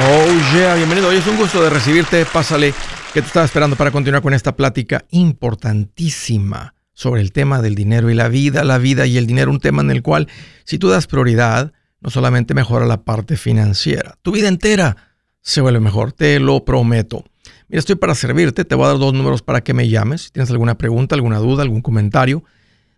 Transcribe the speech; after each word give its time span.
Oh 0.00 0.56
yeah, 0.56 0.74
bienvenido. 0.74 1.08
Hoy 1.08 1.16
es 1.16 1.26
un 1.26 1.36
gusto 1.36 1.62
de 1.62 1.68
recibirte. 1.68 2.24
Pásale 2.24 2.72
que 3.12 3.20
te 3.20 3.26
estaba 3.26 3.44
esperando 3.44 3.76
para 3.76 3.90
continuar 3.90 4.22
con 4.22 4.32
esta 4.32 4.56
plática 4.56 5.04
importantísima 5.10 6.74
sobre 6.94 7.20
el 7.20 7.32
tema 7.32 7.60
del 7.60 7.74
dinero 7.74 8.10
y 8.10 8.14
la 8.14 8.28
vida, 8.28 8.64
la 8.64 8.78
vida 8.78 9.06
y 9.06 9.18
el 9.18 9.26
dinero, 9.26 9.50
un 9.50 9.60
tema 9.60 9.82
en 9.82 9.90
el 9.90 10.02
cual 10.02 10.28
si 10.64 10.78
tú 10.78 10.88
das 10.88 11.06
prioridad, 11.06 11.72
no 12.00 12.10
solamente 12.10 12.54
mejora 12.54 12.86
la 12.86 13.02
parte 13.04 13.36
financiera, 13.36 14.16
tu 14.22 14.32
vida 14.32 14.48
entera 14.48 14.96
se 15.40 15.60
vuelve 15.60 15.80
mejor, 15.80 16.12
te 16.12 16.40
lo 16.40 16.64
prometo. 16.64 17.24
Mira, 17.68 17.80
estoy 17.80 17.96
para 17.96 18.14
servirte, 18.14 18.64
te 18.64 18.74
voy 18.74 18.86
a 18.86 18.88
dar 18.88 18.98
dos 18.98 19.12
números 19.12 19.42
para 19.42 19.62
que 19.62 19.74
me 19.74 19.88
llames. 19.88 20.22
Si 20.22 20.30
tienes 20.30 20.50
alguna 20.50 20.78
pregunta, 20.78 21.14
alguna 21.14 21.38
duda, 21.38 21.62
algún 21.62 21.82
comentario, 21.82 22.44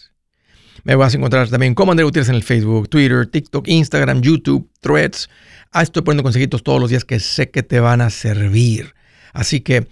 Me 0.84 0.94
vas 0.94 1.14
a 1.14 1.16
encontrar 1.16 1.48
también 1.48 1.74
como 1.74 1.90
André 1.92 2.04
Gutiérrez 2.04 2.28
en 2.28 2.34
el 2.36 2.42
Facebook, 2.42 2.88
Twitter, 2.88 3.26
TikTok, 3.26 3.68
Instagram, 3.68 4.22
YouTube, 4.22 4.70
Threads. 4.80 5.28
Ah, 5.72 5.82
estoy 5.82 6.02
poniendo 6.02 6.22
consejitos 6.22 6.62
todos 6.62 6.80
los 6.80 6.88
días 6.90 7.04
que 7.04 7.20
sé 7.20 7.50
que 7.50 7.62
te 7.62 7.78
van 7.80 8.00
a 8.00 8.08
servir. 8.10 8.94
Así 9.32 9.60
que 9.60 9.88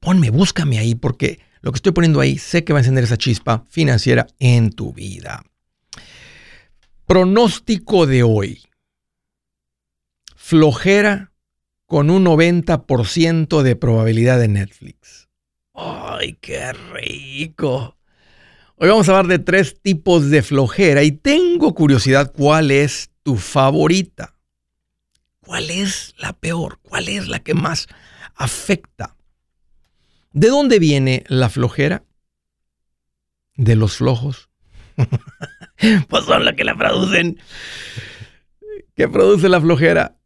ponme, 0.00 0.30
búscame 0.30 0.78
ahí 0.78 0.94
porque 0.94 1.40
lo 1.60 1.72
que 1.72 1.76
estoy 1.76 1.92
poniendo 1.92 2.20
ahí 2.20 2.38
sé 2.38 2.64
que 2.64 2.72
va 2.72 2.80
a 2.80 2.82
encender 2.82 3.04
esa 3.04 3.16
chispa 3.16 3.64
financiera 3.68 4.26
en 4.38 4.72
tu 4.72 4.92
vida. 4.92 5.44
Pronóstico 7.06 8.06
de 8.06 8.22
hoy. 8.22 8.62
Flojera 10.34 11.32
con 11.86 12.10
un 12.10 12.24
90% 12.24 13.62
de 13.62 13.76
probabilidad 13.76 14.38
de 14.40 14.48
Netflix. 14.48 15.28
¡Ay, 15.74 16.38
qué 16.40 16.72
rico! 16.72 17.96
Hoy 18.76 18.88
vamos 18.88 19.08
a 19.08 19.12
hablar 19.12 19.26
de 19.26 19.38
tres 19.38 19.80
tipos 19.80 20.30
de 20.30 20.42
flojera 20.42 21.02
y 21.04 21.12
tengo 21.12 21.74
curiosidad 21.74 22.32
cuál 22.32 22.70
es 22.70 23.10
tu 23.22 23.36
favorita. 23.36 24.34
¿Cuál 25.40 25.70
es 25.70 26.14
la 26.18 26.32
peor? 26.32 26.80
¿Cuál 26.82 27.08
es 27.08 27.28
la 27.28 27.40
que 27.40 27.54
más 27.54 27.86
afecta? 28.34 29.16
¿De 30.32 30.48
dónde 30.48 30.78
viene 30.78 31.24
la 31.28 31.48
flojera? 31.48 32.04
De 33.56 33.76
los 33.76 33.96
flojos. 33.96 34.48
pues 36.08 36.24
son 36.24 36.44
las 36.44 36.54
que 36.54 36.64
la 36.64 36.76
producen. 36.76 37.38
¿Qué 38.94 39.08
produce 39.08 39.48
la 39.48 39.60
flojera? 39.60 40.18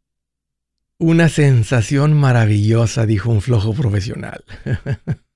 Una 0.97 1.29
sensación 1.29 2.13
maravillosa, 2.13 3.05
dijo 3.05 3.29
un 3.29 3.41
flojo 3.41 3.73
profesional. 3.73 4.43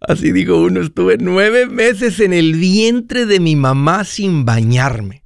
Así 0.00 0.32
dijo 0.32 0.56
uno, 0.56 0.82
estuve 0.82 1.16
nueve 1.18 1.66
meses 1.66 2.20
en 2.20 2.32
el 2.32 2.54
vientre 2.54 3.26
de 3.26 3.40
mi 3.40 3.56
mamá 3.56 4.04
sin 4.04 4.44
bañarme. 4.44 5.24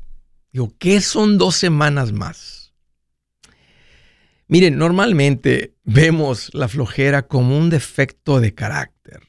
Digo, 0.53 0.73
¿qué 0.79 1.01
son 1.01 1.39
dos 1.39 1.57
semanas 1.57 2.13
más? 2.13 2.62
Miren, 4.53 4.77
normalmente 4.77 5.79
vemos 5.83 6.51
la 6.53 6.69
flojera 6.69 7.27
como 7.27 7.57
un 7.57 7.71
defecto 7.71 8.39
de 8.39 8.53
carácter. 8.53 9.23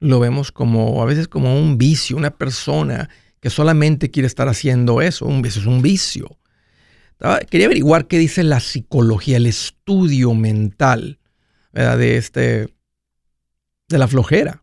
Lo 0.00 0.18
vemos 0.18 0.50
como 0.50 1.02
a 1.02 1.04
veces 1.04 1.28
como 1.28 1.60
un 1.60 1.76
vicio, 1.76 2.16
una 2.16 2.38
persona 2.38 3.10
que 3.40 3.50
solamente 3.50 4.10
quiere 4.10 4.28
estar 4.28 4.48
haciendo 4.48 5.02
eso, 5.02 5.26
un, 5.26 5.44
eso 5.44 5.60
es 5.60 5.66
un 5.66 5.82
vicio. 5.82 6.38
Quería 7.50 7.66
averiguar 7.66 8.06
qué 8.06 8.16
dice 8.16 8.44
la 8.44 8.60
psicología, 8.60 9.36
el 9.36 9.44
estudio 9.44 10.32
mental 10.32 11.18
de 11.74 12.16
este 12.16 12.74
de 13.88 13.98
la 13.98 14.08
flojera. 14.08 14.62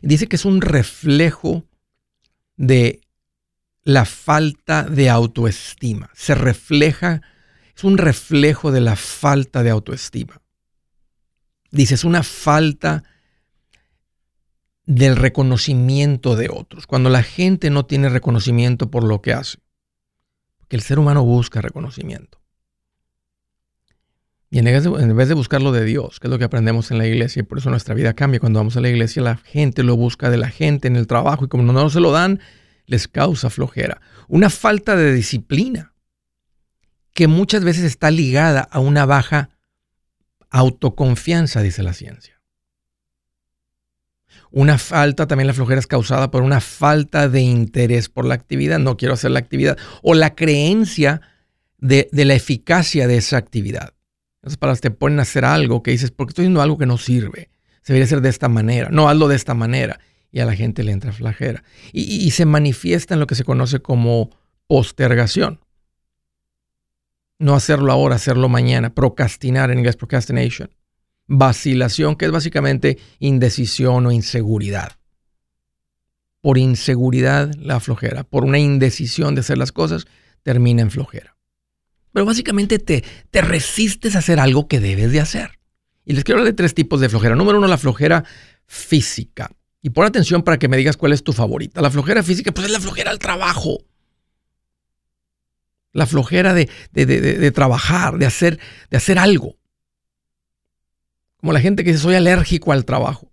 Dice 0.00 0.26
que 0.26 0.36
es 0.36 0.46
un 0.46 0.62
reflejo 0.62 1.66
de 2.56 3.02
la 3.82 4.06
falta 4.06 4.84
de 4.84 5.10
autoestima. 5.10 6.08
Se 6.14 6.34
refleja 6.34 7.20
es 7.76 7.84
un 7.84 7.98
reflejo 7.98 8.72
de 8.72 8.80
la 8.80 8.96
falta 8.96 9.62
de 9.62 9.70
autoestima. 9.70 10.40
Dice, 11.70 11.94
es 11.94 12.04
una 12.04 12.22
falta 12.22 13.04
del 14.86 15.16
reconocimiento 15.16 16.36
de 16.36 16.48
otros. 16.48 16.86
Cuando 16.86 17.10
la 17.10 17.22
gente 17.22 17.68
no 17.68 17.84
tiene 17.84 18.08
reconocimiento 18.08 18.90
por 18.90 19.04
lo 19.04 19.20
que 19.20 19.34
hace. 19.34 19.58
Porque 20.56 20.76
el 20.76 20.82
ser 20.82 20.98
humano 20.98 21.24
busca 21.24 21.60
reconocimiento. 21.60 22.40
Y 24.48 24.60
en 24.60 24.64
vez, 25.16 25.28
de, 25.28 25.34
buscarlo 25.34 25.70
de 25.72 25.84
Dios, 25.84 26.18
que 26.18 26.28
es 26.28 26.30
lo 26.30 26.38
que 26.38 26.44
aprendemos 26.44 26.90
en 26.90 26.98
la 26.98 27.06
iglesia, 27.06 27.40
y 27.40 27.42
por 27.42 27.58
eso 27.58 27.68
nuestra 27.68 27.94
vida 27.94 28.14
cambia. 28.14 28.40
Cuando 28.40 28.60
vamos 28.60 28.76
a 28.76 28.80
la 28.80 28.88
iglesia, 28.88 29.20
la 29.20 29.36
gente 29.36 29.82
lo 29.82 29.96
busca 29.96 30.30
de 30.30 30.38
la 30.38 30.48
gente 30.48 30.88
en 30.88 30.96
el 30.96 31.06
trabajo, 31.06 31.44
y 31.44 31.48
como 31.48 31.64
no 31.64 31.90
se 31.90 32.00
lo 32.00 32.12
dan, 32.12 32.40
les 32.86 33.06
causa 33.06 33.50
flojera. 33.50 34.00
Una 34.28 34.48
falta 34.48 34.96
de 34.96 35.12
disciplina 35.12 35.95
que 37.16 37.28
muchas 37.28 37.64
veces 37.64 37.84
está 37.84 38.10
ligada 38.10 38.60
a 38.60 38.78
una 38.78 39.06
baja 39.06 39.48
autoconfianza, 40.50 41.62
dice 41.62 41.82
la 41.82 41.94
ciencia. 41.94 42.42
Una 44.50 44.76
falta, 44.76 45.26
también 45.26 45.46
la 45.46 45.54
flojera 45.54 45.80
es 45.80 45.86
causada 45.86 46.30
por 46.30 46.42
una 46.42 46.60
falta 46.60 47.30
de 47.30 47.40
interés 47.40 48.10
por 48.10 48.26
la 48.26 48.34
actividad, 48.34 48.78
no 48.78 48.98
quiero 48.98 49.14
hacer 49.14 49.30
la 49.30 49.38
actividad, 49.38 49.78
o 50.02 50.12
la 50.12 50.34
creencia 50.34 51.22
de, 51.78 52.06
la 52.12 52.34
eficacia 52.34 53.08
de 53.08 53.16
esa 53.16 53.38
actividad. 53.38 53.94
Entonces, 54.42 54.58
para 54.58 54.76
te 54.76 54.90
ponen 54.90 55.18
a 55.18 55.22
hacer 55.22 55.46
algo 55.46 55.82
que 55.82 55.92
dices, 55.92 56.10
porque 56.10 56.32
estoy 56.32 56.44
haciendo 56.44 56.60
algo 56.60 56.76
que 56.76 56.86
no 56.86 56.98
sirve, 56.98 57.48
se 57.80 57.94
debería 57.94 58.04
hacer 58.04 58.20
de 58.20 58.28
esta 58.28 58.50
manera, 58.50 58.90
no, 58.90 59.08
hazlo 59.08 59.26
de 59.26 59.36
esta 59.36 59.54
manera, 59.54 60.00
y 60.30 60.40
a 60.40 60.44
la 60.44 60.54
gente 60.54 60.84
le 60.84 60.92
entra 60.92 61.12
flojera. 61.12 61.64
y 61.92 62.30
se 62.32 62.44
manifiesta 62.44 63.14
en 63.14 63.20
lo 63.20 63.26
que 63.26 63.36
se 63.36 63.44
conoce 63.44 63.80
como 63.80 64.36
postergación. 64.66 65.60
No 67.38 67.54
hacerlo 67.54 67.92
ahora, 67.92 68.16
hacerlo 68.16 68.48
mañana. 68.48 68.94
Procrastinar 68.94 69.70
en 69.70 69.78
inglés, 69.78 69.96
procrastination. 69.96 70.70
Vacilación, 71.26 72.16
que 72.16 72.26
es 72.26 72.30
básicamente 72.30 72.98
indecisión 73.18 74.06
o 74.06 74.12
inseguridad. 74.12 74.92
Por 76.40 76.58
inseguridad, 76.58 77.52
la 77.56 77.80
flojera. 77.80 78.24
Por 78.24 78.44
una 78.44 78.58
indecisión 78.58 79.34
de 79.34 79.40
hacer 79.40 79.58
las 79.58 79.72
cosas, 79.72 80.06
termina 80.42 80.82
en 80.82 80.90
flojera. 80.90 81.36
Pero 82.12 82.24
básicamente 82.24 82.78
te, 82.78 83.04
te 83.30 83.42
resistes 83.42 84.16
a 84.16 84.20
hacer 84.20 84.40
algo 84.40 84.68
que 84.68 84.80
debes 84.80 85.12
de 85.12 85.20
hacer. 85.20 85.58
Y 86.04 86.14
les 86.14 86.24
quiero 86.24 86.38
hablar 86.38 86.52
de 86.52 86.56
tres 86.56 86.72
tipos 86.72 87.00
de 87.00 87.08
flojera. 87.08 87.34
Número 87.34 87.58
uno, 87.58 87.66
la 87.66 87.76
flojera 87.76 88.24
física. 88.64 89.50
Y 89.82 89.90
pon 89.90 90.06
atención 90.06 90.42
para 90.42 90.58
que 90.58 90.68
me 90.68 90.76
digas 90.76 90.96
cuál 90.96 91.12
es 91.12 91.22
tu 91.22 91.32
favorita. 91.32 91.82
La 91.82 91.90
flojera 91.90 92.22
física, 92.22 92.52
pues 92.52 92.66
es 92.68 92.72
la 92.72 92.80
flojera 92.80 93.10
al 93.10 93.18
trabajo 93.18 93.80
la 95.96 96.06
flojera 96.06 96.52
de, 96.52 97.50
trabajar, 97.52 98.18
de 98.18 98.26
hacer, 98.26 98.60
de 98.90 98.96
hacer 98.98 99.18
algo. 99.18 99.56
Como 101.38 101.54
la 101.54 101.60
gente 101.60 101.84
que 101.84 101.92
dice, 101.92 102.02
soy 102.02 102.14
alérgico 102.14 102.72
al 102.72 102.84
trabajo. 102.84 103.32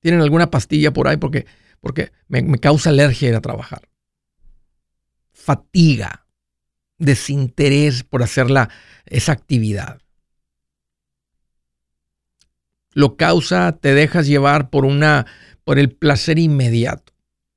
Tienen 0.00 0.22
alguna 0.22 0.50
pastilla 0.50 0.92
por 0.92 1.06
ahí 1.06 1.18
porque, 1.18 1.44
porque 1.80 2.12
me, 2.28 2.58
causa 2.58 2.88
alergia 2.88 3.28
ir 3.28 3.34
a 3.34 3.42
trabajar. 3.42 3.90
Fatiga, 5.32 6.26
desinterés 6.96 8.04
por 8.04 8.22
hacer 8.22 8.46
esa 9.04 9.32
actividad. 9.32 10.00
Lo 12.92 13.18
causa, 13.18 13.72
te 13.72 13.92
dejas 13.92 14.26
llevar 14.26 14.70
por, 14.70 14.86
una, 14.86 15.26
por 15.62 15.78
el 15.78 15.92
placer 15.92 16.38
inmediato 16.38 17.15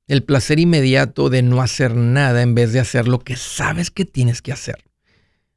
el 0.10 0.24
placer 0.24 0.60
inmediato 0.60 1.30
de 1.30 1.44
no 1.44 1.62
hacer 1.62 1.96
nada 1.96 2.42
en 2.42 2.56
vez 2.56 2.74
de 2.74 2.80
hacer 2.80 3.08
lo 3.08 3.20
que 3.20 3.36
sabes 3.36 3.92
que 3.92 4.06
tienes 4.06 4.42
que 4.42 4.52
hacer. 4.52 4.84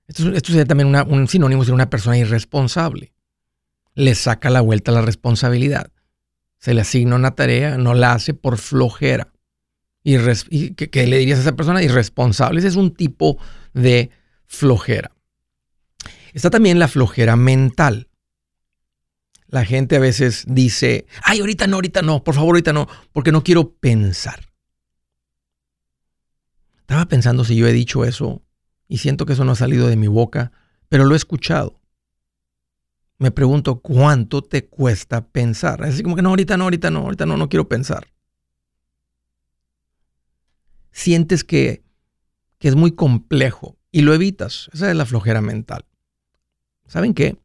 Esto, 0.07 0.31
esto 0.31 0.53
sería 0.53 0.67
también 0.67 0.95
un 0.95 1.27
sinónimo 1.27 1.65
de 1.65 1.73
una 1.73 1.89
persona 1.89 2.19
irresponsable. 2.19 3.15
Le 3.95 4.15
saca 4.15 4.51
la 4.51 4.61
vuelta 4.61 4.93
la 4.93 5.01
responsabilidad. 5.01 5.91
Se 6.59 6.75
le 6.75 6.83
asigna 6.83 7.17
una 7.17 7.35
tarea, 7.35 7.79
no 7.79 7.95
la 7.95 8.13
hace 8.13 8.35
por 8.35 8.59
flojera. 8.59 9.33
y 10.05 10.19
¿qué, 10.75 11.07
le 11.07 11.17
dirías 11.17 11.39
a 11.39 11.43
esa 11.43 11.57
persona? 11.57 11.83
Irresponsable. 11.83 12.59
Ese 12.59 12.69
es 12.69 12.77
un 12.77 12.95
tipo 12.95 13.39
de 13.73 14.11
flojera. 14.45 15.13
Está 16.35 16.51
también 16.51 16.79
la 16.79 16.89
flojera 16.89 17.37
mental. 17.37 18.09
La 19.53 19.67
gente 19.67 19.97
a 19.97 19.99
veces 19.99 20.47
dice, 20.49 21.07
ay, 21.23 21.41
ahorita 21.41 21.67
no, 21.67 21.77
ahorita 21.77 22.01
no, 22.01 22.25
por 22.25 22.35
favor, 22.35 22.55
ahorita 22.55 22.73
no, 22.73 22.89
porque 23.13 23.33
no 23.33 23.45
quiero 23.45 23.75
pensar. 23.75 24.51
Estaba 26.81 27.05
pensando 27.05 27.45
si 27.45 27.55
yo 27.55 27.67
he 27.67 27.73
dicho 27.73 28.07
eso 28.07 28.43
y 28.89 28.97
siento 28.99 29.27
que 29.27 29.35
eso 29.35 29.45
no 29.45 29.53
ha 29.53 29.57
salido 29.57 29.89
de 29.89 29.97
mi 29.97 30.07
boca, 30.07 30.53
pero 30.89 31.05
lo 31.05 31.13
he 31.15 31.19
escuchado. 31.19 31.83
me 33.19 33.31
pregunto 33.31 33.81
cuánto 33.81 34.41
te 34.41 34.65
cuesta 34.69 35.29
pensar. 35.29 35.85
Así 35.85 36.03
como 36.03 36.17
que 36.17 36.23
no, 36.23 36.31
ahorita 36.31 36.57
no, 36.57 36.65
ahorita 36.65 36.91
no, 36.91 37.01
ahorita 37.01 37.27
no, 37.27 37.37
no 37.37 37.51
quiero 37.51 37.69
pensar. 37.69 38.09
Sientes 40.93 41.45
que, 41.45 41.85
que 42.59 42.69
es 42.69 42.75
muy 42.75 42.93
complejo 42.93 43.77
y 43.91 44.01
lo 44.01 44.15
evitas. 44.15 44.71
Esa 44.73 44.91
es 44.91 44.97
la 44.97 45.05
flojera 45.05 45.43
mental. 45.43 45.85
¿Saben 46.87 47.13
qué? 47.13 47.37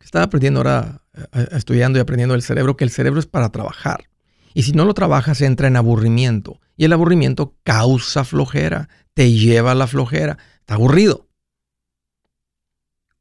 Estaba 0.00 0.26
aprendiendo 0.26 0.60
ahora, 0.60 1.03
estudiando 1.52 1.98
y 1.98 2.02
aprendiendo 2.02 2.34
el 2.34 2.42
cerebro, 2.42 2.76
que 2.76 2.84
el 2.84 2.90
cerebro 2.90 3.20
es 3.20 3.26
para 3.26 3.50
trabajar. 3.50 4.08
Y 4.54 4.62
si 4.62 4.72
no 4.72 4.84
lo 4.84 4.94
trabajas, 4.94 5.40
entra 5.40 5.68
en 5.68 5.76
aburrimiento. 5.76 6.60
Y 6.76 6.84
el 6.84 6.92
aburrimiento 6.92 7.56
causa 7.64 8.24
flojera, 8.24 8.88
te 9.12 9.32
lleva 9.32 9.72
a 9.72 9.74
la 9.74 9.86
flojera. 9.86 10.38
Está 10.60 10.74
aburrido. 10.74 11.28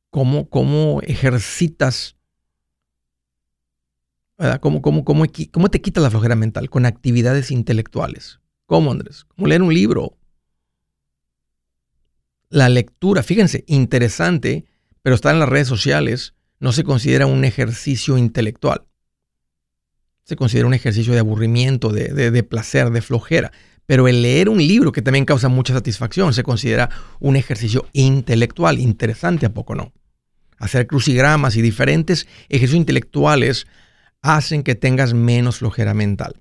¿Cómo, 0.09 0.47
cómo 0.49 1.01
ejercitas? 1.01 2.17
¿Cómo, 4.61 4.81
cómo, 4.81 5.03
cómo, 5.05 5.25
¿Cómo 5.51 5.69
te 5.69 5.81
quita 5.81 6.01
la 6.01 6.11
flojera 6.11 6.35
mental? 6.35 6.69
Con 6.69 6.85
actividades 6.85 7.49
intelectuales. 7.49 8.39
¿Cómo, 8.65 8.91
Andrés? 8.91 9.25
Como 9.25 9.47
leer 9.47 9.61
un 9.61 9.73
libro. 9.73 10.17
La 12.49 12.69
lectura, 12.69 13.23
fíjense, 13.23 13.63
interesante, 13.67 14.65
pero 15.01 15.15
está 15.15 15.31
en 15.31 15.39
las 15.39 15.49
redes 15.49 15.67
sociales, 15.67 16.35
no 16.63 16.71
se 16.71 16.83
considera 16.83 17.27
un 17.27 17.43
ejercicio 17.43 18.17
intelectual 18.17 18.87
se 20.23 20.35
considera 20.35 20.67
un 20.67 20.73
ejercicio 20.73 21.13
de 21.13 21.19
aburrimiento, 21.19 21.89
de, 21.89 22.43
placer, 22.43 22.89
de 22.91 23.01
flojera. 23.01 23.51
Pero 23.85 24.07
el 24.07 24.21
leer 24.21 24.47
un 24.47 24.57
libro, 24.57 24.91
que 24.91 25.01
también 25.01 25.25
causa 25.25 25.49
mucha 25.49 25.73
satisfacción, 25.73 26.33
se 26.33 26.43
considera 26.43 26.89
un 27.19 27.35
ejercicio 27.35 27.87
intelectual, 27.91 28.79
interesante, 28.79 29.45
¿a 29.45 29.53
poco 29.53 29.75
no? 29.75 29.91
Hacer 30.57 30.87
crucigramas 30.87 31.57
y 31.57 31.61
diferentes 31.61 32.27
ejercicios 32.47 32.77
intelectuales 32.77 33.67
hacen 34.21 34.63
que 34.63 34.75
tengas 34.75 35.13
menos 35.13 35.57
flojera 35.57 35.93
mental. 35.93 36.39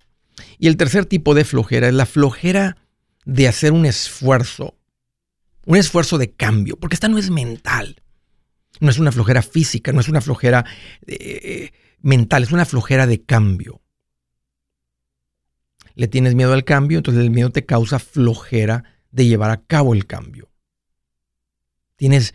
Y 0.59 0.69
el 0.69 0.77
tercer 0.77 1.05
tipo 1.05 1.35
de 1.35 1.45
flojera 1.45 1.89
es 1.89 1.95
la 1.95 2.07
flojera 2.07 2.77
de 3.25 3.49
hacer 3.49 3.73
un 3.73 3.85
esfuerzo, 3.85 4.77
un 5.67 5.77
esfuerzo 5.77 6.19
de 6.19 6.31
cambio, 6.31 6.77
porque 6.77 6.95
esta 6.95 7.09
no 7.09 7.19
es 7.19 7.31
mental, 7.31 8.02
no 8.81 8.91
es 8.91 8.99
una 8.99 9.13
flojera 9.13 9.43
física, 9.43 9.93
no 9.93 10.01
es 10.01 10.09
una 10.09 10.21
flojera 10.21 10.65
eh, 11.07 11.71
mental, 12.01 12.43
es 12.43 12.53
una 12.53 12.65
flojera 12.65 13.07
de 13.07 13.23
cambio. 13.23 13.81
Le 15.95 16.09
tienes 16.09 16.35
miedo 16.35 16.53
al 16.53 16.65
cambio, 16.65 16.99
entonces 16.99 17.23
el 17.23 17.31
miedo 17.31 17.51
te 17.51 17.67
causa 17.67 17.99
flojera 17.99 18.85
de 19.11 19.27
llevar 19.27 19.51
a 19.51 19.63
cabo 19.63 19.95
el 19.95 20.07
cambio. 20.07 20.51
Tienes 21.97 22.35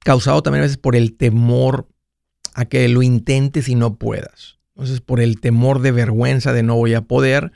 causado 0.00 0.42
también 0.42 0.62
a 0.62 0.64
veces 0.64 0.78
por 0.78 0.96
el 0.96 1.16
temor 1.16 1.88
a 2.54 2.64
que 2.64 2.88
lo 2.88 3.02
intentes 3.02 3.68
y 3.68 3.74
no 3.74 3.96
puedas. 3.96 4.58
Entonces, 4.74 5.00
por 5.00 5.20
el 5.20 5.40
temor 5.40 5.80
de 5.80 5.92
vergüenza 5.92 6.52
de 6.52 6.62
no 6.62 6.76
voy 6.76 6.94
a 6.94 7.02
poder, 7.02 7.52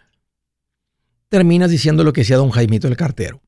terminas 1.29 1.71
diciendo 1.71 2.05
lo 2.05 2.13
que 2.13 2.21
decía 2.23 2.37
don 2.37 2.51
Jaimito 2.51 2.89
el 2.89 2.97
cartero. 2.97 3.41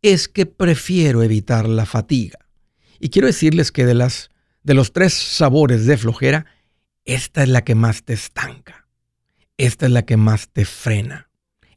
Es 0.00 0.28
que 0.28 0.46
prefiero 0.46 1.22
evitar 1.22 1.68
la 1.68 1.86
fatiga. 1.86 2.47
Y 2.98 3.10
quiero 3.10 3.26
decirles 3.26 3.72
que 3.72 3.86
de 3.86 3.94
las 3.94 4.30
de 4.62 4.74
los 4.74 4.92
tres 4.92 5.14
sabores 5.14 5.86
de 5.86 5.96
flojera, 5.96 6.44
esta 7.04 7.42
es 7.42 7.48
la 7.48 7.64
que 7.64 7.74
más 7.74 8.02
te 8.04 8.12
estanca. 8.12 8.86
Esta 9.56 9.86
es 9.86 9.92
la 9.92 10.04
que 10.04 10.18
más 10.18 10.50
te 10.50 10.66
frena. 10.66 11.30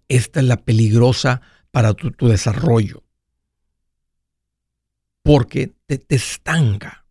Esta 0.09 0.41
es 0.41 0.45
la 0.45 0.57
peligrosa 0.57 1.41
para 1.71 1.93
tu, 1.93 2.27
desarrollo. 2.27 3.03
Porque 5.23 5.71
te, 5.85 5.99
te 5.99 6.15
estanca. 6.15 7.05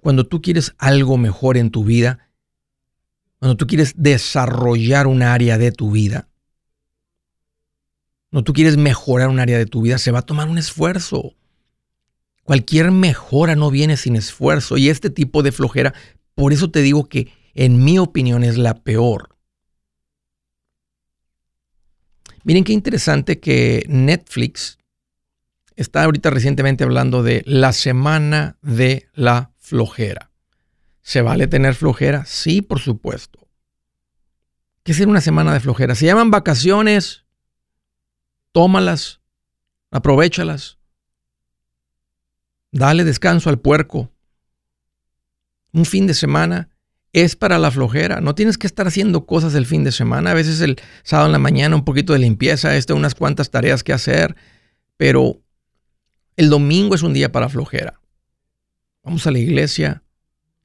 Cuando 0.00 0.26
tú 0.26 0.40
quieres 0.40 0.74
algo 0.78 1.18
mejor 1.18 1.58
en 1.58 1.70
tu 1.70 1.84
vida, 1.84 2.30
cuando 3.38 3.56
tú 3.56 3.66
quieres 3.66 3.92
desarrollar 3.96 5.06
un 5.06 5.22
área 5.22 5.58
de 5.58 5.72
tu 5.72 5.90
vida, 5.90 6.28
cuando 8.30 8.44
tú 8.44 8.54
quieres 8.54 8.78
mejorar 8.78 9.28
un 9.28 9.40
área 9.40 9.58
de 9.58 9.66
tu 9.66 9.82
vida, 9.82 9.98
se 9.98 10.10
va 10.10 10.20
a 10.20 10.22
tomar 10.22 10.48
un 10.48 10.56
esfuerzo. 10.56 11.34
Cualquier 12.44 12.90
mejora 12.90 13.56
no 13.56 13.70
viene 13.70 13.96
sin 13.96 14.16
esfuerzo 14.16 14.76
y 14.76 14.90
este 14.90 15.10
tipo 15.10 15.42
de 15.42 15.50
flojera, 15.50 15.94
por 16.34 16.52
eso 16.52 16.70
te 16.70 16.82
digo 16.82 17.08
que 17.08 17.32
en 17.54 17.82
mi 17.82 17.98
opinión 17.98 18.44
es 18.44 18.58
la 18.58 18.74
peor. 18.82 19.36
Miren 22.42 22.64
qué 22.64 22.74
interesante 22.74 23.40
que 23.40 23.86
Netflix 23.88 24.78
está 25.76 26.04
ahorita 26.04 26.28
recientemente 26.28 26.84
hablando 26.84 27.22
de 27.22 27.42
la 27.46 27.72
semana 27.72 28.58
de 28.60 29.08
la 29.14 29.52
flojera. 29.58 30.30
¿Se 31.00 31.22
vale 31.22 31.46
tener 31.46 31.74
flojera? 31.74 32.26
Sí, 32.26 32.60
por 32.60 32.80
supuesto. 32.80 33.48
¿Qué 34.82 34.92
es 34.92 35.00
una 35.00 35.22
semana 35.22 35.54
de 35.54 35.60
flojera? 35.60 35.94
Se 35.94 36.04
llaman 36.04 36.30
vacaciones. 36.30 37.24
Tómalas, 38.52 39.20
aprovechalas. 39.90 40.78
Dale 42.74 43.04
descanso 43.04 43.50
al 43.50 43.60
puerco. 43.60 44.10
Un 45.72 45.84
fin 45.84 46.08
de 46.08 46.14
semana 46.14 46.70
es 47.12 47.36
para 47.36 47.56
la 47.58 47.70
flojera. 47.70 48.20
No 48.20 48.34
tienes 48.34 48.58
que 48.58 48.66
estar 48.66 48.88
haciendo 48.88 49.26
cosas 49.26 49.54
el 49.54 49.64
fin 49.64 49.84
de 49.84 49.92
semana. 49.92 50.32
A 50.32 50.34
veces 50.34 50.60
el 50.60 50.80
sábado 51.04 51.26
en 51.26 51.32
la 51.32 51.38
mañana 51.38 51.76
un 51.76 51.84
poquito 51.84 52.14
de 52.14 52.18
limpieza, 52.18 52.76
este, 52.76 52.92
unas 52.92 53.14
cuantas 53.14 53.52
tareas 53.52 53.84
que 53.84 53.92
hacer. 53.92 54.34
Pero 54.96 55.40
el 56.36 56.50
domingo 56.50 56.96
es 56.96 57.02
un 57.02 57.12
día 57.12 57.30
para 57.30 57.48
flojera. 57.48 58.00
Vamos 59.04 59.24
a 59.28 59.30
la 59.30 59.38
iglesia 59.38 60.02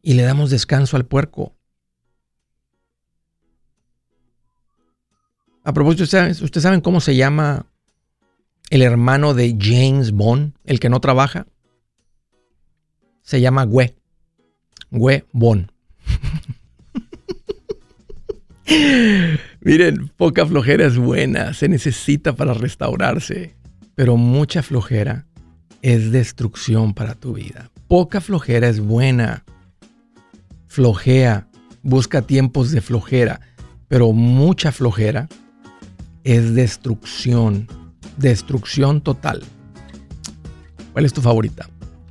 y 0.01 0.15
le 0.15 0.23
damos 0.23 0.49
descanso 0.49 0.97
al 0.97 1.05
puerco. 1.05 1.55
A 5.63 5.73
propósito, 5.73 6.05
¿ustedes 6.05 6.63
saben 6.63 6.81
cómo 6.81 7.01
se 7.01 7.15
llama 7.15 7.67
el 8.71 8.81
hermano 8.81 9.35
de 9.35 9.55
James 9.59 10.11
Bond, 10.11 10.55
el 10.63 10.79
que 10.79 10.89
no 10.89 10.99
trabaja? 11.01 11.45
Se 13.29 13.39
llama 13.39 13.63
Güe. 13.63 13.93
Güe 14.89 15.23
Bon. 15.31 15.71
Miren, 19.61 20.07
poca 20.17 20.47
flojera 20.47 20.87
es 20.87 20.97
buena, 20.97 21.53
se 21.53 21.69
necesita 21.69 22.35
para 22.35 22.55
restaurarse, 22.55 23.55
pero 23.93 24.17
mucha 24.17 24.63
flojera 24.63 25.27
es 25.83 26.11
destrucción 26.11 26.95
para 26.95 27.13
tu 27.13 27.33
vida. 27.33 27.69
Poca 27.87 28.19
flojera 28.19 28.67
es 28.67 28.79
buena. 28.79 29.43
Flojea, 30.67 31.49
busca 31.83 32.23
tiempos 32.23 32.71
de 32.71 32.81
flojera, 32.81 33.41
pero 33.87 34.11
mucha 34.11 34.71
flojera 34.71 35.29
es 36.23 36.55
destrucción, 36.55 37.67
destrucción 38.17 39.01
total. 39.01 39.43
¿Cuál 40.93 41.05
es 41.05 41.13
tu 41.13 41.21
favorita? 41.21 41.69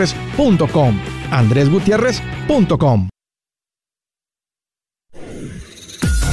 andresgutierrez.com. 0.00 1.00
andresgutierrez.com. 1.30 3.19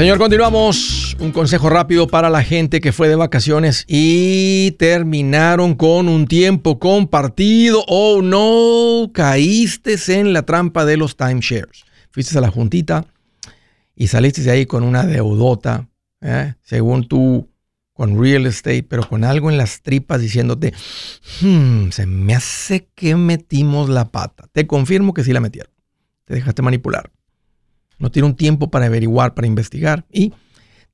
Señor, 0.00 0.16
continuamos. 0.16 1.14
Un 1.20 1.30
consejo 1.30 1.68
rápido 1.68 2.06
para 2.06 2.30
la 2.30 2.42
gente 2.42 2.80
que 2.80 2.90
fue 2.90 3.10
de 3.10 3.16
vacaciones 3.16 3.84
y 3.86 4.70
terminaron 4.78 5.74
con 5.74 6.08
un 6.08 6.26
tiempo 6.26 6.78
compartido. 6.78 7.84
Oh, 7.86 8.22
no, 8.22 9.12
caíste 9.12 9.96
en 10.18 10.32
la 10.32 10.46
trampa 10.46 10.86
de 10.86 10.96
los 10.96 11.18
timeshares. 11.18 11.84
Fuiste 12.12 12.38
a 12.38 12.40
la 12.40 12.50
juntita 12.50 13.04
y 13.94 14.06
saliste 14.06 14.40
de 14.40 14.52
ahí 14.52 14.64
con 14.64 14.84
una 14.84 15.04
deudota, 15.04 15.86
¿eh? 16.22 16.54
según 16.62 17.06
tú, 17.06 17.50
con 17.92 18.18
real 18.18 18.46
estate, 18.46 18.82
pero 18.82 19.06
con 19.06 19.22
algo 19.22 19.50
en 19.50 19.58
las 19.58 19.82
tripas 19.82 20.22
diciéndote, 20.22 20.72
hmm, 21.42 21.90
se 21.90 22.06
me 22.06 22.34
hace 22.34 22.88
que 22.94 23.16
metimos 23.16 23.90
la 23.90 24.10
pata. 24.10 24.48
Te 24.50 24.66
confirmo 24.66 25.12
que 25.12 25.24
sí 25.24 25.34
la 25.34 25.40
metieron. 25.40 25.74
Te 26.24 26.32
dejaste 26.32 26.62
manipular 26.62 27.10
no 28.00 28.10
tiene 28.10 28.26
un 28.26 28.34
tiempo 28.34 28.70
para 28.70 28.86
averiguar, 28.86 29.34
para 29.34 29.46
investigar 29.46 30.04
y 30.10 30.32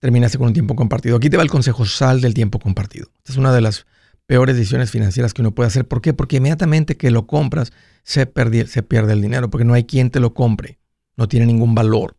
terminaste 0.00 0.36
con 0.36 0.48
un 0.48 0.52
tiempo 0.52 0.76
compartido. 0.76 1.16
Aquí 1.16 1.30
te 1.30 1.38
va 1.38 1.42
el 1.42 1.48
consejo, 1.48 1.86
sal 1.86 2.20
del 2.20 2.34
tiempo 2.34 2.58
compartido. 2.58 3.08
Esta 3.18 3.32
es 3.32 3.38
una 3.38 3.52
de 3.52 3.62
las 3.62 3.86
peores 4.26 4.56
decisiones 4.56 4.90
financieras 4.90 5.32
que 5.32 5.40
uno 5.40 5.52
puede 5.52 5.68
hacer. 5.68 5.86
¿Por 5.86 6.02
qué? 6.02 6.12
Porque 6.12 6.36
inmediatamente 6.36 6.96
que 6.96 7.10
lo 7.10 7.26
compras 7.26 7.72
se, 8.02 8.26
pierde 8.26 9.12
el 9.12 9.22
dinero, 9.22 9.48
porque 9.48 9.64
no 9.64 9.72
hay 9.74 9.84
quien 9.84 10.10
te 10.10 10.20
lo 10.20 10.34
compre, 10.34 10.78
no 11.16 11.28
tiene 11.28 11.46
ningún 11.46 11.74
valor, 11.74 12.16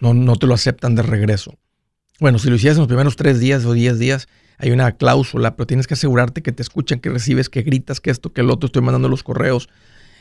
no, 0.00 0.14
no, 0.14 0.36
te 0.36 0.46
lo 0.46 0.54
aceptan 0.54 0.94
de 0.94 1.02
regreso. 1.02 1.58
Bueno, 2.18 2.38
si 2.38 2.48
lo 2.48 2.56
hicieras 2.56 2.76
en 2.76 2.82
los 2.82 2.88
primeros 2.88 3.16
tres 3.16 3.38
días 3.38 3.64
o 3.64 3.72
diez 3.72 3.98
días, 3.98 4.28
hay 4.58 4.70
una 4.70 4.92
cláusula, 4.92 5.56
pero 5.56 5.66
tienes 5.66 5.86
que 5.86 5.94
asegurarte 5.94 6.42
que 6.42 6.52
te 6.52 6.62
escuchan, 6.62 7.00
que 7.00 7.10
recibes, 7.10 7.48
que 7.48 7.62
gritas, 7.62 8.00
que 8.00 8.10
esto, 8.10 8.32
que 8.32 8.42
el 8.42 8.50
otro, 8.50 8.66
estoy 8.66 8.82
mandando 8.82 9.08
los 9.08 9.22
correos, 9.22 9.68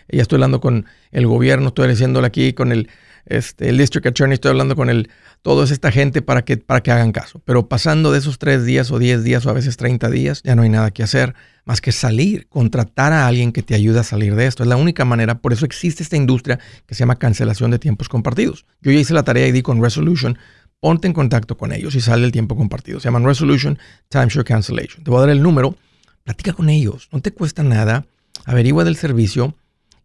ya 0.09 0.21
estoy 0.21 0.37
hablando 0.37 0.59
con 0.59 0.85
el 1.11 1.27
gobierno, 1.27 1.67
estoy 1.67 1.87
diciéndole 1.87 2.27
aquí 2.27 2.53
con 2.53 2.71
el 2.71 2.89
este, 3.25 3.69
el 3.69 3.77
district 3.77 4.07
attorney, 4.07 4.35
estoy 4.35 4.49
hablando 4.51 4.75
con 4.75 4.89
el, 4.89 5.09
toda 5.41 5.65
esta 5.65 5.91
gente 5.91 6.21
para 6.21 6.43
que, 6.43 6.57
para 6.57 6.81
que 6.81 6.91
hagan 6.91 7.11
caso. 7.11 7.41
Pero 7.45 7.67
pasando 7.67 8.11
de 8.11 8.19
esos 8.19 8.37
tres 8.37 8.65
días 8.65 8.91
o 8.91 8.99
diez 8.99 9.23
días 9.23 9.45
o 9.45 9.49
a 9.49 9.53
veces 9.53 9.77
30 9.77 10.09
días, 10.09 10.41
ya 10.43 10.55
no 10.55 10.63
hay 10.63 10.69
nada 10.69 10.91
que 10.91 11.03
hacer 11.03 11.35
más 11.65 11.81
que 11.81 11.91
salir, 11.91 12.47
contratar 12.47 13.13
a 13.13 13.27
alguien 13.27 13.51
que 13.51 13.61
te 13.61 13.75
ayude 13.75 13.99
a 13.99 14.03
salir 14.03 14.35
de 14.35 14.47
esto. 14.47 14.63
Es 14.63 14.69
la 14.69 14.77
única 14.77 15.05
manera, 15.05 15.39
por 15.39 15.53
eso 15.53 15.65
existe 15.65 16.03
esta 16.03 16.17
industria 16.17 16.59
que 16.85 16.95
se 16.95 16.99
llama 16.99 17.17
cancelación 17.17 17.71
de 17.71 17.79
tiempos 17.79 18.09
compartidos. 18.09 18.65
Yo 18.81 18.91
ya 18.91 18.99
hice 18.99 19.13
la 19.13 19.23
tarea 19.23 19.47
y 19.47 19.51
di 19.51 19.61
con 19.61 19.81
Resolution, 19.81 20.37
ponte 20.79 21.07
en 21.07 21.13
contacto 21.13 21.57
con 21.57 21.71
ellos 21.71 21.95
y 21.95 22.01
sale 22.01 22.25
el 22.25 22.31
tiempo 22.31 22.55
compartido. 22.55 22.99
Se 22.99 23.05
llaman 23.05 23.25
Resolution 23.25 23.77
Timeshare 24.09 24.43
Cancellation. 24.43 25.03
Te 25.03 25.11
voy 25.11 25.19
a 25.19 25.21
dar 25.21 25.29
el 25.29 25.43
número, 25.43 25.75
platica 26.23 26.53
con 26.53 26.69
ellos, 26.69 27.09
no 27.11 27.21
te 27.21 27.31
cuesta 27.31 27.63
nada, 27.63 28.05
averigua 28.45 28.83
del 28.83 28.95
servicio 28.95 29.55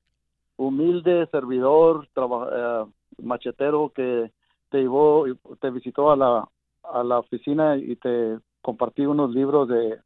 humilde 0.55 1.27
servidor, 1.29 2.07
eh, 2.15 2.85
machetero 3.21 3.91
que 3.93 4.31
te 4.71 4.77
llevó, 4.77 5.25
te 5.59 5.69
visitó 5.69 6.11
a 6.11 6.15
la, 6.15 6.47
a 6.83 7.03
la 7.03 7.19
oficina 7.19 7.75
y 7.75 7.97
te 7.97 8.37
compartí 8.61 9.05
unos 9.05 9.35
libros 9.35 9.67
de 9.67 9.97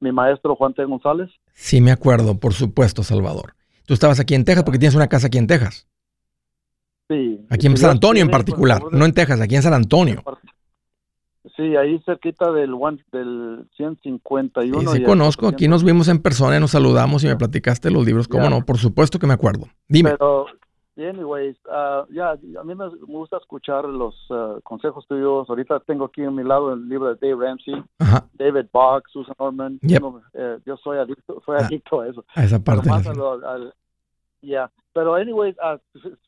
mi 0.00 0.12
maestro 0.12 0.54
Juan 0.54 0.74
T. 0.74 0.84
González. 0.84 1.30
Sí, 1.54 1.80
me 1.80 1.92
acuerdo, 1.92 2.38
por 2.38 2.52
supuesto, 2.52 3.02
Salvador. 3.02 3.54
Tú 3.86 3.94
estabas 3.94 4.20
aquí 4.20 4.34
en 4.34 4.44
Texas 4.44 4.64
porque 4.64 4.78
tienes 4.78 4.96
una 4.96 5.08
casa 5.08 5.28
aquí 5.28 5.38
en 5.38 5.46
Texas. 5.46 5.88
Aquí 7.50 7.66
en 7.66 7.76
San 7.76 7.90
Antonio 7.90 8.22
en 8.22 8.30
particular, 8.30 8.82
no 8.90 9.04
en 9.04 9.12
Texas, 9.12 9.40
aquí 9.40 9.54
en 9.54 9.62
San 9.62 9.74
Antonio. 9.74 10.22
Sí, 11.56 11.74
ahí 11.76 11.98
cerquita 12.04 12.52
del, 12.52 12.74
del 13.12 13.66
151. 13.76 14.80
Sí, 14.80 14.98
sí 14.98 15.04
conozco, 15.04 15.48
aquí 15.48 15.68
nos 15.68 15.84
vimos 15.84 16.08
en 16.08 16.20
persona, 16.20 16.60
nos 16.60 16.72
saludamos 16.72 17.24
y 17.24 17.28
me 17.28 17.36
platicaste 17.36 17.90
los 17.90 18.04
libros, 18.04 18.28
¿cómo 18.28 18.50
no? 18.50 18.62
Por 18.62 18.78
supuesto 18.78 19.18
que 19.18 19.26
me 19.26 19.34
acuerdo. 19.34 19.66
Dime. 19.88 20.10
Pero, 20.10 20.46
anyways, 20.98 21.56
uh, 21.66 22.12
ya, 22.12 22.32
a 22.32 22.64
mí 22.64 22.74
me 22.74 22.88
gusta 23.06 23.38
escuchar 23.38 23.84
los 23.84 24.14
uh, 24.30 24.60
consejos 24.64 25.06
tuyos. 25.06 25.48
Ahorita 25.48 25.80
tengo 25.80 26.06
aquí 26.06 26.24
a 26.24 26.30
mi 26.30 26.42
lado 26.42 26.74
el 26.74 26.88
libro 26.88 27.14
de 27.14 27.26
Dave 27.26 27.46
Ramsey, 27.46 27.74
David 28.34 28.66
Bach, 28.72 29.04
Susan 29.10 29.34
Norman. 29.38 29.78
Eh, 29.82 30.58
yo 30.66 30.76
soy 30.76 30.98
adicto, 30.98 31.42
soy 31.46 31.56
ah, 31.60 31.66
adicto 31.66 32.00
a 32.00 32.08
eso. 32.08 32.24
A 32.34 32.44
esa 32.44 32.58
parte. 32.58 32.90
Ya, 34.42 34.70
pero 34.96 35.14
anyways, 35.14 35.54
uh, 35.58 35.78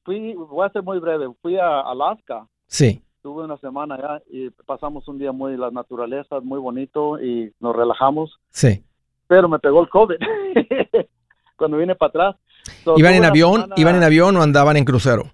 fui, 0.04 0.34
voy 0.34 0.66
a 0.66 0.70
ser 0.70 0.82
muy 0.82 0.98
breve, 0.98 1.26
fui 1.40 1.56
a 1.56 1.80
Alaska. 1.80 2.46
Sí. 2.66 3.02
Tuve 3.22 3.44
una 3.44 3.56
semana 3.56 3.94
allá 3.94 4.22
y 4.30 4.50
pasamos 4.50 5.08
un 5.08 5.18
día 5.18 5.32
muy, 5.32 5.56
la 5.56 5.70
naturaleza, 5.70 6.40
muy 6.40 6.58
bonito 6.58 7.18
y 7.18 7.50
nos 7.60 7.74
relajamos. 7.74 8.38
Sí. 8.50 8.84
Pero 9.26 9.48
me 9.48 9.58
pegó 9.58 9.80
el 9.80 9.88
COVID 9.88 10.16
cuando 11.56 11.78
vine 11.78 11.94
para 11.94 12.08
atrás. 12.10 12.36
¿Iban 12.94 13.14
en 13.14 13.24
avión? 13.24 13.70
¿Iban 13.74 13.96
en 13.96 14.02
avión 14.02 14.36
o 14.36 14.42
andaban 14.42 14.76
en 14.76 14.84
crucero? 14.84 15.30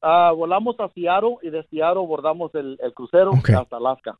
Ah, 0.00 0.30
volamos 0.30 0.78
a 0.78 0.88
Seattle 0.90 1.38
y 1.42 1.50
de 1.50 1.64
Seattle 1.64 2.06
bordamos 2.06 2.54
el, 2.54 2.78
el 2.84 2.94
crucero 2.94 3.32
hasta 3.32 3.78
Alaska. 3.78 4.16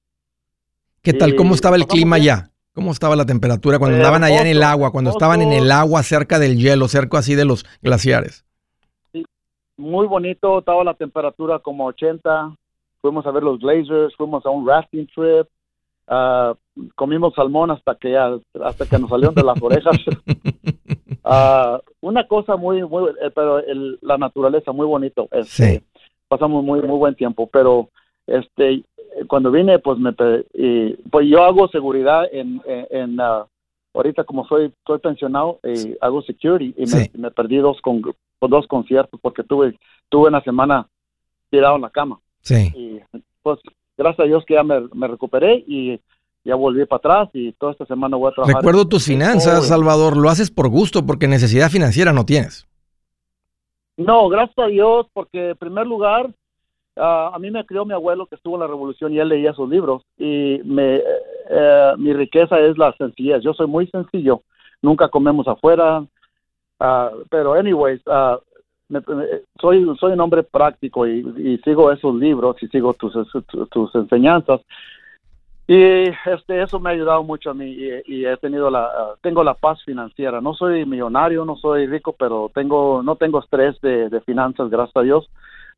¿Qué 1.03 1.13
tal? 1.13 1.37
¿Cómo 1.37 1.55
estaba 1.55 1.77
el 1.77 1.87
clima 1.87 2.17
allá? 2.17 2.51
¿Cómo 2.77 2.91
estaba 2.93 3.17
la 3.17 3.25
temperatura 3.25 3.79
cuando 3.79 3.97
andaban 3.97 4.23
allá 4.23 4.43
en 4.43 4.49
el 4.49 4.63
agua, 4.63 4.93
cuando 4.93 5.09
estaban 5.11 5.41
en 5.41 5.51
el 5.51 5.73
agua 5.73 6.03
cerca 6.03 6.39
del 6.39 6.59
hielo, 6.59 6.89
cerca 6.89 7.17
así 7.19 7.35
de 7.35 7.47
los 7.47 7.65
glaciares? 7.81 8.45
Muy 9.79 10.07
bonito, 10.07 10.59
estaba 10.59 10.85
la 10.85 10.93
temperatura 10.93 11.59
como 11.59 11.87
80. 11.87 12.55
Fuimos 13.01 13.25
a 13.27 13.31
ver 13.31 13.43
los 13.45 13.59
Glazers, 13.61 14.15
fuimos 14.15 14.45
a 14.45 14.51
un 14.51 14.69
rafting 14.69 15.07
trip. 15.15 15.47
ah, 16.09 16.53
comimos 16.95 17.33
salmón 17.35 17.71
hasta 17.71 17.95
que 17.97 18.13
ya- 18.13 18.39
hasta 18.63 18.85
que 18.87 18.99
nos 18.99 19.09
salieron 19.09 19.35
de 19.35 19.43
las 19.43 19.61
orejas. 19.63 19.97
Ah, 21.29 21.81
una 22.03 22.25
cosa 22.29 22.57
muy, 22.57 22.85
muy, 22.85 23.11
eh, 23.21 23.31
pero 23.35 23.59
el- 23.59 23.99
la 24.03 24.17
naturaleza 24.17 24.71
muy 24.71 24.87
bonito. 24.87 25.29
Este, 25.33 25.79
Sí. 25.81 25.85
Pasamos 26.29 26.63
muy, 26.63 26.81
muy 26.83 26.97
buen 26.99 27.17
tiempo, 27.17 27.49
pero 27.53 27.89
este, 28.29 28.85
cuando 29.29 29.51
vine, 29.51 29.79
pues 29.79 29.99
me, 29.99 30.15
y, 30.55 30.95
pues 31.11 31.27
yo 31.29 31.43
hago 31.45 31.69
seguridad 31.69 32.25
en, 32.33 32.61
en, 32.67 32.87
en, 32.91 33.21
ah, 33.21 33.47
ahorita 33.95 34.25
como 34.25 34.47
soy, 34.47 34.73
soy 34.87 34.99
pensionado, 34.99 35.59
eh, 35.63 35.97
hago 36.01 36.23
security 36.23 36.75
y 36.77 36.87
Sí. 36.87 37.11
me, 37.15 37.31
perdí 37.31 37.57
dos 37.57 37.81
con, 37.81 38.03
con 38.03 38.51
dos 38.51 38.67
conciertos 38.67 39.19
porque 39.21 39.43
tuve, 39.43 39.79
tuve 40.09 40.29
una 40.29 40.43
semana 40.43 40.87
tirado 41.51 41.77
en 41.77 41.83
la 41.83 41.91
cama 41.91 42.19
Sí. 42.43 42.73
y 42.75 43.01
pues 43.43 43.59
gracias 43.97 44.21
a 44.21 44.29
Dios 44.29 44.45
que 44.47 44.55
ya 44.55 44.63
me, 44.63 44.83
me 44.93 45.09
recuperé 45.09 45.65
y 45.67 45.99
ya 46.45 46.55
volví 46.55 46.85
para 46.85 46.99
atrás 46.99 47.31
y 47.33 47.53
toda 47.53 47.73
esta 47.73 47.87
semana 47.87 48.17
voy 48.17 48.31
a 48.31 48.35
trabajar. 48.35 48.57
Recuerdo 48.57 48.87
tus 48.87 49.05
finanzas, 49.07 49.61
Oh, 49.61 49.63
Salvador. 49.63 50.17
Lo 50.17 50.29
haces 50.29 50.51
por 50.51 50.69
gusto 50.69 51.05
porque 51.05 51.27
necesidad 51.27 51.71
financiera 51.71 52.13
no 52.13 52.25
tienes. 52.25 52.67
No, 53.97 54.29
gracias 54.29 54.59
a 54.59 54.67
Dios, 54.67 55.07
porque 55.13 55.51
en 55.51 55.57
primer 55.57 55.87
lugar, 55.87 56.31
ah, 56.97 57.31
a 57.35 57.39
mí 57.39 57.51
me 57.51 57.65
crió 57.65 57.85
mi 57.85 57.93
abuelo 57.95 58.27
que 58.27 58.35
estuvo 58.37 58.55
en 58.55 58.61
la 58.61 58.67
revolución 58.67 59.13
y 59.13 59.19
él 59.19 59.29
leía 59.29 59.53
sus 59.53 59.69
libros 59.69 60.03
y 60.19 60.61
me, 60.65 61.03
eh, 61.51 61.93
mi 61.99 62.13
riqueza 62.13 62.59
es 62.61 62.77
la 62.79 62.93
sencillez. 62.93 63.43
Yo 63.43 63.55
soy 63.55 63.67
muy 63.67 63.87
sencillo, 63.89 64.43
nunca 64.83 65.09
comemos 65.09 65.47
afuera, 65.49 66.05
ah, 66.81 67.11
pero 67.31 67.55
anyways, 67.55 68.01
ah, 68.07 68.39
me- 68.89 69.03
soy, 69.61 69.87
soy 69.99 70.13
un 70.13 70.21
hombre 70.21 70.43
práctico 70.43 71.07
y, 71.07 71.59
sigo 71.65 71.91
esos 71.91 72.15
libros 72.15 72.57
y 72.63 72.69
sigo 72.69 72.95
tus, 72.95 73.15
tus, 73.47 73.69
tus 73.69 73.95
enseñanzas. 73.95 74.61
Y 75.69 76.05
este, 76.25 76.63
eso 76.63 76.79
me 76.79 76.91
ha 76.91 76.93
ayudado 76.93 77.25
mucho 77.25 77.51
a 77.51 77.55
mí 77.55 77.67
y, 77.67 77.91
y 78.07 78.25
he 78.25 78.37
tenido 78.37 78.71
la, 78.71 79.17
tengo 79.21 79.43
la 79.43 79.55
paz 79.55 79.83
financiera. 79.85 80.41
No 80.41 80.55
soy 80.55 80.87
millonario, 80.87 81.45
no 81.45 81.57
soy 81.57 81.89
rico, 81.89 82.15
pero 82.17 82.51
tengo, 82.55 83.03
no 83.03 83.17
tengo 83.17 83.41
estrés 83.41 83.81
de, 83.81 84.09
de 84.09 84.21
finanzas, 84.21 84.71
gracias 84.71 84.97
a 84.97 85.03
Dios. 85.03 85.29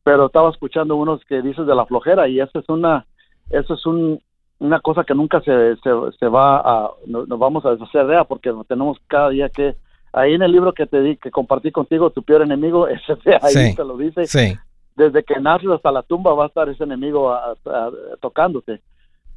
Pero 0.09 0.25
estaba 0.25 0.49
escuchando 0.49 0.97
unos 0.97 1.23
que 1.27 1.43
dices 1.43 1.67
de 1.67 1.75
la 1.75 1.85
flojera 1.85 2.29
y 2.29 2.41
eso 2.41 2.61
es 2.61 2.69
una, 2.71 3.05
eso 3.51 3.75
es 3.75 3.85
un, 3.85 4.19
una 4.59 4.81
cosa 4.81 5.05
que 5.05 5.15
nunca 5.15 5.39
se, 5.43 5.77
se, 5.77 5.91
se 6.19 6.29
va 6.29 6.61
a, 6.61 6.91
no- 7.07 7.27
nos 7.27 7.39
vamos 7.39 7.63
a 7.67 7.73
deshacer 7.73 8.07
de 8.07 8.25
porque 8.25 8.51
tenemos 8.67 8.97
cada 9.07 9.29
día 9.29 9.51
que, 9.51 9.77
ahí 10.15 10.33
en 10.33 10.41
el 10.41 10.51
libro 10.53 10.73
que 10.73 10.87
te 10.87 11.03
di, 11.03 11.17
que 11.19 11.31
compartí 11.31 11.71
contigo, 11.71 12.09
tu 12.09 12.23
peor 12.23 12.41
enemigo, 12.41 12.89
ese 12.89 13.13
ahí 13.43 13.53
Sí. 13.53 13.77
te 13.77 13.85
lo 13.85 13.99
dice 13.99 14.27
Sí. 14.27 14.57
desde 14.97 15.23
que 15.25 15.39
naces 15.41 15.69
hasta 15.69 15.93
la 15.93 16.03
tumba 16.03 16.33
va 16.33 16.45
a 16.45 16.49
estar 16.49 16.71
ese 16.71 16.85
enemigo 16.85 17.31
a- 17.31 17.53
a- 17.67 17.91
tocándote. 18.23 18.81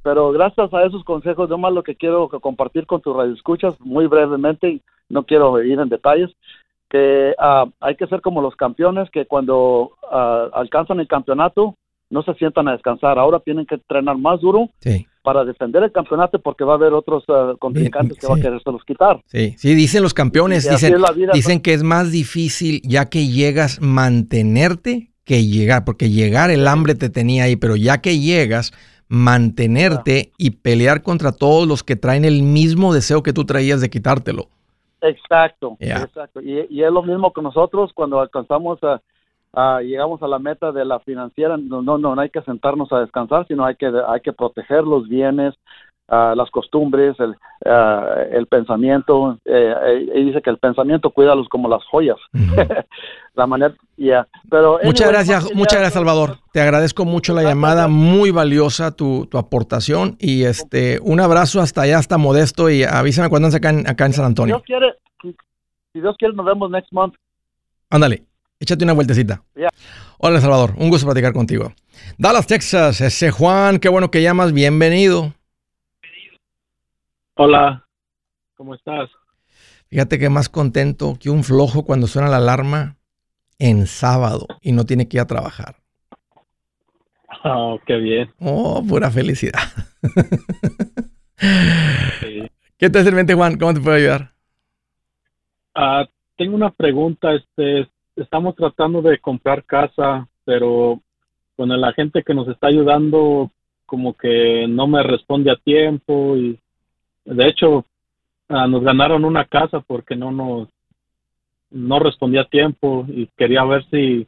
Pero 0.04 0.32
gracias 0.32 0.74
a 0.74 0.84
esos 0.86 1.04
consejos, 1.04 1.50
nomás 1.50 1.74
lo 1.74 1.84
que 1.84 1.96
quiero 1.98 2.30
compartir 2.30 2.86
con 2.86 3.02
tus 3.02 3.14
radioescuchas, 3.14 3.78
muy 3.82 4.08
brevemente, 4.08 4.80
no 5.10 5.24
quiero 5.24 5.62
ir 5.62 5.82
en 5.82 5.90
detalles, 5.90 6.32
que 6.92 7.34
ah, 7.40 7.66
hay 7.80 7.96
que 7.96 8.08
ser 8.08 8.22
como 8.22 8.42
los 8.42 8.56
campeones 8.56 9.10
que 9.12 9.26
cuando 9.26 9.92
ah, 10.12 10.48
alcanzan 10.54 11.00
el 11.00 11.08
campeonato 11.08 11.76
no 12.10 12.22
se 12.24 12.34
sientan 12.34 12.68
a 12.68 12.74
descansar. 12.74 13.18
Ahora 13.18 13.40
tienen 13.40 13.66
que 13.66 13.76
entrenar 13.76 14.18
más 14.18 14.42
duro 14.42 14.70
Sí. 14.84 15.08
para 15.24 15.46
defender 15.46 15.82
el 15.84 15.92
campeonato 15.94 16.40
porque 16.40 16.66
va 16.66 16.74
a 16.74 16.76
haber 16.76 16.92
otros 16.92 17.24
contrincantes 17.58 18.18
que 18.18 18.28
va 18.28 18.34
a 18.34 18.38
sí. 18.38 18.42
querérselos 18.42 18.84
quitar. 18.86 19.22
Sí, 19.28 19.56
sí, 19.58 19.74
dicen 19.76 20.04
los 20.04 20.14
campeones, 20.14 20.70
dicen, 20.70 20.96
vida, 21.16 21.32
dicen 21.34 21.62
que 21.62 21.74
es 21.74 21.84
más 21.84 22.12
difícil 22.12 22.82
ya 22.84 23.06
que 23.10 23.28
llegas 23.28 23.80
mantenerte 23.82 25.12
que 25.24 25.46
llegar, 25.46 25.86
porque 25.86 26.10
llegar 26.10 26.52
el 26.52 26.68
hambre 26.68 26.96
te 26.96 27.10
tenía 27.10 27.46
ahí, 27.46 27.56
pero 27.56 27.78
ya 27.78 28.02
que 28.02 28.20
llegas, 28.20 28.74
mantenerte 29.08 30.32
y 30.38 30.52
pelear 30.52 31.04
contra 31.04 31.32
todos 31.32 31.68
los 31.68 31.84
que 31.84 31.96
traen 31.96 32.26
el 32.26 32.44
mismo 32.44 32.94
deseo 32.94 33.24
que 33.24 33.32
tú 33.32 33.46
traías 33.46 33.80
de 33.80 33.90
quitártelo. 33.90 34.50
Exacto, 35.02 35.78
exacto. 35.80 36.42
Y, 36.42 36.68
y 36.70 36.84
es 36.84 36.92
lo 36.92 37.02
mismo 37.02 37.34
que 37.34 37.42
nosotros 37.42 37.92
cuando 37.94 38.20
alcanzamos 38.20 38.80
a, 38.84 39.02
a- 39.54 39.82
llegamos 39.82 40.22
a 40.22 40.28
la 40.28 40.40
meta 40.40 40.72
de 40.72 40.86
la 40.86 41.00
financiera, 41.00 41.58
no, 41.58 41.82
no, 41.82 41.98
no, 41.98 42.16
no 42.16 42.22
hay 42.22 42.30
que 42.30 42.42
sentarnos 42.44 42.92
a 42.94 43.00
descansar, 43.00 43.48
sino 43.48 43.66
hay 43.66 43.76
que, 43.76 43.92
hay 44.08 44.22
que 44.22 44.32
proteger 44.34 44.84
los 44.84 45.08
bienes, 45.10 45.56
ah, 46.12 46.34
las 46.36 46.52
costumbres, 46.52 47.16
el, 47.20 47.36
ah, 47.66 48.26
el 48.32 48.46
pensamiento. 48.46 49.40
Eh, 49.46 50.10
y 50.14 50.26
dice 50.26 50.42
que 50.42 50.52
el 50.52 50.58
pensamiento 50.58 51.10
cuídalos 51.10 51.48
como 51.50 51.68
las 51.68 51.84
joyas. 51.86 52.18
la 53.34 53.48
manera, 53.48 53.74
ya. 53.98 54.28
Pero 54.50 54.80
Muchas 54.84 55.08
anyway, 55.08 55.26
gracias, 55.26 55.56
muchas 55.56 55.80
gracias, 55.80 55.94
Salvador. 55.94 56.38
Te 56.52 56.62
agradezco 56.62 57.06
mucho 57.06 57.34
la 57.34 57.44
llamada, 57.44 57.88
muy 57.88 58.32
valiosa 58.32 58.92
tu, 58.96 59.26
tu 59.28 59.38
aportación 59.38 60.18
y 60.20 60.44
este 60.44 61.00
un 61.02 61.20
abrazo 61.20 61.62
hasta 61.62 61.84
allá, 61.84 61.98
hasta 61.98 62.18
Modesto 62.18 62.70
y 62.70 62.84
avísame 62.84 63.30
cuando 63.30 63.48
andes 63.48 63.58
acá 63.58 63.70
en, 63.70 63.90
acá 63.90 64.06
en 64.06 64.14
San 64.14 64.26
Si 64.26 64.28
Antonio. 64.28 64.56
Dios 64.56 64.66
quiere, 64.66 64.94
si, 65.22 65.36
si 65.94 66.02
Dios 66.02 66.16
quiere, 66.20 66.36
nos 66.36 66.46
vemos 66.46 66.70
next 66.70 66.92
month. 66.92 67.16
Ándale, 67.90 68.24
échate 68.60 68.84
una 68.84 68.94
vueltecita. 68.94 69.44
Hola, 70.18 70.40
Salvador, 70.40 70.74
un 70.78 70.90
gusto 70.90 71.08
platicar 71.08 71.34
contigo. 71.34 71.74
Dallas, 72.18 72.48
Texas, 72.48 73.02
ese 73.02 73.32
Juan, 73.32 73.80
qué 73.80 73.90
bueno 73.90 74.12
que 74.12 74.22
llamas, 74.22 74.54
bienvenido. 74.54 75.34
Hola, 77.44 77.88
¿cómo 78.54 78.76
estás? 78.76 79.10
Fíjate 79.88 80.20
que 80.20 80.30
más 80.30 80.48
contento 80.48 81.16
que 81.20 81.32
un 81.32 81.44
flojo 81.44 81.84
cuando 81.86 82.06
suena 82.06 82.30
la 82.30 82.38
alarma 82.38 82.98
en 83.58 83.88
sábado 83.88 84.46
y 84.62 84.74
no 84.74 84.86
tiene 84.86 85.08
que 85.08 85.18
ir 85.18 85.22
a 85.22 85.26
trabajar. 85.26 85.78
Oh, 87.44 87.80
qué 87.88 87.96
bien. 87.96 88.32
Oh, 88.40 88.84
pura 88.88 89.10
felicidad. 89.10 89.60
Sí. 92.20 92.44
¿Qué 92.78 92.92
te 92.92 93.00
hace 93.00 93.10
en 93.10 93.16
mente, 93.16 93.34
Juan? 93.34 93.58
¿Cómo 93.58 93.74
te 93.74 93.80
puedo 93.80 93.96
ayudar? 93.96 94.34
Ah, 95.74 96.06
tengo 96.38 96.56
una 96.56 96.70
pregunta. 96.70 97.34
Este, 97.34 97.90
estamos 98.16 98.56
tratando 98.56 99.02
de 99.02 99.18
comprar 99.18 99.64
casa, 99.64 100.28
pero 100.46 101.02
con 101.56 101.72
el 101.72 101.84
agente 101.84 102.22
que 102.22 102.36
nos 102.36 102.48
está 102.50 102.68
ayudando, 102.68 103.50
como 103.88 104.14
que 104.14 104.68
no 104.70 104.86
me 104.86 105.02
responde 105.02 105.50
a 105.50 105.56
tiempo 105.56 106.38
y, 106.38 106.60
de 107.26 107.48
hecho, 107.48 107.86
ah, 108.50 108.68
nos 108.68 108.84
ganaron 108.84 109.26
una 109.26 109.46
casa 109.46 109.80
porque 109.80 110.16
no 110.16 110.32
nos 110.32 110.70
no 111.70 112.00
respondía 112.00 112.42
a 112.42 112.50
tiempo 112.50 113.06
y 113.08 113.28
quería 113.38 113.64
ver 113.64 113.86
si 113.90 114.28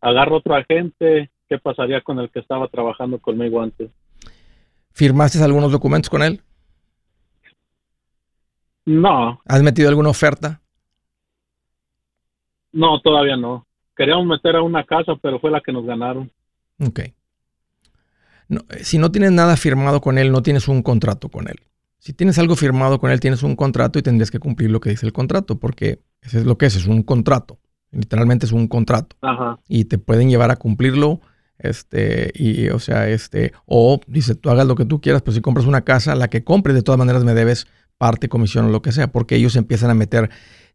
agarro 0.00 0.38
otro 0.38 0.54
agente, 0.54 1.30
qué 1.46 1.58
pasaría 1.58 2.00
con 2.00 2.18
el 2.18 2.30
que 2.30 2.40
estaba 2.40 2.68
trabajando 2.68 3.18
conmigo 3.18 3.60
antes. 3.60 3.90
¿Firmaste 4.92 5.42
algunos 5.42 5.72
documentos 5.72 6.08
con 6.08 6.22
él? 6.22 6.40
No, 8.86 9.40
¿Has 9.44 9.62
metido 9.62 9.88
alguna 9.88 10.08
oferta? 10.08 10.60
No, 12.72 13.00
todavía 13.00 13.36
no. 13.36 13.66
Queríamos 13.96 14.26
meter 14.26 14.56
a 14.56 14.62
una 14.62 14.84
casa, 14.84 15.12
pero 15.20 15.38
fue 15.38 15.50
la 15.50 15.60
que 15.60 15.72
nos 15.72 15.84
ganaron. 15.84 16.30
Ok. 16.80 17.00
No, 18.48 18.60
eh, 18.70 18.84
si 18.84 18.98
no 18.98 19.12
tienes 19.12 19.32
nada 19.32 19.56
firmado 19.56 20.00
con 20.00 20.18
él, 20.18 20.32
no 20.32 20.42
tienes 20.42 20.66
un 20.66 20.82
contrato 20.82 21.28
con 21.28 21.48
él. 21.48 21.60
Si 22.00 22.14
tienes 22.14 22.38
algo 22.38 22.56
firmado 22.56 22.98
con 22.98 23.10
él, 23.10 23.20
tienes 23.20 23.42
un 23.42 23.54
contrato 23.54 23.98
y 23.98 24.02
tendrías 24.02 24.30
que 24.30 24.38
cumplir 24.38 24.70
lo 24.70 24.80
que 24.80 24.90
dice 24.90 25.04
el 25.04 25.12
contrato, 25.12 25.58
porque 25.58 26.00
eso 26.22 26.38
es 26.38 26.46
lo 26.46 26.56
que 26.56 26.66
es, 26.66 26.74
es 26.74 26.86
un 26.86 27.02
contrato. 27.02 27.60
Literalmente 27.92 28.46
es 28.46 28.52
un 28.52 28.68
contrato. 28.68 29.16
Ajá. 29.20 29.60
Y 29.68 29.84
te 29.84 29.98
pueden 29.98 30.30
llevar 30.30 30.50
a 30.50 30.56
cumplirlo, 30.56 31.20
este, 31.58 32.32
y 32.34 32.68
o 32.70 32.78
sea, 32.78 33.08
este, 33.08 33.52
o 33.66 34.00
dice, 34.06 34.34
tú 34.34 34.48
hagas 34.48 34.66
lo 34.66 34.76
que 34.76 34.86
tú 34.86 35.02
quieras, 35.02 35.20
pero 35.20 35.34
si 35.34 35.42
compras 35.42 35.66
una 35.66 35.82
casa, 35.82 36.14
la 36.14 36.28
que 36.28 36.42
compres, 36.42 36.74
de 36.74 36.82
todas 36.82 36.98
maneras 36.98 37.22
me 37.22 37.34
debes 37.34 37.66
parte, 37.98 38.30
comisión 38.30 38.64
o 38.64 38.70
lo 38.70 38.80
que 38.80 38.92
sea, 38.92 39.12
porque 39.12 39.36
ellos 39.36 39.54
empiezan 39.56 39.90
a 39.90 39.94
meter 39.94 40.30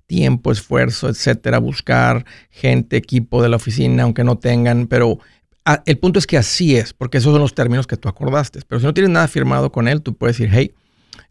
tiempo, 0.05 0.51
esfuerzo, 0.51 1.09
etcétera, 1.09 1.57
buscar 1.57 2.25
gente, 2.51 2.97
equipo 2.97 3.41
de 3.41 3.49
la 3.49 3.55
oficina, 3.55 4.03
aunque 4.03 4.23
no 4.23 4.37
tengan, 4.37 4.85
pero 4.85 5.17
ah, 5.65 5.81
el 5.87 5.97
punto 5.97 6.19
es 6.19 6.27
que 6.27 6.37
así 6.37 6.75
es, 6.75 6.93
porque 6.93 7.17
esos 7.17 7.31
son 7.31 7.41
los 7.41 7.55
términos 7.55 7.87
que 7.87 7.97
tú 7.97 8.07
acordaste. 8.07 8.59
Pero 8.67 8.79
si 8.79 8.85
no 8.85 8.93
tienes 8.93 9.11
nada 9.11 9.27
firmado 9.27 9.71
con 9.71 9.87
él, 9.87 10.03
tú 10.03 10.13
puedes 10.15 10.37
decir, 10.37 10.53
hey, 10.53 10.75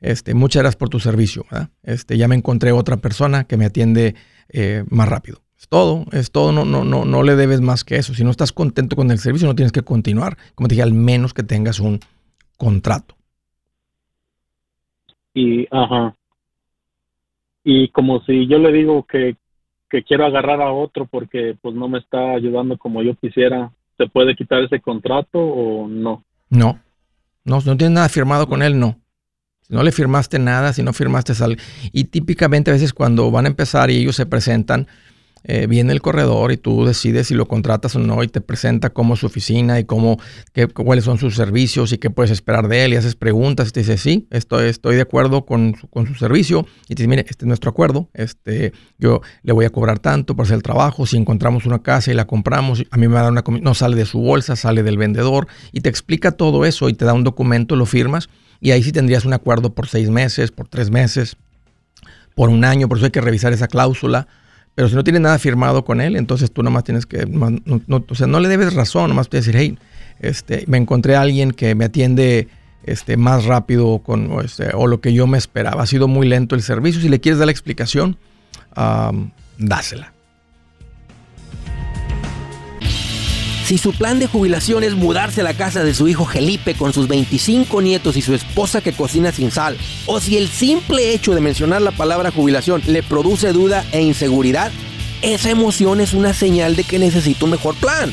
este, 0.01 0.35
muchas 0.35 0.63
gracias 0.63 0.77
por 0.77 0.89
tu 0.89 1.01
servicio. 1.01 1.45
¿verdad? 1.51 1.71
Este, 1.83 2.17
ya 2.17 2.29
me 2.29 2.35
encontré 2.35 2.73
otra 2.73 2.97
persona 2.99 3.45
que 3.45 3.57
me 3.57 3.67
atiende 3.67 4.15
eh, 4.49 4.85
más 4.89 5.09
rápido. 5.09 5.41
Es 5.59 5.69
todo, 5.69 6.05
es 6.13 6.31
todo, 6.31 6.53
no, 6.53 6.65
no, 6.65 6.85
no, 6.85 7.05
no 7.05 7.23
le 7.23 7.37
debes 7.37 7.61
más 7.61 7.85
que 7.85 7.97
eso. 7.97 8.13
Si 8.13 8.25
no 8.25 8.31
estás 8.31 8.53
contento 8.53 8.97
con 8.97 9.11
el 9.11 9.19
servicio, 9.19 9.49
no 9.49 9.55
tienes 9.55 9.73
que 9.73 9.83
continuar. 9.83 10.37
Como 10.55 10.69
te 10.69 10.75
dije, 10.75 10.83
al 10.83 10.93
menos 10.93 11.33
que 11.33 11.43
tengas 11.43 11.81
un 11.81 12.01
contrato. 12.57 13.15
Y, 15.33 15.67
ajá. 15.71 16.15
Y 17.65 17.89
como 17.89 18.21
si 18.25 18.47
yo 18.47 18.59
le 18.59 18.73
digo 18.73 19.05
que, 19.05 19.37
que 19.89 20.03
quiero 20.03 20.27
agarrar 20.27 20.61
a 20.61 20.73
otro 20.73 21.07
porque 21.07 21.57
pues 21.61 21.75
no 21.75 21.89
me 21.89 21.99
está 21.99 22.33
ayudando 22.33 22.77
como 22.77 23.03
yo 23.03 23.15
quisiera, 23.15 23.73
¿se 23.97 24.07
puede 24.07 24.37
quitar 24.37 24.63
ese 24.63 24.81
contrato 24.81 25.39
o 25.39 25.89
no? 25.89 26.25
No, 26.51 26.79
no, 27.45 27.61
no 27.61 27.77
tienes 27.77 27.91
nada 27.91 28.09
firmado 28.09 28.47
con 28.47 28.63
él, 28.63 28.79
no. 28.79 29.01
No 29.75 29.83
le 29.83 29.93
firmaste 29.93 30.39
nada, 30.39 30.73
si 30.73 30.83
no 30.83 30.93
firmaste 30.93 31.35
sal. 31.35 31.59
Y 31.93 32.05
típicamente 32.05 32.71
a 32.71 32.75
veces 32.75 32.93
cuando 32.93 33.31
van 33.31 33.45
a 33.45 33.49
empezar 33.49 33.91
y 33.91 33.97
ellos 33.97 34.17
se 34.17 34.25
presentan, 34.25 34.87
eh, 35.47 35.67
viene 35.67 35.93
el 35.93 36.01
corredor 36.01 36.53
y 36.53 36.57
tú 36.57 36.87
decides 36.87 37.27
si 37.27 37.35
lo 37.35 37.47
contratas 37.47 37.95
o 37.97 37.99
no 37.99 38.23
y 38.23 38.29
te 38.29 38.41
presenta 38.41 38.91
cómo 38.91 39.13
es 39.13 39.21
su 39.21 39.27
oficina 39.27 39.79
y 39.79 39.85
cómo, 39.85 40.19
qué, 40.55 40.69
cuáles 40.69 41.05
son 41.05 41.19
sus 41.19 41.37
servicios 41.37 41.93
y 41.93 41.99
qué 41.99 42.09
puedes 42.09 42.31
esperar 42.31 42.67
de 42.67 42.87
él 42.87 42.95
y 42.95 42.97
haces 42.97 43.15
preguntas 43.15 43.69
y 43.69 43.73
te 43.73 43.81
dice, 43.81 43.99
sí, 43.99 44.27
estoy, 44.31 44.69
estoy 44.69 44.97
de 44.97 45.03
acuerdo 45.03 45.45
con 45.45 45.75
su, 45.79 45.87
con 45.89 46.07
su 46.07 46.15
servicio 46.15 46.67
y 46.89 46.95
te 46.95 47.03
dice, 47.03 47.09
mire, 47.09 47.27
este 47.29 47.45
es 47.45 47.47
nuestro 47.47 47.71
acuerdo, 47.71 48.09
este, 48.15 48.73
yo 48.97 49.21
le 49.43 49.53
voy 49.53 49.67
a 49.67 49.71
cobrar 49.71 49.99
tanto 49.99 50.35
por 50.35 50.47
hacer 50.47 50.57
el 50.57 50.63
trabajo, 50.63 51.05
si 51.05 51.19
encontramos 51.19 51.67
una 51.67 51.83
casa 51.83 52.11
y 52.11 52.15
la 52.15 52.27
compramos, 52.27 52.83
a 52.91 52.97
mí 52.97 53.07
me 53.07 53.13
va 53.13 53.21
a 53.21 53.23
dar 53.25 53.33
una 53.33 53.45
no 53.61 53.75
sale 53.75 53.97
de 53.97 54.07
su 54.07 54.21
bolsa, 54.21 54.57
sale 54.57 54.83
del 54.83 54.97
vendedor 54.97 55.47
y 55.73 55.83
te 55.83 55.91
explica 55.91 56.33
todo 56.33 56.65
eso 56.65 56.89
y 56.89 56.95
te 56.95 57.05
da 57.05 57.13
un 57.13 57.25
documento, 57.25 57.77
lo 57.77 57.85
firmas 57.85 58.31
y 58.65 58.73
ahí 58.73 58.83
sí 58.83 58.91
tendrías 58.91 59.25
un 59.25 59.33
acuerdo 59.33 59.73
por 59.75 59.87
seis 59.87 60.11
meses, 60.11 60.51
por 60.51 60.67
tres 60.67 60.91
meses, 60.91 61.37
por 62.35 62.49
un 62.49 62.65
año, 62.65 62.89
por 62.89 62.99
eso 62.99 63.07
hay 63.07 63.13
que 63.13 63.21
revisar 63.21 63.53
esa 63.53 63.69
cláusula 63.69 64.27
pero 64.75 64.89
si 64.89 64.95
no 64.95 65.05
tienes 65.05 65.23
nada 65.23 65.39
firmado 65.39 65.85
con 65.85 66.01
él, 66.01 66.17
entonces 66.17 66.51
tú 66.51 66.63
nomás 66.63 66.85
tienes 66.85 67.07
que, 67.07 67.27
no, 67.27 68.05
o 68.09 68.15
sea, 68.15 68.27
no 68.27 68.41
le 68.41 68.49
debes 68.49 68.75
razón, 68.75 69.09
nomás 69.09 69.29
que 69.29 69.37
decir, 69.37 69.55
hey, 69.57 69.79
este, 70.21 70.65
me 70.67 70.79
encontré 70.79 71.15
a 71.15 71.21
alguien 71.21 71.53
que 71.53 71.75
me 71.77 71.85
atiende 71.85 72.49
este, 72.83 73.17
más 73.17 73.45
rápido 73.45 74.01
con, 74.01 74.33
este, 74.45 74.71
o 74.75 74.89
lo 74.89 75.01
que 75.01 75.13
yo 75.13 75.29
me 75.29 75.39
esperaba. 75.39 75.85
Ha 75.85 75.87
sido 75.87 76.09
muy 76.09 76.27
lento 76.27 76.57
el 76.57 76.63
servicio. 76.63 77.01
Si 77.01 77.09
le 77.09 77.21
quieres 77.21 77.39
dar 77.39 77.47
la 77.47 77.53
explicación, 77.53 78.17
dásela. 79.59 80.13
Si 83.65 83.79
su 83.79 83.93
plan 83.93 84.19
de 84.19 84.27
jubilación 84.27 84.85
es 84.85 84.95
mudarse 84.95 85.41
a 85.41 85.45
la 85.45 85.55
casa 85.55 85.83
de 85.83 85.95
su 85.95 86.07
hijo 86.07 86.27
Felipe 86.27 86.75
con 86.75 86.93
sus 86.93 87.09
25 87.09 87.81
nietos 87.81 88.15
y 88.15 88.21
su 88.21 88.35
esposa 88.35 88.83
que 88.83 88.93
cocina 88.93 89.33
sin 89.33 89.51
sal, 89.51 89.79
o 90.05 90.21
si 90.21 90.37
el 90.37 90.49
simple 90.49 91.15
hecho 91.15 91.35
de 91.35 91.41
mencionar 91.41 91.81
la 91.81 91.91
palabra 91.91 92.31
jubilación 92.31 92.83
le 92.87 93.03
produce 93.03 93.55
duda 93.55 93.83
e 93.93 94.03
inseguridad, 94.03 94.71
esa 95.23 95.49
emoción 95.49 96.03
es 96.03 96.13
una 96.13 96.35
señal 96.35 96.77
de 96.77 96.85
que 96.85 96.99
necesita 96.99 97.47
un 97.47 97.53
mejor 97.53 97.75
plan. 97.77 98.13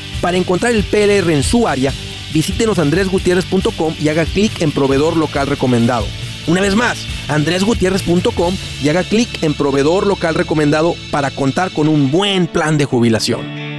Para 0.21 0.37
encontrar 0.37 0.73
el 0.73 0.83
PLR 0.83 1.31
en 1.31 1.43
su 1.43 1.67
área, 1.67 1.91
visítenos 2.33 2.79
andresgutierrez.com 2.79 3.95
y 3.99 4.09
haga 4.09 4.25
clic 4.25 4.61
en 4.61 4.71
proveedor 4.71 5.17
local 5.17 5.47
recomendado. 5.47 6.05
Una 6.47 6.61
vez 6.61 6.75
más, 6.75 7.05
andresgutierrez.com 7.27 8.55
y 8.83 8.89
haga 8.89 9.03
clic 9.03 9.43
en 9.43 9.53
proveedor 9.53 10.07
local 10.07 10.35
recomendado 10.35 10.95
para 11.11 11.31
contar 11.31 11.71
con 11.71 11.87
un 11.87 12.11
buen 12.11 12.47
plan 12.47 12.77
de 12.77 12.85
jubilación. 12.85 13.70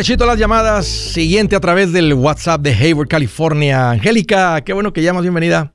Derechito 0.00 0.24
las 0.24 0.38
llamadas. 0.38 0.86
Siguiente 0.86 1.54
a 1.54 1.60
través 1.60 1.92
del 1.92 2.14
WhatsApp 2.14 2.62
de 2.62 2.72
Hayward, 2.72 3.06
California. 3.06 3.90
Angélica, 3.90 4.62
qué 4.62 4.72
bueno 4.72 4.94
que 4.94 5.02
llamas. 5.02 5.20
Bienvenida. 5.20 5.74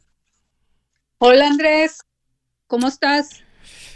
Hola 1.20 1.46
Andrés, 1.46 2.00
¿cómo 2.66 2.88
estás? 2.88 3.44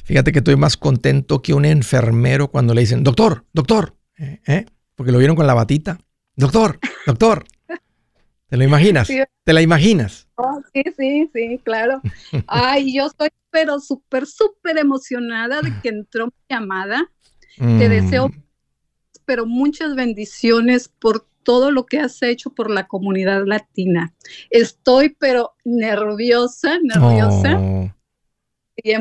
Fíjate 0.03 0.31
que 0.31 0.37
estoy 0.37 0.55
más 0.55 0.77
contento 0.77 1.41
que 1.41 1.55
un 1.55 1.65
enfermero 1.65 2.49
cuando 2.49 2.75
le 2.75 2.81
dicen, 2.81 3.03
doctor, 3.03 3.43
doctor, 3.53 3.95
¿eh? 4.19 4.39
¿eh? 4.45 4.65
porque 4.93 5.11
lo 5.11 5.17
vieron 5.17 5.35
con 5.35 5.47
la 5.47 5.55
batita. 5.55 5.97
Doctor, 6.35 6.77
doctor. 7.07 7.45
¿Te 8.49 8.55
lo 8.55 8.63
imaginas? 8.63 9.07
¿Te 9.07 9.51
la 9.51 9.63
imaginas? 9.63 10.27
Oh, 10.35 10.61
sí, 10.71 10.83
sí, 10.95 11.27
sí, 11.33 11.59
claro. 11.63 12.03
Ay, 12.45 12.93
yo 12.95 13.07
estoy 13.07 13.29
pero 13.49 13.79
súper, 13.79 14.27
súper 14.27 14.77
emocionada 14.77 15.63
de 15.63 15.73
que 15.81 15.89
entró 15.89 16.27
mi 16.27 16.33
llamada. 16.47 17.09
Te 17.57 17.63
mm. 17.63 17.79
deseo, 17.79 18.31
pero 19.29 19.45
muchas 19.45 19.93
bendiciones 19.93 20.87
por 20.87 21.23
todo 21.43 21.69
lo 21.69 21.85
que 21.85 21.99
has 21.99 22.19
hecho 22.23 22.49
por 22.49 22.71
la 22.71 22.87
comunidad 22.87 23.45
latina. 23.45 24.11
Estoy 24.49 25.15
pero 25.19 25.53
nerviosa, 25.63 26.79
nerviosa. 26.81 27.59
Oh. 27.59 27.93
Y 28.75 28.91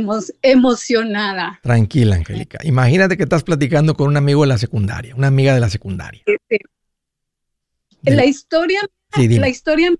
emocionada. 0.42 1.58
Tranquila, 1.62 2.16
Angélica. 2.16 2.58
Imagínate 2.62 3.16
que 3.16 3.22
estás 3.22 3.42
platicando 3.42 3.94
con 3.94 4.08
un 4.08 4.18
amigo 4.18 4.42
de 4.42 4.48
la 4.48 4.58
secundaria, 4.58 5.14
una 5.16 5.28
amiga 5.28 5.54
de 5.54 5.60
la 5.60 5.70
secundaria. 5.70 6.22
La 8.02 8.26
historia, 8.26 8.82
la 9.16 9.48
historia 9.48 9.94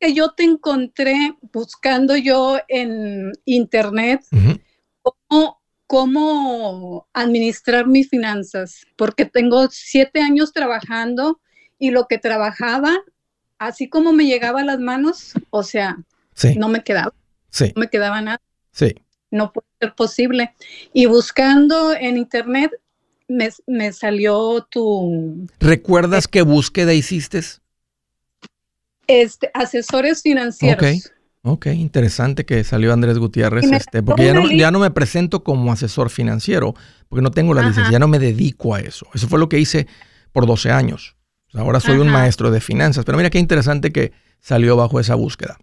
que 0.00 0.12
yo 0.12 0.32
te 0.32 0.42
encontré 0.42 1.36
buscando 1.52 2.16
yo 2.16 2.58
en 2.66 3.30
internet, 3.44 4.22
cómo 5.02 5.57
administrar 7.12 7.86
mis 7.86 8.08
finanzas, 8.08 8.86
porque 8.96 9.24
tengo 9.24 9.68
siete 9.70 10.20
años 10.20 10.52
trabajando 10.52 11.40
y 11.78 11.90
lo 11.90 12.06
que 12.06 12.18
trabajaba, 12.18 12.98
así 13.58 13.88
como 13.88 14.12
me 14.12 14.26
llegaba 14.26 14.60
a 14.60 14.64
las 14.64 14.78
manos, 14.78 15.32
o 15.50 15.62
sea, 15.62 15.96
no 16.56 16.68
me 16.68 16.84
quedaba. 16.84 17.14
Sí. 17.50 17.72
No 17.74 17.80
me 17.80 17.88
quedaba 17.88 18.20
nada. 18.20 18.40
Sí. 18.72 18.94
No 19.30 19.52
puede 19.52 19.66
ser 19.80 19.94
posible. 19.94 20.54
Y 20.92 21.06
buscando 21.06 21.94
en 21.94 22.16
internet, 22.16 22.72
me, 23.28 23.92
salió 23.92 24.66
tu... 24.70 25.46
¿Recuerdas 25.60 26.28
qué 26.28 26.42
búsqueda 26.42 26.94
hiciste? 26.94 27.40
Este, 29.06 29.50
asesores 29.54 30.22
financieros. 30.22 30.82
Ok, 30.82 31.12
ok, 31.52 31.66
interesante 31.66 32.44
que 32.44 32.64
salió 32.64 32.92
Andrés 32.92 33.18
Gutiérrez, 33.18 33.70
este, 33.70 34.02
porque 34.02 34.24
ya 34.24 34.34
no, 34.34 34.50
ya 34.50 34.70
no, 34.70 34.78
me 34.78 34.90
presento 34.90 35.42
como 35.44 35.72
asesor 35.72 36.10
financiero, 36.10 36.74
porque 37.08 37.22
no 37.22 37.30
tengo 37.30 37.54
la 37.54 37.62
licencia, 37.62 37.92
ya 37.92 37.98
no 37.98 38.08
me 38.08 38.18
dedico 38.18 38.74
a 38.74 38.80
eso. 38.80 39.06
Eso 39.14 39.28
fue 39.28 39.38
lo 39.38 39.48
que 39.48 39.58
hice 39.58 39.86
por 40.32 40.46
12 40.46 40.70
años. 40.70 41.16
Ahora 41.54 41.80
soy 41.80 41.98
un 41.98 42.08
maestro 42.08 42.50
de 42.50 42.60
finanzas, 42.60 43.04
pero 43.04 43.16
mira 43.16 43.30
qué 43.30 43.38
interesante 43.38 43.90
que 43.90 44.12
salió 44.40 44.76
bajo 44.76 45.00
esa 45.00 45.14
búsqueda. 45.14 45.58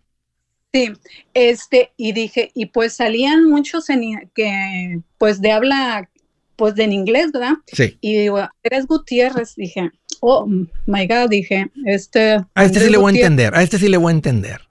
Sí, 0.73 0.91
este, 1.33 1.93
y 1.95 2.11
dije, 2.11 2.51
y 2.53 2.65
pues 2.65 2.93
salían 2.93 3.45
muchos 3.45 3.89
en, 3.89 4.29
que, 4.33 4.99
pues 5.17 5.39
de 5.39 5.51
habla, 5.51 6.09
pues 6.57 6.75
de 6.75 6.83
en 6.83 6.91
inglés, 6.91 7.31
¿verdad? 7.31 7.53
Sí. 7.67 7.97
Y 8.01 8.17
digo, 8.17 8.45
eres 8.61 8.85
Gutiérrez, 8.85 9.55
dije, 9.55 9.91
oh 10.19 10.45
my 10.47 11.07
God, 11.07 11.29
dije, 11.29 11.71
este. 11.85 12.43
A 12.55 12.65
este 12.65 12.81
sí 12.81 12.89
le 12.89 12.97
voy 12.97 13.13
a 13.13 13.15
entender, 13.15 13.55
a 13.55 13.63
este 13.63 13.77
sí 13.77 13.87
le 13.87 13.97
voy 13.97 14.11
a 14.11 14.15
entender. 14.15 14.61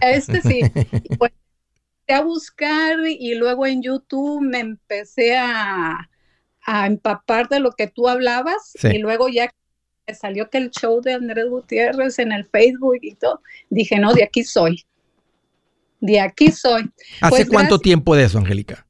Este 0.00 0.40
sí. 0.42 0.62
y 0.92 1.16
pues 1.16 1.32
a 2.08 2.22
buscar 2.22 2.98
y 3.06 3.34
luego 3.34 3.66
en 3.66 3.82
YouTube 3.82 4.42
me 4.42 4.58
empecé 4.58 5.36
a, 5.36 6.10
a 6.66 6.86
empapar 6.86 7.48
de 7.48 7.60
lo 7.60 7.72
que 7.72 7.86
tú 7.86 8.08
hablabas 8.08 8.72
y 8.82 8.98
luego 8.98 9.28
ya 9.28 9.52
salió 10.14 10.50
que 10.50 10.58
el 10.58 10.70
show 10.70 11.00
de 11.00 11.14
Andrés 11.14 11.48
Gutiérrez 11.48 12.18
en 12.18 12.32
el 12.32 12.44
Facebook 12.44 12.98
y 13.02 13.14
todo, 13.14 13.40
dije, 13.68 13.98
no, 13.98 14.12
de 14.12 14.24
aquí 14.24 14.42
soy. 14.42 14.84
De 16.00 16.20
aquí 16.20 16.50
soy. 16.50 16.90
¿Hace 17.20 17.44
pues 17.44 17.48
cuánto 17.48 17.78
tiempo 17.78 18.16
de 18.16 18.24
eso, 18.24 18.38
Angélica? 18.38 18.86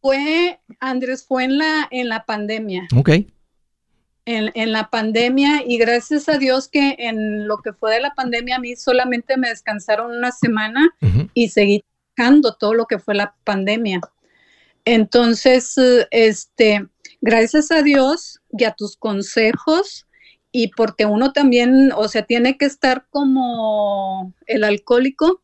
Fue, 0.00 0.58
Andrés, 0.78 1.26
fue 1.26 1.44
en 1.44 1.58
la, 1.58 1.88
en 1.90 2.08
la 2.08 2.24
pandemia. 2.24 2.88
Ok. 2.96 3.10
En, 4.30 4.52
en, 4.54 4.70
la 4.70 4.90
pandemia 4.90 5.62
y 5.66 5.76
gracias 5.76 6.28
a 6.28 6.38
Dios 6.38 6.68
que 6.68 6.94
en 6.98 7.48
lo 7.48 7.58
que 7.58 7.72
fue 7.72 7.94
de 7.94 8.00
la 8.00 8.14
pandemia 8.14 8.56
a 8.56 8.58
mí 8.60 8.76
solamente 8.76 9.36
me 9.36 9.48
descansaron 9.48 10.16
una 10.16 10.30
semana 10.30 10.94
y 11.34 11.48
seguí 11.48 11.84
trabajando 12.14 12.54
todo 12.54 12.74
lo 12.74 12.86
que 12.86 12.98
fue 12.98 13.14
la 13.14 13.34
pandemia. 13.44 14.00
Entonces, 14.84 15.74
este, 16.10 16.86
gracias 17.20 17.70
a 17.70 17.82
Dios 17.82 18.40
y 18.56 18.64
a 18.64 18.72
tus 18.72 18.96
consejos, 18.96 20.06
y 20.52 20.68
porque 20.68 21.06
uno 21.06 21.32
también, 21.32 21.92
o 21.94 22.08
sea, 22.08 22.22
tiene 22.22 22.56
que 22.56 22.64
estar 22.64 23.06
como 23.10 24.34
el 24.46 24.64
alcohólico, 24.64 25.42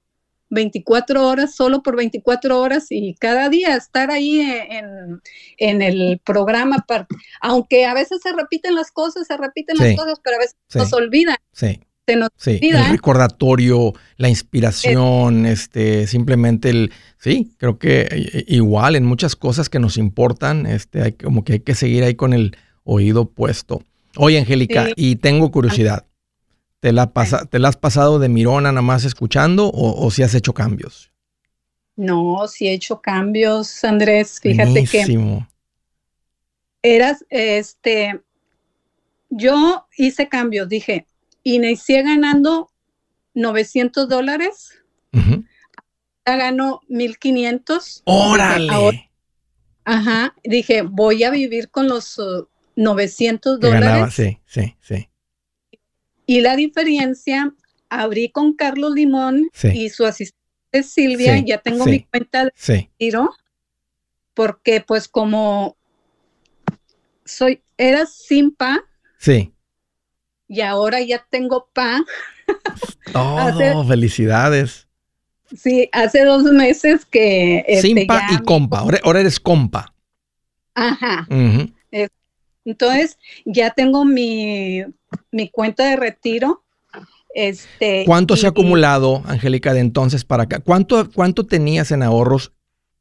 24 0.50 1.26
horas, 1.26 1.54
solo 1.54 1.82
por 1.82 1.96
24 1.96 2.60
horas 2.60 2.86
y 2.90 3.14
cada 3.14 3.48
día 3.48 3.76
estar 3.76 4.10
ahí 4.10 4.40
en, 4.40 5.20
en 5.58 5.82
el 5.82 6.20
programa, 6.24 6.84
aunque 7.40 7.84
a 7.84 7.94
veces 7.94 8.20
se 8.22 8.32
repiten 8.32 8.74
las 8.74 8.90
cosas, 8.90 9.26
se 9.26 9.36
repiten 9.36 9.76
las 9.78 9.96
cosas, 9.96 10.20
pero 10.22 10.36
a 10.36 10.40
veces 10.40 10.56
nos 10.74 10.92
olvidan. 10.92 11.36
Sí. 11.52 11.80
sí, 12.36 12.60
el 12.62 12.90
recordatorio, 12.90 13.92
la 14.16 14.28
inspiración, 14.28 15.46
este, 15.46 16.06
simplemente 16.06 16.70
el, 16.70 16.92
sí, 17.18 17.52
creo 17.58 17.78
que 17.78 18.02
eh, 18.02 18.08
eh, 18.12 18.44
igual 18.46 18.94
en 18.94 19.04
muchas 19.04 19.34
cosas 19.34 19.68
que 19.68 19.80
nos 19.80 19.96
importan, 19.96 20.66
este, 20.66 21.02
hay 21.02 21.12
como 21.12 21.42
que 21.42 21.54
hay 21.54 21.60
que 21.60 21.74
seguir 21.74 22.04
ahí 22.04 22.14
con 22.14 22.32
el 22.32 22.56
oído 22.84 23.28
puesto. 23.28 23.82
Oye, 24.16 24.38
Angélica, 24.38 24.88
y 24.94 25.16
tengo 25.16 25.50
curiosidad. 25.50 26.06
¿Te 26.86 26.92
la, 26.92 27.12
¿Te 27.50 27.58
la 27.58 27.66
has 27.66 27.76
pasado 27.76 28.20
de 28.20 28.28
mirona 28.28 28.70
nada 28.70 28.80
más 28.80 29.04
escuchando 29.04 29.72
o, 29.74 30.08
si 30.12 30.22
has 30.22 30.36
hecho 30.36 30.54
cambios? 30.54 31.10
No, 31.96 32.46
si 32.46 32.68
he 32.68 32.74
hecho 32.74 33.00
cambios, 33.00 33.82
Andrés. 33.82 34.38
Fíjate 34.40 34.84
que 34.84 35.40
eras, 36.84 37.24
este, 37.28 38.20
yo 39.30 39.88
hice 39.96 40.28
cambios, 40.28 40.68
dije, 40.68 41.08
inicié 41.42 42.04
ganando 42.04 42.70
900 43.34 44.08
dólares, 44.08 44.80
ya 45.12 46.36
gano 46.36 46.82
1500. 46.86 48.02
¡Órale! 48.04 49.10
ajá, 49.84 50.36
dije, 50.44 50.82
voy 50.82 51.24
a 51.24 51.30
vivir 51.30 51.68
con 51.68 51.88
los 51.88 52.16
900 52.76 53.58
dólares. 53.58 54.14
sí, 54.14 54.38
sí, 54.46 54.76
sí. 54.80 55.08
Y 56.26 56.40
la 56.40 56.56
diferencia, 56.56 57.54
abrí 57.88 58.28
con 58.28 58.52
Carlos 58.54 58.92
Limón 58.94 59.48
y 59.72 59.88
su 59.90 60.04
asistente 60.04 60.36
Silvia, 60.82 61.38
ya 61.38 61.58
tengo 61.58 61.86
mi 61.86 62.00
cuenta 62.00 62.44
de 62.44 62.90
tiro, 62.98 63.30
porque 64.34 64.80
pues 64.80 65.08
como 65.08 65.76
soy, 67.24 67.62
era 67.76 68.06
sin 68.06 68.50
pa. 68.50 68.84
Sí. 69.18 69.52
Y 70.48 70.60
ahora 70.60 71.00
ya 71.00 71.26
tengo 71.30 71.68
pa. 71.72 72.04
Oh, 73.14 73.84
felicidades. 73.86 74.86
Sí, 75.56 75.88
hace 75.92 76.24
dos 76.24 76.42
meses 76.44 77.04
que... 77.04 77.64
Este, 77.66 77.88
sin 77.88 78.06
pa 78.06 78.26
y 78.30 78.38
compa, 78.38 78.80
ahora, 78.80 79.20
eres 79.20 79.40
compa. 79.40 79.94
Ajá. 80.74 81.26
Entonces, 82.66 83.16
ya 83.44 83.70
tengo 83.70 84.04
mi, 84.04 84.84
cuenta 85.52 85.88
de 85.88 85.96
retiro. 85.96 86.64
Este, 87.32 88.04
¿Cuánto 88.06 88.34
se 88.36 88.46
ha 88.46 88.50
acumulado, 88.50 89.22
Angélica, 89.26 89.72
de 89.72 89.80
entonces 89.80 90.24
para 90.24 90.44
acá? 90.44 90.58
¿Cuánto, 90.58 91.10
¿Cuánto 91.10 91.46
tenías 91.46 91.92
en 91.92 92.02
ahorros 92.02 92.52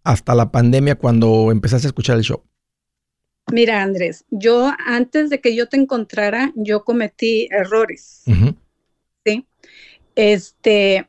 hasta 0.03 0.35
la 0.35 0.51
pandemia 0.51 0.95
cuando 0.95 1.51
empezaste 1.51 1.87
a 1.87 1.89
escuchar 1.89 2.17
el 2.17 2.23
show? 2.23 2.43
Mira, 3.51 3.81
Andrés, 3.81 4.25
yo 4.29 4.71
antes 4.85 5.29
de 5.29 5.41
que 5.41 5.55
yo 5.55 5.67
te 5.67 5.77
encontrara, 5.77 6.51
yo 6.55 6.83
cometí 6.83 7.47
errores. 7.51 8.23
Sí. 9.25 9.45
Este, 10.15 11.07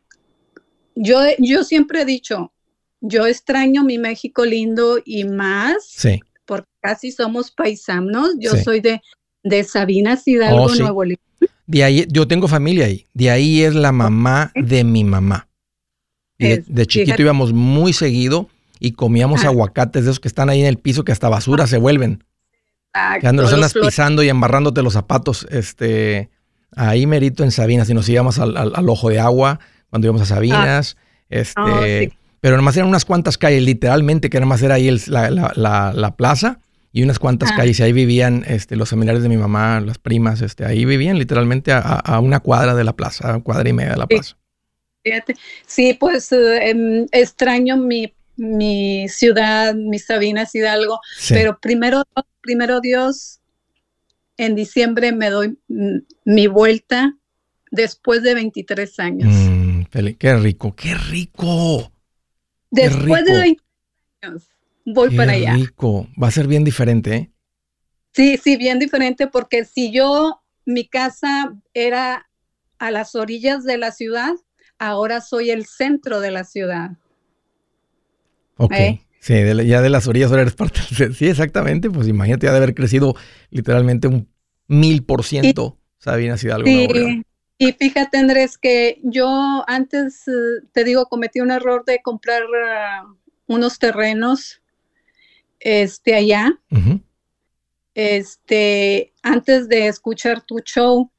yo, 0.95 1.21
yo 1.39 1.65
siempre 1.65 2.03
he 2.03 2.05
dicho, 2.05 2.53
yo 3.01 3.27
extraño 3.27 3.85
mi 3.85 3.99
México 3.99 4.45
lindo 4.45 4.99
y 5.05 5.25
más. 5.25 5.85
Sí 5.89 6.23
porque 6.47 6.69
casi 6.81 7.13
somos 7.13 7.51
paisanos. 7.51 8.31
Yo 8.39 8.57
soy 8.57 8.81
de, 8.81 9.03
de 9.43 9.65
Sabina 9.65 10.19
Hidalgo, 10.25 10.65
oh, 10.65 10.75
Nuevo 10.75 11.05
León. 11.05 11.19
De 11.67 11.85
ahí, 11.85 12.07
yo 12.09 12.29
tengo 12.29 12.49
familia 12.49 12.87
ahí. 12.87 13.07
De 13.13 13.31
ahí 13.31 13.63
es 13.63 13.75
la 13.75 13.93
mamá 13.93 14.53
de 14.55 14.85
mi 14.85 15.05
mamá. 15.05 15.49
de, 16.39 16.87
chiquito 16.87 17.21
íbamos 17.21 17.53
muy 17.53 17.93
seguido 17.93 18.49
y 18.79 18.93
comíamos 18.93 19.45
ah. 19.45 19.49
aguacates 19.49 20.05
de 20.05 20.11
esos 20.11 20.21
que 20.21 20.29
están 20.29 20.49
ahí 20.49 20.61
en 20.61 20.67
el 20.67 20.79
piso 20.79 21.05
que 21.05 21.13
hasta 21.13 21.29
basura 21.29 21.67
se 21.67 21.79
vuelven. 21.79 22.25
Que 23.21 23.33
los 23.33 23.53
andas 23.53 23.75
pisando 23.75 24.23
y 24.23 24.29
embarrándote 24.29 24.83
los 24.83 24.95
zapatos. 24.95 25.47
Este, 25.51 26.31
ahí 26.75 27.07
merito 27.07 27.45
en 27.45 27.51
Sabinas. 27.51 27.91
Y 27.91 27.95
nos 27.95 28.09
íbamos 28.09 28.39
al, 28.39 28.89
ojo 28.89 29.11
de 29.11 29.19
agua 29.19 29.61
cuando 29.91 30.07
íbamos 30.07 30.23
a 30.23 30.27
Sabinas. 30.27 30.97
Ah. 30.97 31.03
Este, 31.29 31.61
oh, 31.61 32.26
pero 32.47 32.59
nomás 32.59 32.77
eran 32.77 32.89
unas 32.89 33.05
cuantas 33.05 33.39
calles, 33.39 33.61
literalmente, 33.61 34.31
que 34.31 34.39
nada 34.39 34.47
más 34.47 34.63
era 34.63 34.77
ahí 34.77 34.89
la, 35.09 36.15
plaza 36.17 36.61
y 36.93 37.03
unas 37.03 37.19
cuantas 37.19 37.51
ah. 37.51 37.57
calles. 37.57 37.81
Y 37.81 37.83
ahí 37.83 37.93
vivían 37.93 38.45
este, 38.47 38.77
los 38.77 38.91
familiares 38.91 39.25
de 39.25 39.29
mi 39.29 39.37
mamá, 39.37 39.81
las 39.81 39.99
primas, 39.99 40.43
este, 40.43 40.65
ahí 40.65 40.85
vivían 40.85 41.19
literalmente 41.19 41.73
a, 41.73 42.21
una 42.21 42.39
cuadra 42.39 42.77
de 42.77 42.85
la 42.85 42.95
plaza, 42.95 43.41
cuadra 43.41 43.69
y 43.69 43.73
media 43.73 43.91
de 43.91 43.97
la 43.97 44.07
plaza. 44.07 44.37
Fíjate. 45.03 45.35
Sí, 45.67 45.95
pues 45.95 46.31
eh, 46.31 46.71
em, 46.71 47.09
extraño 47.11 47.79
mi, 47.79 48.15
mi 48.37 49.09
ciudad, 49.09 49.75
mis 49.75 50.07
Sabinas 50.07 50.55
Hidalgo, 50.55 51.01
pero 51.29 51.59
primero, 51.59 52.05
primero 52.43 52.81
Dios, 52.81 53.41
en 54.37 54.55
diciembre 54.55 55.11
me 55.11 55.31
doy 55.31 55.59
mi 56.25 56.47
vuelta 56.47 57.13
después 57.73 58.23
de 58.23 58.35
23 58.35 59.01
años. 59.01 59.35
Mm, 59.35 59.83
qué 60.17 60.37
rico, 60.37 60.77
qué 60.77 60.95
rico. 60.95 61.91
Después 62.71 63.25
de 63.25 63.33
20 63.33 63.63
años 64.23 64.49
voy 64.87 65.15
para 65.15 65.33
allá. 65.33 65.55
rico. 65.55 66.09
Va 66.21 66.29
a 66.29 66.31
ser 66.31 66.47
bien 66.47 66.65
diferente, 66.65 67.15
¿eh? 67.15 67.31
Sí, 68.13 68.39
sí, 68.43 68.57
bien 68.57 68.79
diferente 68.79 69.27
porque 69.27 69.65
si 69.65 69.93
yo, 69.93 70.41
mi 70.65 70.89
casa 70.89 71.55
era 71.75 72.31
a 72.79 72.91
las 72.91 73.15
orillas 73.15 73.65
de 73.65 73.77
la 73.77 73.93
ciudad, 73.93 74.33
ahora 74.79 75.21
soy 75.21 75.51
el 75.51 75.67
centro 75.67 76.21
de 76.21 76.31
la 76.31 76.45
ciudad. 76.45 76.93
Ok. 78.57 78.73
¿Eh? 78.73 79.01
Sí, 79.21 79.35
ya 79.67 79.83
de 79.83 79.91
las 79.91 80.07
orillas 80.07 80.31
ahora 80.31 80.43
eres 80.43 80.55
parte. 80.55 80.81
Sí, 81.15 81.27
exactamente. 81.27 81.91
Pues 81.91 82.09
imagínate 82.09 82.47
ya 82.47 82.53
de 82.53 82.59
haber 82.59 82.75
crecido 82.75 83.15
literalmente 83.51 84.09
un 84.09 84.29
mil 84.69 85.05
por 85.05 85.25
ciento, 85.25 85.79
Sabina 85.99 86.37
Hidalgo. 86.41 86.67
Sí, 86.67 87.23
y 87.59 87.73
fíjate, 87.73 88.19
Andrés, 88.19 88.59
que 88.59 89.01
yo 89.03 89.65
antes, 89.67 90.29
eh, 90.29 90.67
te 90.73 90.85
digo, 90.85 91.07
cometí 91.07 91.41
un 91.41 91.51
error 91.51 91.85
de 91.87 92.01
comprar 92.03 92.43
ah, 92.69 93.07
unos 93.47 93.79
terrenos 93.79 94.61
este, 95.61 96.15
allá. 96.15 96.59
Este, 97.95 99.15
antes 99.23 99.69
de 99.69 99.87
escuchar 99.87 100.43
tu 100.43 100.59
show 100.59 101.11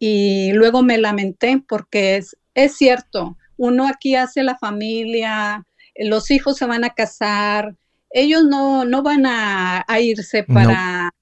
y 0.00 0.52
luego 0.52 0.82
me 0.82 0.98
lamenté 0.98 1.62
porque 1.68 2.16
es, 2.16 2.36
es 2.54 2.76
cierto, 2.76 3.36
uno 3.56 3.86
aquí 3.86 4.16
hace 4.16 4.42
la 4.42 4.58
familia, 4.58 5.64
los 5.96 6.32
hijos 6.32 6.56
se 6.56 6.66
van 6.66 6.82
a 6.82 6.90
casar, 6.90 7.76
ellos 8.10 8.44
no, 8.44 8.84
no 8.84 9.02
van 9.02 9.26
a, 9.26 9.84
irse 10.00 10.42
para, 10.42 11.14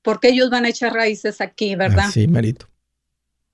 porque 0.00 0.28
ellos 0.28 0.48
van 0.48 0.64
a 0.64 0.70
echar 0.70 0.94
raíces 0.94 1.42
aquí, 1.42 1.74
¿verdad? 1.74 2.08
Sí, 2.10 2.26
mérito. 2.26 2.66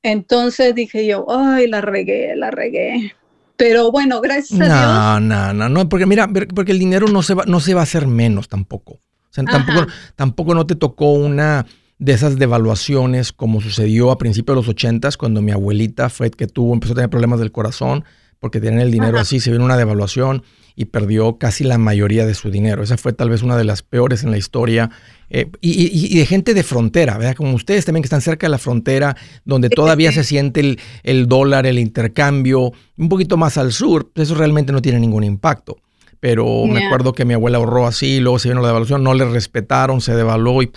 Entonces 0.04 0.74
dije 0.74 1.06
yo, 1.06 1.26
ay, 1.30 1.66
la 1.66 1.80
regué, 1.80 2.36
la 2.36 2.50
regué. 2.50 3.14
Pero 3.56 3.90
bueno, 3.90 4.20
gracias 4.20 4.60
a 4.60 4.64
Dios. 4.64 4.76
No, 4.76 5.20
no, 5.20 5.54
no, 5.54 5.68
no, 5.70 5.88
porque 5.88 6.04
mira, 6.04 6.28
porque 6.28 6.72
el 6.72 6.78
dinero 6.78 7.08
no 7.08 7.22
se 7.22 7.32
va, 7.32 7.44
no 7.46 7.58
se 7.58 7.72
va 7.72 7.80
a 7.80 7.84
hacer 7.84 8.06
menos 8.06 8.48
tampoco. 8.48 8.92
O 8.94 9.30
sea, 9.30 9.44
tampoco, 9.44 9.86
tampoco 10.14 10.54
no 10.54 10.66
te 10.66 10.76
tocó 10.76 11.12
una 11.12 11.64
de 11.98 12.12
esas 12.12 12.38
devaluaciones 12.38 13.32
como 13.32 13.62
sucedió 13.62 14.10
a 14.10 14.18
principios 14.18 14.54
de 14.54 14.60
los 14.60 14.68
ochentas 14.68 15.16
cuando 15.16 15.40
mi 15.40 15.52
abuelita 15.52 16.10
fue 16.10 16.30
que 16.30 16.46
tuvo, 16.46 16.74
empezó 16.74 16.92
a 16.92 16.96
tener 16.96 17.10
problemas 17.10 17.40
del 17.40 17.50
corazón 17.50 18.04
porque 18.44 18.60
tenían 18.60 18.82
el 18.82 18.90
dinero 18.90 19.18
así, 19.18 19.40
se 19.40 19.50
vino 19.50 19.64
una 19.64 19.78
devaluación 19.78 20.42
y 20.76 20.84
perdió 20.84 21.38
casi 21.38 21.64
la 21.64 21.78
mayoría 21.78 22.26
de 22.26 22.34
su 22.34 22.50
dinero. 22.50 22.82
Esa 22.82 22.98
fue 22.98 23.14
tal 23.14 23.30
vez 23.30 23.42
una 23.42 23.56
de 23.56 23.64
las 23.64 23.82
peores 23.82 24.22
en 24.22 24.30
la 24.30 24.36
historia. 24.36 24.90
Eh, 25.30 25.50
y, 25.62 26.14
de 26.18 26.26
gente 26.26 26.52
de 26.52 26.62
frontera, 26.62 27.16
¿verdad? 27.16 27.36
Como 27.36 27.54
ustedes 27.54 27.86
también 27.86 28.02
que 28.02 28.08
están 28.08 28.20
cerca 28.20 28.46
de 28.46 28.50
la 28.50 28.58
frontera, 28.58 29.16
donde 29.46 29.70
todavía 29.70 30.12
se 30.12 30.24
siente 30.24 30.76
el, 31.04 31.26
dólar, 31.26 31.64
el 31.64 31.78
intercambio, 31.78 32.74
un 32.98 33.08
poquito 33.08 33.38
más 33.38 33.56
al 33.56 33.72
sur, 33.72 34.10
eso 34.14 34.34
realmente 34.34 34.72
no 34.72 34.82
tiene 34.82 35.00
ningún 35.00 35.24
impacto. 35.24 35.78
Pero 36.20 36.66
me 36.66 36.84
acuerdo 36.84 37.14
que 37.14 37.24
mi 37.24 37.32
abuela 37.32 37.56
ahorró 37.56 37.86
así, 37.86 38.20
luego 38.20 38.38
se 38.38 38.50
vino 38.50 38.60
la 38.60 38.68
devaluación, 38.68 39.02
no 39.02 39.14
le 39.14 39.24
respetaron, 39.24 40.02
se 40.02 40.14
devaluó 40.14 40.62
y 40.62 40.70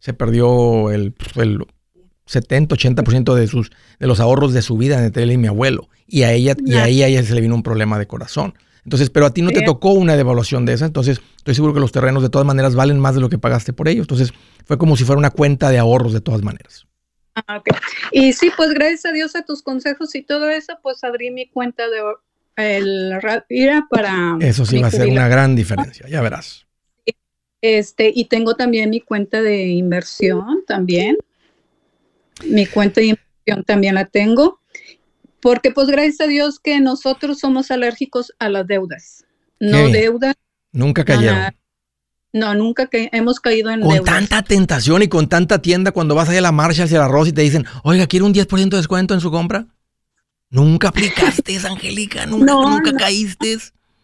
se 0.00 0.14
perdió 0.14 0.90
el, 0.90 1.14
el 1.36 1.60
70-80% 2.28 3.34
de, 3.34 3.46
sus, 3.46 3.70
de 3.98 4.06
los 4.06 4.20
ahorros 4.20 4.52
de 4.52 4.62
su 4.62 4.76
vida 4.76 5.04
entre 5.04 5.22
él 5.22 5.32
y 5.32 5.38
mi 5.38 5.48
abuelo. 5.48 5.88
Y 6.06 6.22
a 6.22 6.32
ella, 6.32 6.56
y 6.64 6.74
a 6.74 6.86
ella 6.86 7.22
se 7.22 7.34
le 7.34 7.40
vino 7.40 7.54
un 7.54 7.62
problema 7.62 7.98
de 7.98 8.06
corazón. 8.06 8.54
Entonces, 8.84 9.10
pero 9.10 9.26
a 9.26 9.34
ti 9.34 9.42
no 9.42 9.50
te 9.50 9.62
tocó 9.62 9.92
una 9.92 10.16
devaluación 10.16 10.64
de 10.64 10.72
esa, 10.72 10.86
entonces 10.86 11.20
estoy 11.36 11.54
seguro 11.54 11.74
que 11.74 11.80
los 11.80 11.92
terrenos 11.92 12.22
de 12.22 12.30
todas 12.30 12.46
maneras 12.46 12.74
valen 12.74 12.98
más 12.98 13.14
de 13.14 13.20
lo 13.20 13.28
que 13.28 13.36
pagaste 13.36 13.74
por 13.74 13.86
ellos. 13.86 14.04
Entonces, 14.04 14.32
fue 14.64 14.78
como 14.78 14.96
si 14.96 15.04
fuera 15.04 15.18
una 15.18 15.30
cuenta 15.30 15.70
de 15.70 15.78
ahorros 15.78 16.14
de 16.14 16.22
todas 16.22 16.42
maneras. 16.42 16.86
Ah, 17.34 17.62
Y 18.12 18.32
sí, 18.32 18.50
pues 18.56 18.70
gracias 18.70 19.04
a 19.04 19.12
Dios 19.12 19.36
a 19.36 19.42
tus 19.42 19.62
consejos 19.62 20.14
y 20.14 20.22
todo 20.22 20.48
eso, 20.48 20.72
pues 20.82 21.04
abrí 21.04 21.30
mi 21.30 21.48
cuenta 21.48 21.84
de 21.88 22.00
el 22.56 23.12
IRA 23.48 23.86
para... 23.90 24.38
Eso 24.40 24.64
sí 24.64 24.78
va 24.78 24.88
a 24.88 24.90
ser 24.90 25.08
una 25.08 25.28
gran 25.28 25.54
diferencia, 25.54 26.08
ya 26.08 26.22
verás. 26.22 26.66
Este, 27.60 28.12
y 28.14 28.26
tengo 28.26 28.54
también 28.54 28.90
mi 28.90 29.00
cuenta 29.00 29.42
de 29.42 29.66
inversión 29.66 30.64
también. 30.66 31.18
Mi 32.46 32.66
cuenta 32.66 33.00
de 33.00 33.08
inversión 33.08 33.64
también 33.64 33.94
la 33.94 34.04
tengo 34.04 34.60
Porque 35.40 35.70
pues 35.70 35.88
gracias 35.88 36.20
a 36.20 36.26
Dios 36.26 36.58
que 36.60 36.80
nosotros 36.80 37.38
somos 37.40 37.70
alérgicos 37.70 38.32
a 38.38 38.48
las 38.48 38.66
deudas. 38.66 39.24
No 39.60 39.78
bien. 39.86 39.92
deudas. 39.92 40.34
Nunca 40.72 41.04
cayeron. 41.04 41.54
No, 42.32 42.54
nunca 42.54 42.86
que 42.86 43.08
hemos 43.12 43.40
caído 43.40 43.70
en 43.70 43.80
Con 43.80 43.94
deudas. 43.94 44.14
tanta 44.14 44.42
tentación 44.42 45.02
y 45.02 45.08
con 45.08 45.28
tanta 45.28 45.60
tienda 45.62 45.92
cuando 45.92 46.14
vas 46.14 46.28
allá 46.28 46.38
a 46.40 46.42
la 46.42 46.52
marcha 46.52 46.84
hacia 46.84 46.96
el 46.98 47.02
arroz 47.04 47.28
y 47.28 47.32
te 47.32 47.40
dicen, 47.42 47.64
oiga, 47.82 48.06
¿quiere 48.06 48.24
un 48.26 48.34
10% 48.34 48.68
de 48.70 48.76
descuento 48.76 49.14
en 49.14 49.20
su 49.20 49.30
compra? 49.30 49.66
Nunca 50.50 50.88
aplicaste, 50.88 51.56
Angélica, 51.66 52.26
nunca, 52.26 52.44
No, 52.46 52.70
nunca 52.70 52.92
no. 52.92 52.98
caíste. 52.98 53.58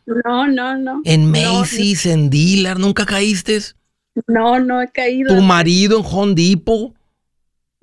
No, 0.07 0.47
no, 0.47 0.77
no. 0.77 1.01
En 1.05 1.31
Macy's, 1.31 2.07
en 2.07 2.31
Dealer, 2.31 2.79
nunca 2.79 3.05
caíste. 3.07 3.59
No, 4.27 4.59
no 4.59 4.81
he 4.81 4.89
caído. 4.89 5.35
Tu 5.35 5.41
marido 5.43 5.99
en 5.99 6.05
Home 6.07 6.35
Depot. 6.35 6.95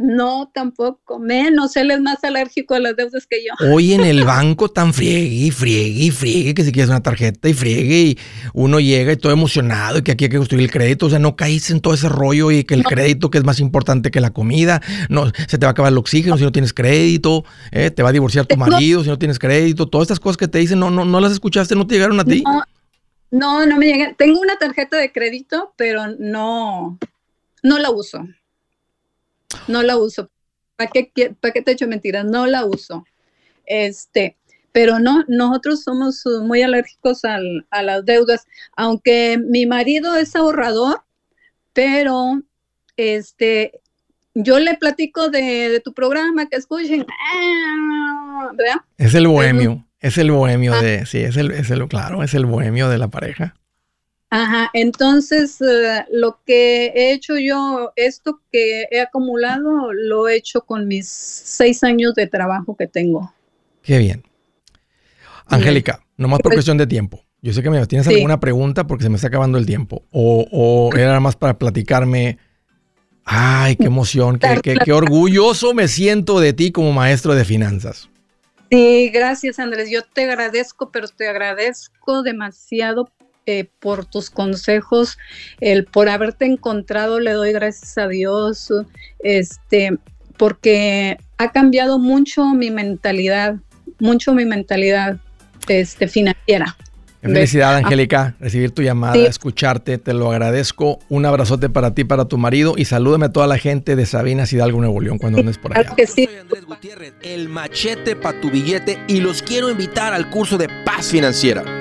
No, 0.02 0.52
tampoco. 0.54 1.20
Menos, 1.20 1.76
él 1.76 1.92
es 1.92 2.02
más 2.02 2.24
alérgico 2.24 2.74
a 2.74 2.80
las 2.80 2.96
deudas 2.96 3.28
que 3.28 3.38
yo. 3.44 3.54
Hoy 3.72 3.94
en 3.94 4.02
el 4.02 4.24
banco 4.26 4.70
tan 4.70 4.94
friegue 4.94 5.46
y 5.46 5.52
friegue 5.52 6.06
y 6.06 6.12
friegue 6.12 6.54
que 6.54 6.64
si 6.64 6.72
quieres 6.72 6.90
una 6.90 7.04
tarjeta 7.04 7.48
y 7.48 7.54
friegue 7.54 8.02
y 8.02 8.20
uno 8.54 8.80
llega 8.80 9.14
y 9.14 9.18
todo 9.18 9.32
emocionado 9.32 10.00
y 10.00 10.02
que 10.02 10.12
aquí 10.12 10.26
hay 10.26 10.30
que 10.30 10.38
construir 10.38 10.66
el 10.66 10.72
crédito. 10.72 11.06
O 11.06 11.10
sea, 11.10 11.20
no 11.20 11.36
caíste 11.36 11.74
en 11.74 11.82
todo 11.82 11.94
ese 11.94 12.10
rollo 12.10 12.52
y 12.52 12.64
que 12.64 12.74
el 12.74 12.84
crédito 12.84 13.30
que 13.30 13.38
es 13.38 13.44
más 13.44 13.60
importante 13.60 14.12
que 14.12 14.20
la 14.20 14.32
comida. 14.32 14.82
No, 15.10 15.28
se 15.48 15.58
te 15.58 15.66
va 15.66 15.70
a 15.70 15.72
acabar 15.72 15.92
el 15.92 15.98
oxígeno 15.98 16.38
si 16.38 16.44
no 16.44 16.52
tienes 16.52 16.74
crédito. 16.74 17.46
eh, 17.72 17.92
te 17.92 18.04
va 18.04 18.10
a 18.10 18.14
divorciar 18.14 18.46
tu 18.46 18.58
marido 18.58 19.04
si 19.04 19.10
no 19.10 19.20
tienes 19.20 19.40
crédito. 19.40 19.88
Todas 19.88 20.06
estas 20.06 20.20
cosas 20.20 20.38
que 20.38 20.48
te 20.48 20.58
dicen, 20.60 20.80
no, 20.80 20.90
no, 20.90 21.06
no 21.06 21.20
las 21.20 21.32
escuchaste, 21.32 21.76
no 21.76 21.86
te 21.86 21.96
llegaron 21.96 22.20
a 22.20 22.26
ti. 22.26 22.44
No, 22.44 22.64
no, 23.32 23.66
no 23.66 23.78
me 23.78 23.86
llega. 23.86 24.14
Tengo 24.14 24.40
una 24.40 24.58
tarjeta 24.58 24.98
de 24.98 25.12
crédito, 25.12 25.74
pero 25.78 26.08
no, 26.20 26.98
no 27.64 27.80
la 27.80 27.92
uso. 27.92 28.28
No 29.68 29.84
la 29.84 29.98
uso. 29.98 30.30
¿Para 30.76 30.90
qué, 30.92 31.36
para 31.40 31.54
qué 31.54 31.62
te 31.62 31.72
echo 31.72 31.88
mentiras? 31.88 32.26
No 32.26 32.48
la 32.48 32.66
uso. 32.66 33.06
Este, 33.66 34.38
pero 34.72 35.00
no, 35.00 35.24
nosotros 35.28 35.84
somos 35.84 36.26
uh, 36.26 36.44
muy 36.44 36.62
alérgicos 36.62 37.24
al- 37.26 37.66
a 37.70 37.84
las 37.84 38.06
deudas, 38.06 38.48
aunque 38.76 39.38
mi 39.38 39.66
marido 39.66 40.16
es 40.16 40.36
ahorrador, 40.36 41.04
pero 41.74 42.42
este, 42.98 43.80
yo 44.34 44.60
le 44.60 44.76
platico 44.76 45.30
de, 45.30 45.70
de 45.70 45.80
tu 45.80 45.94
programa, 45.94 46.48
que 46.48 46.58
escuchen, 46.58 47.06
ah, 47.36 48.50
¿verdad? 48.54 48.82
Es 48.98 49.14
el 49.14 49.28
bohemio. 49.28 49.86
Es 50.00 50.18
el 50.18 50.32
bohemio 50.32 50.74
Ah. 50.74 50.82
de, 50.82 51.06
sí, 51.06 51.20
es 51.20 51.38
el, 51.38 51.52
es 51.52 51.70
el, 51.70 51.88
claro, 51.88 52.24
es 52.24 52.34
el 52.34 52.46
bohemio 52.48 52.90
de 52.90 52.98
la 52.98 53.10
pareja. 53.10 53.54
Ajá, 54.34 54.70
entonces 54.74 55.60
eh, 55.62 56.06
lo 56.12 56.39
que 56.46 56.86
he 56.96 57.12
hecho 57.12 57.38
yo, 57.38 57.91
esto 57.98 58.39
que 58.52 58.86
he 58.89 59.02
acumulado, 59.02 59.91
lo 59.91 60.30
he 60.30 60.38
hecho 60.38 60.62
con 60.62 60.88
mis 60.88 61.10
seis 61.10 61.84
años 61.84 62.13
de 62.15 62.28
trabajo 62.28 62.76
que 62.78 62.88
tengo. 62.88 63.34
Qué 63.84 63.98
bien. 63.98 64.24
Angélica, 65.48 66.02
nomás 66.17 66.39
por 66.39 66.52
Pues- 66.52 66.58
cuestión 66.60 66.78
de 66.78 66.88
tiempo. 66.88 67.24
Yo 67.41 67.52
sé 67.54 67.62
que 67.63 67.70
me 67.70 67.86
tienes 67.88 68.08
Sí. 68.08 68.13
alguna 68.15 68.39
pregunta 68.39 68.86
porque 68.88 69.04
se 69.04 69.10
me 69.10 69.15
está 69.15 69.28
acabando 69.28 69.58
el 69.58 69.65
tiempo. 69.65 70.04
O, 70.12 70.48
o 70.52 70.96
era 70.96 71.20
más 71.20 71.36
para 71.36 71.58
platicarme. 71.58 72.38
Ay, 73.26 73.76
qué 73.76 73.86
emoción, 73.86 74.39
qué, 74.39 74.60
qué- 74.63 74.78
qué 74.84 74.94
orgulloso 74.94 75.74
me 75.74 75.88
siento 75.88 76.39
de 76.39 76.54
ti 76.54 76.72
como 76.72 76.91
maestro 76.94 77.36
de 77.36 77.44
finanzas. 77.46 78.10
Sí, 78.72 79.10
gracias 79.13 79.60
Andrés, 79.60 79.89
yo 79.89 80.04
te 80.04 80.24
agradezco, 80.24 80.91
pero 80.91 81.08
te 81.10 81.28
agradezco 81.28 82.24
demasiado 82.24 83.12
eh, 83.60 83.70
por 83.80 84.06
tus 84.06 84.30
consejos, 84.30 85.18
el 85.60 85.86
por 85.86 86.10
haberte 86.10 86.46
encontrado, 86.46 87.20
le 87.20 87.32
doy 87.32 87.52
gracias 87.52 87.98
a 87.98 88.08
Dios, 88.08 88.72
este, 89.20 89.98
porque 90.38 91.18
ha 91.38 91.52
cambiado 91.52 92.00
mucho 92.00 92.46
mi 92.54 92.72
mentalidad, 92.72 93.56
mucho 94.00 94.34
mi 94.34 94.46
mentalidad 94.46 95.20
este, 95.68 96.08
financiera. 96.08 96.78
Felicidad, 97.22 97.76
ah. 97.76 97.78
Angélica, 97.78 98.36
recibir 98.40 98.72
tu 98.72 98.82
llamada, 98.82 99.14
Sí. 99.14 99.26
escucharte, 99.26 100.00
te 100.00 100.14
lo 100.14 100.32
agradezco. 100.32 100.98
Un 101.08 101.26
abrazote 101.28 101.70
para 101.70 101.94
ti, 101.94 102.04
para 102.04 102.26
tu 102.26 102.38
marido 102.40 102.74
y 102.78 102.86
salúdame 102.86 103.28
a 103.28 103.32
toda 103.32 103.46
la 103.46 103.60
gente 103.60 103.96
de 103.96 104.06
Sabinas 104.08 104.52
Hidalgo, 104.54 104.80
Nuevo 104.80 105.00
León, 105.02 105.20
cuando 105.20 105.40
andes 105.40 105.60
por 105.60 105.72
allá. 105.72 105.84
Claro 105.84 105.96
que 105.96 106.08
sí. 106.08 106.26
Yo 106.26 106.32
soy 106.32 106.40
Andrés 106.40 106.66
Gutiérrez, 106.66 107.14
el 107.22 107.48
machete 107.50 108.16
para 108.16 108.42
tu 108.42 108.50
billete 108.50 108.98
y 109.08 109.20
los 109.20 109.44
quiero 109.44 109.70
invitar 109.70 110.14
al 110.14 110.30
curso 110.32 110.58
de 110.58 110.68
paz 110.84 111.12
financiera. 111.12 111.81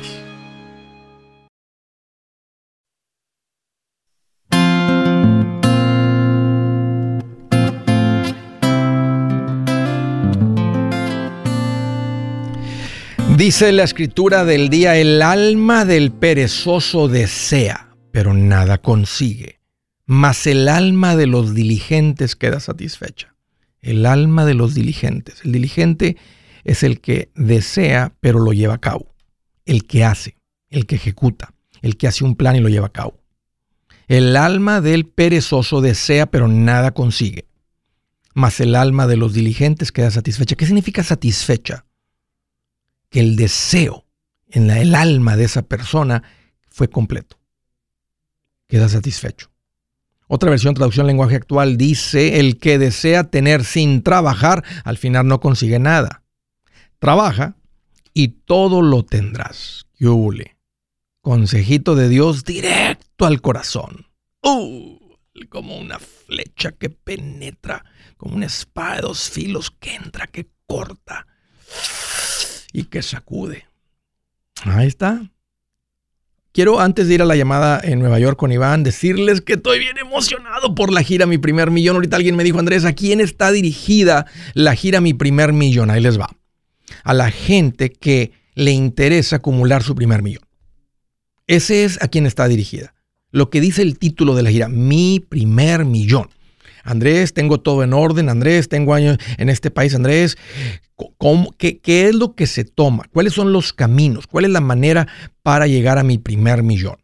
Dice 13.51 13.73
la 13.73 13.83
escritura 13.83 14.45
del 14.45 14.69
día, 14.69 14.95
el 14.95 15.21
alma 15.21 15.83
del 15.83 16.13
perezoso 16.13 17.09
desea, 17.09 17.89
pero 18.13 18.33
nada 18.33 18.77
consigue, 18.77 19.59
mas 20.05 20.47
el 20.47 20.69
alma 20.69 21.17
de 21.17 21.27
los 21.27 21.53
diligentes 21.53 22.37
queda 22.37 22.61
satisfecha. 22.61 23.35
El 23.81 24.05
alma 24.05 24.45
de 24.45 24.53
los 24.53 24.73
diligentes. 24.73 25.41
El 25.43 25.51
diligente 25.51 26.15
es 26.63 26.81
el 26.83 27.01
que 27.01 27.29
desea, 27.35 28.15
pero 28.21 28.39
lo 28.39 28.53
lleva 28.53 28.75
a 28.75 28.79
cabo. 28.79 29.13
El 29.65 29.85
que 29.85 30.05
hace, 30.05 30.37
el 30.69 30.85
que 30.85 30.95
ejecuta, 30.95 31.53
el 31.81 31.97
que 31.97 32.07
hace 32.07 32.23
un 32.23 32.37
plan 32.37 32.55
y 32.55 32.61
lo 32.61 32.69
lleva 32.69 32.87
a 32.87 32.93
cabo. 32.93 33.19
El 34.07 34.37
alma 34.37 34.79
del 34.79 35.05
perezoso 35.05 35.81
desea, 35.81 36.25
pero 36.25 36.47
nada 36.47 36.91
consigue. 36.91 37.43
Mas 38.33 38.61
el 38.61 38.75
alma 38.75 39.07
de 39.07 39.17
los 39.17 39.33
diligentes 39.33 39.91
queda 39.91 40.09
satisfecha. 40.09 40.55
¿Qué 40.55 40.65
significa 40.65 41.03
satisfecha? 41.03 41.83
Que 43.11 43.19
el 43.19 43.35
deseo 43.35 44.05
en 44.49 44.71
el 44.71 44.95
alma 44.95 45.37
de 45.37 45.43
esa 45.43 45.61
persona 45.61 46.23
fue 46.69 46.89
completo. 46.89 47.37
Queda 48.67 48.89
satisfecho. 48.89 49.51
Otra 50.27 50.49
versión, 50.49 50.73
traducción 50.73 51.07
lenguaje 51.07 51.35
actual, 51.35 51.77
dice, 51.77 52.39
el 52.39 52.57
que 52.57 52.79
desea 52.79 53.25
tener 53.25 53.65
sin 53.65 54.01
trabajar, 54.01 54.63
al 54.85 54.97
final 54.97 55.27
no 55.27 55.41
consigue 55.41 55.77
nada. 55.77 56.23
Trabaja 56.99 57.57
y 58.13 58.29
todo 58.29 58.81
lo 58.81 59.03
tendrás. 59.03 59.87
¡Yule! 59.99 60.57
Consejito 61.19 61.95
de 61.95 62.07
Dios 62.07 62.45
directo 62.45 63.25
al 63.25 63.41
corazón. 63.41 64.07
¡Uh! 64.41 64.97
Como 65.49 65.77
una 65.77 65.99
flecha 65.99 66.71
que 66.71 66.89
penetra, 66.89 67.83
como 68.15 68.35
una 68.35 68.45
espada 68.45 68.95
de 68.95 69.01
dos 69.01 69.29
filos 69.29 69.69
que 69.69 69.95
entra, 69.95 70.27
que 70.27 70.47
corta 70.65 71.27
y 72.73 72.83
que 72.85 73.01
sacude. 73.01 73.65
Ahí 74.63 74.87
está. 74.87 75.31
Quiero 76.53 76.81
antes 76.81 77.07
de 77.07 77.13
ir 77.13 77.21
a 77.21 77.25
la 77.25 77.35
llamada 77.35 77.79
en 77.81 77.99
Nueva 77.99 78.19
York 78.19 78.37
con 78.37 78.51
Iván 78.51 78.83
decirles 78.83 79.39
que 79.39 79.53
estoy 79.53 79.79
bien 79.79 79.97
emocionado 79.97 80.75
por 80.75 80.91
la 80.91 81.01
gira 81.01 81.25
Mi 81.25 81.37
Primer 81.37 81.71
Millón. 81.71 81.95
Ahorita 81.95 82.17
alguien 82.17 82.35
me 82.35 82.43
dijo, 82.43 82.59
Andrés, 82.59 82.83
¿a 82.83 82.93
quién 82.93 83.21
está 83.21 83.51
dirigida 83.51 84.25
la 84.53 84.75
gira 84.75 84.99
Mi 84.99 85.13
Primer 85.13 85.53
Millón? 85.53 85.89
Ahí 85.89 86.01
les 86.01 86.19
va. 86.19 86.29
A 87.03 87.13
la 87.13 87.31
gente 87.31 87.89
que 87.89 88.33
le 88.55 88.71
interesa 88.71 89.37
acumular 89.37 89.81
su 89.83 89.95
primer 89.95 90.21
millón. 90.21 90.43
Ese 91.47 91.83
es 91.83 92.01
a 92.01 92.07
quien 92.07 92.25
está 92.25 92.47
dirigida. 92.47 92.93
Lo 93.31 93.49
que 93.49 93.61
dice 93.61 93.81
el 93.81 93.97
título 93.97 94.35
de 94.35 94.43
la 94.43 94.51
gira, 94.51 94.67
Mi 94.67 95.19
Primer 95.19 95.85
Millón. 95.85 96.29
Andrés, 96.83 97.33
tengo 97.33 97.59
todo 97.59 97.83
en 97.83 97.93
orden. 97.93 98.29
Andrés, 98.29 98.69
tengo 98.69 98.93
años 98.93 99.17
en 99.37 99.49
este 99.49 99.71
país. 99.71 99.93
Andrés, 99.95 100.37
¿cómo- 101.17 101.53
qué, 101.57 101.79
qué 101.79 102.07
es 102.07 102.15
lo 102.15 102.35
que 102.35 102.47
se 102.47 102.63
toma? 102.63 103.05
¿Cuáles 103.11 103.33
son 103.33 103.53
los 103.53 103.73
caminos? 103.73 104.27
¿Cuál 104.27 104.45
es 104.45 104.51
la 104.51 104.61
manera 104.61 105.07
para 105.43 105.67
llegar 105.67 105.97
a 105.97 106.03
mi 106.03 106.17
primer 106.17 106.63
millón? 106.63 106.97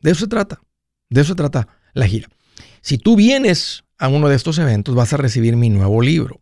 De 0.00 0.10
eso 0.10 0.20
se 0.20 0.28
trata. 0.28 0.60
De 1.10 1.20
eso 1.20 1.32
se 1.32 1.36
trata 1.36 1.68
la 1.94 2.06
gira. 2.06 2.28
Si 2.80 2.98
tú 2.98 3.16
vienes 3.16 3.84
a 3.98 4.08
uno 4.08 4.28
de 4.28 4.36
estos 4.36 4.58
eventos 4.58 4.94
vas 4.94 5.12
a 5.12 5.16
recibir 5.16 5.56
mi 5.56 5.70
nuevo 5.70 6.02
libro, 6.02 6.40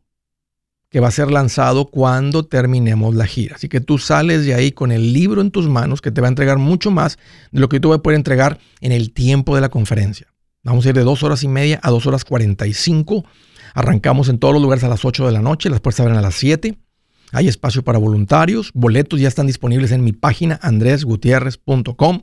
que 0.89 1.01
va 1.01 1.09
a 1.09 1.13
ser 1.13 1.31
lanzado 1.31 1.87
cuando 1.87 2.45
terminemos 2.45 3.15
la 3.15 3.27
gira. 3.27 3.57
Así 3.57 3.69
que 3.69 3.81
tú 3.81 3.97
sales 3.97 4.45
de 4.45 4.55
ahí 4.55 4.73
con 4.73 4.93
el 4.93 5.13
libro 5.15 5.41
en 5.41 5.51
tus 5.51 5.67
manos, 5.69 6.03
que 6.03 6.11
te 6.11 6.21
va 6.21 6.27
a 6.27 6.29
entregar 6.29 6.59
mucho 6.59 6.91
más 6.91 7.19
de 7.51 7.61
lo 7.61 7.69
que 7.71 7.81
tú 7.81 7.91
vas 7.91 8.01
a 8.01 8.03
poder 8.03 8.17
entregar 8.17 8.59
en 8.81 8.93
el 8.93 9.13
tiempo 9.13 9.55
de 9.55 9.63
la 9.63 9.71
conferencia. 9.71 10.27
Vamos 10.65 10.87
a 10.87 10.91
ir 10.91 10.95
de 10.95 11.03
dos 11.03 11.23
horas 11.23 11.43
y 11.43 11.49
media 11.49 11.81
a 11.83 11.91
dos 11.91 12.07
horas 12.07 12.25
cuarenta 12.25 12.67
y 12.67 12.73
cinco. 12.73 13.25
Arrancamos 13.75 14.29
en 14.29 14.39
todos 14.39 14.55
los 14.55 14.63
lugares 14.63 14.85
a 14.85 14.89
las 14.89 15.05
8 15.05 15.27
de 15.27 15.33
la 15.33 15.41
noche, 15.41 15.71
las 15.71 15.81
puertas 15.81 16.01
abren 16.01 16.19
a 16.19 16.21
las 16.21 16.35
7. 16.35 16.79
Hay 17.33 17.49
espacio 17.49 17.83
para 17.83 17.99
voluntarios, 17.99 18.71
boletos 18.75 19.19
ya 19.19 19.29
están 19.29 19.47
disponibles 19.47 19.93
en 19.93 20.05
mi 20.05 20.13
página 20.13 20.61
andresgutierrez.com. 20.63 22.23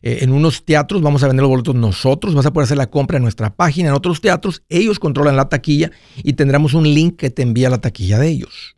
Eh, 0.00 0.18
en 0.20 0.32
unos 0.32 0.64
teatros 0.64 1.02
vamos 1.02 1.24
a 1.24 1.26
vender 1.26 1.42
los 1.42 1.50
boletos 1.50 1.74
nosotros, 1.74 2.34
vas 2.34 2.46
a 2.46 2.52
poder 2.52 2.66
hacer 2.66 2.78
la 2.78 2.88
compra 2.88 3.16
en 3.16 3.24
nuestra 3.24 3.54
página. 3.54 3.88
En 3.88 3.94
otros 3.94 4.20
teatros 4.20 4.62
ellos 4.68 5.00
controlan 5.00 5.34
la 5.36 5.48
taquilla 5.48 5.90
y 6.22 6.34
tendremos 6.34 6.74
un 6.74 6.84
link 6.84 7.16
que 7.16 7.30
te 7.30 7.42
envía 7.42 7.68
la 7.68 7.80
taquilla 7.80 8.18
de 8.20 8.28
ellos. 8.28 8.76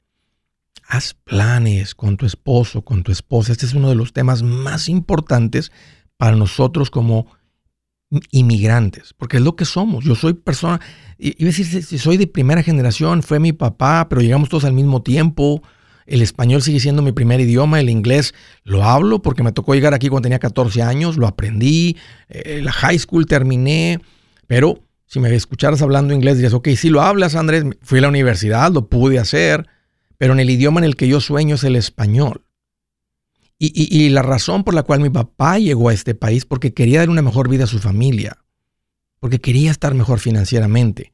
Haz 0.89 1.15
planes 1.15 1.95
con 1.95 2.17
tu 2.17 2.25
esposo, 2.25 2.83
con 2.83 3.03
tu 3.03 3.13
esposa. 3.13 3.53
Este 3.53 3.67
es 3.67 3.75
uno 3.75 3.91
de 3.91 3.95
los 3.95 4.13
temas 4.13 4.43
más 4.43 4.89
importantes 4.89 5.71
para 6.17 6.35
nosotros 6.35 6.91
como 6.91 7.27
inmigrantes, 8.33 9.15
porque 9.17 9.37
es 9.37 9.43
lo 9.43 9.57
que 9.57 9.65
somos. 9.65 10.05
Yo 10.05 10.15
soy 10.15 10.35
persona, 10.35 10.81
iba 11.19 11.35
a 11.41 11.45
decir, 11.45 11.83
si 11.83 11.99
soy 11.99 12.17
de 12.17 12.27
primera 12.27 12.63
generación, 12.63 13.23
fue 13.23 13.39
mi 13.39 13.53
papá, 13.53 14.09
pero 14.09 14.21
llegamos 14.21 14.49
todos 14.49 14.65
al 14.65 14.73
mismo 14.73 15.03
tiempo. 15.03 15.63
El 16.07 16.23
español 16.23 16.61
sigue 16.63 16.81
siendo 16.81 17.03
mi 17.03 17.13
primer 17.13 17.41
idioma, 17.41 17.79
el 17.79 17.89
inglés 17.89 18.35
lo 18.65 18.83
hablo 18.83 19.23
porque 19.23 19.45
me 19.45 19.53
tocó 19.53 19.75
llegar 19.75 19.95
aquí 19.95 20.09
cuando 20.09 20.25
tenía 20.25 20.41
14 20.41 20.83
años, 20.83 21.17
lo 21.17 21.29
aprendí, 21.29 21.97
eh, 22.29 22.61
la 22.63 22.73
high 22.73 22.99
school 22.99 23.27
terminé, 23.27 24.01
pero 24.49 24.83
si 25.07 25.21
me 25.21 25.33
escucharas 25.35 25.83
hablando 25.83 26.13
inglés 26.13 26.37
dirías, 26.37 26.55
ok, 26.55 26.69
si 26.71 26.89
lo 26.89 27.03
hablas 27.03 27.37
Andrés, 27.37 27.65
fui 27.83 27.99
a 27.99 28.03
la 28.03 28.09
universidad, 28.09 28.73
lo 28.73 28.89
pude 28.89 29.21
hacer, 29.21 29.69
pero 30.19 30.33
en 30.33 30.41
el 30.41 30.51
idioma 30.51 30.81
en 30.81 30.85
el 30.85 30.97
que 30.97 31.07
yo 31.07 31.21
sueño 31.21 31.55
es 31.55 31.65
el 31.65 31.77
español. 31.77 32.43
Y, 33.63 34.09
la 34.09 34.23
razón 34.23 34.65
por 34.65 34.73
la 34.73 34.85
cual 34.85 35.01
mi 35.01 35.11
papá 35.11 35.59
llegó 35.59 35.91
a 35.91 35.93
este 35.93 36.15
país, 36.15 36.47
porque 36.47 36.73
quería 36.73 37.01
dar 37.01 37.11
una 37.11 37.21
mejor 37.21 37.51
vida 37.51 37.65
a 37.65 37.67
su 37.67 37.79
familia, 37.79 38.39
porque 39.19 39.39
quería 39.39 39.71
estar 39.71 39.93
mejor 39.93 40.19
financieramente. 40.19 41.13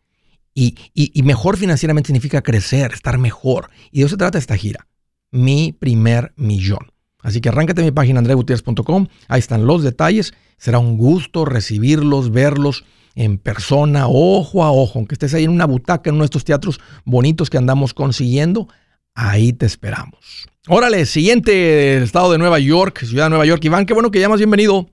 Y, 0.55 0.77
y, 0.95 1.23
mejor 1.25 1.57
financieramente 1.57 2.07
significa 2.07 2.43
crecer, 2.43 2.93
estar 2.93 3.19
mejor. 3.19 3.71
Y 3.91 3.99
de 3.99 4.07
eso 4.07 4.15
se 4.15 4.19
trata 4.19 4.39
esta 4.39 4.57
gira. 4.57 4.87
Mi 5.33 5.73
primer 5.73 6.35
millón. 6.37 6.93
Así 7.21 7.41
que 7.41 7.49
arráncate 7.49 7.83
mi 7.83 7.91
página 7.91 8.21
andregutierrez.com. 8.21 9.09
Ahí 9.27 9.41
están 9.41 9.67
los 9.67 9.83
detalles. 9.83 10.33
Será 10.57 10.79
un 10.79 10.97
gusto 10.97 11.45
recibirlos, 11.47 12.31
verlos 12.31 12.85
en 13.17 13.39
persona, 13.39 14.07
ojo 14.07 14.63
a 14.63 14.71
ojo. 14.71 15.01
Aunque 15.01 15.17
estés 15.17 15.35
ahí 15.35 15.45
en 15.45 15.51
una 15.51 15.67
butaca 15.67 16.11
en 16.11 16.15
uno 16.15 16.23
de 16.23 16.27
estos 16.27 16.45
teatros 16.45 16.79
bonitos 17.05 17.51
que 17.51 17.59
andamos 17.59 17.93
consiguiendo, 17.93 18.69
ahí 19.17 19.53
te 19.53 19.67
esperamos. 19.67 20.47
Órale, 20.69 21.07
siguiente 21.07 21.51
del 21.51 22.05
estado 22.05 22.31
de 22.31 22.39
Nueva 22.39 22.59
York, 22.59 22.99
ciudad 22.99 23.25
de 23.25 23.31
Nueva 23.31 23.47
York. 23.47 23.65
Iván, 23.65 23.87
qué 23.87 23.95
bueno 23.95 24.11
que 24.11 24.21
llamas, 24.21 24.39
bienvenido. 24.39 24.87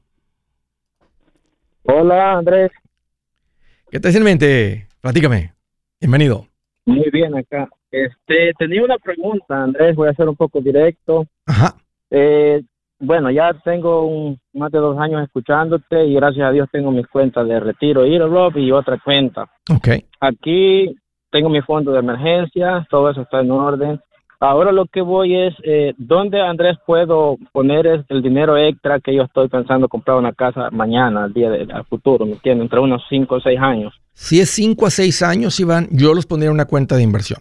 Hola, 1.84 2.38
Andrés. 2.38 2.72
¿Qué 3.92 4.00
te 4.00 4.10
en 4.10 4.24
mente? 4.24 4.88
Platícame. 5.02 5.54
Bienvenido. 6.00 6.48
Muy 6.86 7.10
bien, 7.12 7.36
acá. 7.36 7.68
Este, 7.92 8.54
tenía 8.58 8.84
una 8.84 8.98
pregunta, 8.98 9.64
Andrés, 9.64 9.96
voy 9.96 10.10
a 10.10 10.14
ser 10.14 10.28
un 10.30 10.36
poco 10.36 10.62
directo. 10.62 11.28
Ajá. 11.46 11.76
Eh, 12.10 12.64
bueno, 13.00 13.30
ya 13.30 13.54
tengo 13.66 14.36
más 14.54 14.72
de 14.72 14.80
dos 14.80 14.98
años 14.98 15.22
escuchándote 15.24 16.06
y 16.06 16.14
gracias 16.14 16.48
a 16.48 16.52
Dios 16.52 16.70
tengo 16.72 16.90
mis 16.90 17.06
cuentas 17.08 17.48
de 17.48 17.60
retiro 17.60 18.06
Rob 18.28 18.58
y 18.58 18.72
otra 18.72 18.98
cuenta. 19.04 19.50
Ok. 19.70 19.90
Aquí 20.22 20.96
tengo 21.30 21.50
mi 21.50 21.62
fondo 21.62 21.92
de 21.92 22.00
emergencia, 22.00 22.88
todo 22.90 23.10
eso 23.10 23.22
está 23.24 23.42
en 23.42 23.52
orden. 23.52 24.00
Ahora 24.46 24.74
lo 24.74 24.88
que 24.88 25.00
voy 25.00 25.38
es, 25.38 25.54
eh, 25.64 25.94
¿dónde, 25.98 26.42
Andrés, 26.42 26.76
puedo 26.86 27.38
poner 27.54 28.04
el 28.10 28.22
dinero 28.22 28.58
extra 28.58 29.00
que 29.00 29.16
yo 29.16 29.24
estoy 29.24 29.48
pensando 29.48 29.88
comprar 29.88 30.18
una 30.18 30.34
casa 30.34 30.70
mañana, 30.70 31.24
al 31.24 31.34
día 31.34 31.50
del 31.50 31.72
futuro, 31.86 32.26
¿me 32.26 32.34
entiendes? 32.34 32.66
Entre 32.66 32.82
unos 32.82 33.02
5 33.08 33.36
o 33.36 33.40
6 33.40 33.58
años. 33.58 33.94
Si 34.12 34.42
es 34.42 34.50
5 34.50 34.86
a 34.86 34.90
6 34.90 35.22
años, 35.22 35.58
Iván, 35.62 35.88
yo 35.92 36.14
los 36.14 36.26
pondría 36.26 36.50
en 36.50 36.56
una 36.56 36.66
cuenta 36.66 36.98
de 36.98 37.04
inversión. 37.04 37.40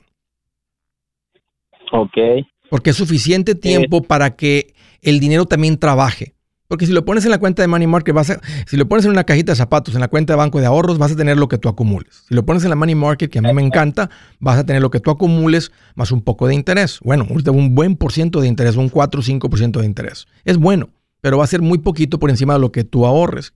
Ok. 1.90 2.46
Porque 2.70 2.90
es 2.90 2.96
suficiente 2.96 3.56
tiempo 3.56 3.96
eh, 3.96 4.06
para 4.06 4.36
que 4.36 4.72
el 5.02 5.18
dinero 5.18 5.46
también 5.46 5.80
trabaje. 5.80 6.34
Porque 6.72 6.86
si 6.86 6.92
lo 6.92 7.04
pones 7.04 7.22
en 7.26 7.30
la 7.30 7.36
cuenta 7.36 7.60
de 7.60 7.68
Money 7.68 7.86
Market, 7.86 8.14
vas 8.14 8.30
a, 8.30 8.40
si 8.66 8.78
lo 8.78 8.88
pones 8.88 9.04
en 9.04 9.10
una 9.10 9.24
cajita 9.24 9.52
de 9.52 9.56
zapatos, 9.56 9.94
en 9.94 10.00
la 10.00 10.08
cuenta 10.08 10.32
de 10.32 10.38
banco 10.38 10.58
de 10.58 10.64
ahorros, 10.64 10.96
vas 10.96 11.12
a 11.12 11.16
tener 11.16 11.36
lo 11.36 11.46
que 11.46 11.58
tú 11.58 11.68
acumules. 11.68 12.24
Si 12.26 12.34
lo 12.34 12.46
pones 12.46 12.64
en 12.64 12.70
la 12.70 12.76
Money 12.76 12.94
Market, 12.94 13.30
que 13.30 13.40
a 13.40 13.42
mí 13.42 13.52
me 13.52 13.60
encanta, 13.60 14.08
vas 14.40 14.58
a 14.58 14.64
tener 14.64 14.80
lo 14.80 14.90
que 14.90 14.98
tú 14.98 15.10
acumules 15.10 15.70
más 15.96 16.12
un 16.12 16.22
poco 16.22 16.46
de 16.46 16.54
interés. 16.54 16.98
Bueno, 17.04 17.26
un 17.28 17.74
buen 17.74 17.96
por 17.96 18.10
ciento 18.10 18.40
de 18.40 18.48
interés, 18.48 18.76
un 18.76 18.88
4 18.88 19.20
o 19.20 19.22
5% 19.22 19.80
de 19.80 19.84
interés. 19.84 20.26
Es 20.46 20.56
bueno, 20.56 20.88
pero 21.20 21.36
va 21.36 21.44
a 21.44 21.46
ser 21.46 21.60
muy 21.60 21.76
poquito 21.76 22.18
por 22.18 22.30
encima 22.30 22.54
de 22.54 22.60
lo 22.60 22.72
que 22.72 22.84
tú 22.84 23.04
ahorres. 23.04 23.52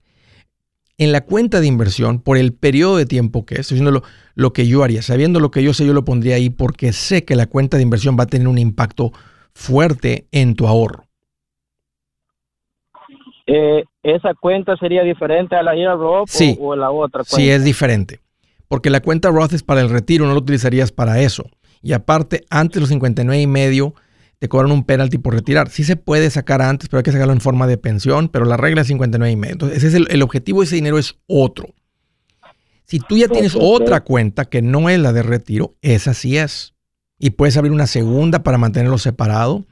En 0.99 1.11
la 1.11 1.21
cuenta 1.21 1.59
de 1.59 1.65
inversión, 1.65 2.19
por 2.19 2.37
el 2.37 2.53
periodo 2.53 2.97
de 2.97 3.07
tiempo 3.07 3.47
que 3.47 3.55
es, 3.55 3.61
estoy 3.61 3.79
diciendo 3.79 4.03
lo 4.35 4.53
que 4.53 4.67
yo 4.67 4.83
haría. 4.83 5.01
Sabiendo 5.01 5.39
lo 5.39 5.49
que 5.49 5.63
yo 5.63 5.73
sé, 5.73 5.87
yo 5.87 5.93
lo 5.93 6.05
pondría 6.05 6.35
ahí 6.35 6.51
porque 6.51 6.93
sé 6.93 7.25
que 7.25 7.35
la 7.35 7.47
cuenta 7.47 7.77
de 7.77 7.83
inversión 7.83 8.15
va 8.15 8.25
a 8.25 8.27
tener 8.27 8.47
un 8.47 8.59
impacto 8.59 9.11
fuerte 9.55 10.27
en 10.31 10.53
tu 10.53 10.67
ahorro. 10.67 11.06
Eh, 13.47 13.85
¿esa 14.03 14.33
cuenta 14.33 14.75
sería 14.75 15.03
diferente 15.03 15.55
a 15.55 15.63
la 15.63 15.75
IRA 15.75 15.95
Roth 15.95 16.29
o, 16.59 16.75
la 16.75 16.91
otra 16.91 17.23
cuenta? 17.23 17.35
Sí, 17.37 17.49
es 17.49 17.63
diferente. 17.63 18.19
Porque 18.67 18.89
la 18.89 18.99
cuenta 18.99 19.29
Roth 19.29 19.53
es 19.53 19.63
para 19.63 19.79
el 19.79 19.89
retiro, 19.89 20.25
no 20.25 20.33
lo 20.33 20.39
utilizarías 20.39 20.91
para 20.91 21.21
eso. 21.21 21.49
Y 21.81 21.93
aparte, 21.93 22.43
antes 22.49 22.75
de 22.75 22.79
los 22.81 22.89
59 22.89 23.41
y 23.41 23.47
medio, 23.47 23.93
te 24.39 24.49
cobran 24.49 24.71
un 24.71 24.83
penalty 24.83 25.17
por 25.17 25.33
retirar. 25.33 25.69
Sí 25.69 25.85
se 25.85 25.95
puede 25.95 26.29
sacar 26.29 26.61
antes, 26.61 26.89
pero 26.89 26.99
hay 26.99 27.03
que 27.03 27.13
sacarlo 27.13 27.31
en 27.31 27.39
forma 27.39 27.67
de 27.67 27.77
pensión, 27.77 28.27
pero 28.27 28.43
la 28.43 28.57
regla 28.57 28.81
es 28.81 28.87
59 28.87 29.31
y 29.31 29.35
medio. 29.37 29.53
Entonces, 29.53 29.77
ese 29.77 29.87
es 29.87 30.07
el, 30.09 30.21
objetivo 30.21 30.59
de 30.59 30.65
ese 30.65 30.75
dinero 30.75 30.99
es 30.99 31.17
otro. 31.27 31.69
Si 32.83 32.99
tú 32.99 33.17
ya 33.17 33.29
tienes 33.29 33.55
otra 33.59 34.03
cuenta 34.03 34.45
que 34.45 34.61
no 34.61 34.89
es 34.89 34.99
la 34.99 35.13
de 35.13 35.23
retiro, 35.23 35.75
esa 35.81 36.13
sí 36.13 36.37
es. 36.37 36.73
Y 37.19 37.31
puedes 37.31 37.57
abrir 37.57 37.71
una 37.71 37.87
segunda 37.87 38.43
para 38.43 38.57
mantenerlo 38.57 38.97
separado 38.97 39.65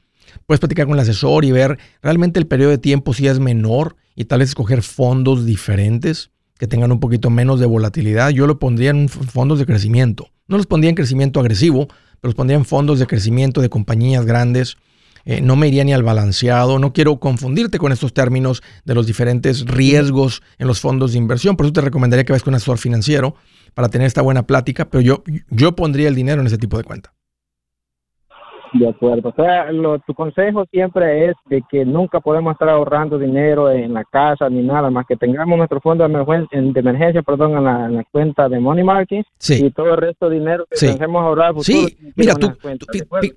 puedes 0.46 0.60
platicar 0.60 0.86
con 0.86 0.96
el 0.96 1.00
asesor 1.02 1.46
y 1.46 1.52
ver 1.52 1.78
realmente 2.02 2.40
el 2.40 2.48
periodo 2.48 2.72
de 2.72 2.78
tiempo 2.78 3.14
si 3.14 3.28
es 3.28 3.40
menor 3.40 3.96
y 4.16 4.26
tal 4.26 4.40
vez 4.40 4.50
escoger 4.50 4.82
fondos 4.82 5.46
diferentes 5.46 6.32
que 6.58 6.68
tengan 6.68 6.92
un 6.92 7.00
poquito 7.00 7.30
menos 7.30 7.60
de 7.60 7.66
volatilidad. 7.66 8.30
Yo 8.30 8.48
lo 8.48 8.60
pondría 8.60 8.92
en 8.92 9.10
fondos 9.10 9.60
de 9.60 9.66
crecimiento. 9.66 10.30
No 10.48 10.58
los 10.58 10.68
pondría 10.68 10.90
en 10.90 10.96
crecimiento 10.96 11.40
agresivo, 11.40 11.88
pero 11.88 12.30
los 12.30 12.36
pondría 12.36 12.58
en 12.58 12.66
fondos 12.66 13.00
de 13.00 13.08
crecimiento 13.08 13.62
de 13.62 13.70
compañías 13.70 14.26
grandes. 14.26 14.78
Eh, 15.26 15.42
no 15.42 15.56
me 15.56 15.68
iría 15.68 15.84
ni 15.84 15.92
al 15.92 16.04
balanceado. 16.04 16.80
No 16.80 16.94
quiero 16.94 17.20
confundirte 17.20 17.78
con 17.78 17.92
estos 17.92 18.14
términos 18.14 18.62
de 18.86 18.96
los 18.96 19.08
diferentes 19.08 19.66
riesgos 19.66 20.42
en 20.58 20.68
los 20.68 20.80
fondos 20.80 21.12
de 21.12 21.18
inversión. 21.18 21.58
Por 21.58 21.66
eso 21.66 21.74
te 21.74 21.82
recomendaría 21.82 22.24
que 22.24 22.32
vayas 22.32 22.44
con 22.44 22.54
un 22.54 22.58
asesor 22.58 22.78
financiero 22.78 23.36
para 23.74 23.90
tener 23.90 24.08
esta 24.08 24.22
buena 24.22 24.48
plática. 24.48 24.90
Pero 24.90 25.02
yo, 25.02 25.24
yo 25.50 25.76
pondría 25.76 26.08
el 26.08 26.16
dinero 26.16 26.42
en 26.42 26.48
ese 26.48 26.58
tipo 26.58 26.78
de 26.78 26.84
cuenta. 26.84 27.14
De 28.78 28.90
acuerdo. 28.90 29.30
O 29.30 29.34
sea, 29.34 29.68
tu 30.06 30.14
consejo 30.14 30.66
siempre 30.70 31.30
es 31.30 31.36
de 31.46 31.64
que 31.70 31.86
nunca 31.86 32.20
podemos 32.20 32.52
estar 32.52 32.68
ahorrando 32.68 33.18
dinero 33.18 33.72
en 33.72 33.94
la 33.94 34.04
casa 34.04 34.50
ni 34.50 34.62
nada, 34.64 34.90
más 34.90 35.06
que 35.08 35.16
tengamos 35.16 35.58
nuestro 35.58 35.80
fondo 35.80 36.06
de 36.06 36.14
emergencia, 36.14 36.62
de 36.62 36.80
emergencia 36.80 37.22
perdón, 37.22 37.58
en 37.58 37.64
la, 37.64 38.04
cuenta 38.12 38.50
de 38.50 38.60
Money 38.60 38.84
Market 38.84 39.26
y 39.48 39.72
todo 39.72 39.94
el 39.94 39.98
resto 39.98 40.30
de 40.30 40.40
dinero 40.40 40.66
que 40.70 40.76
sí. 40.76 40.88
ahorrar. 40.88 41.54
sí, 41.62 41.98
mira, 42.16 42.36
tú, 42.36 42.52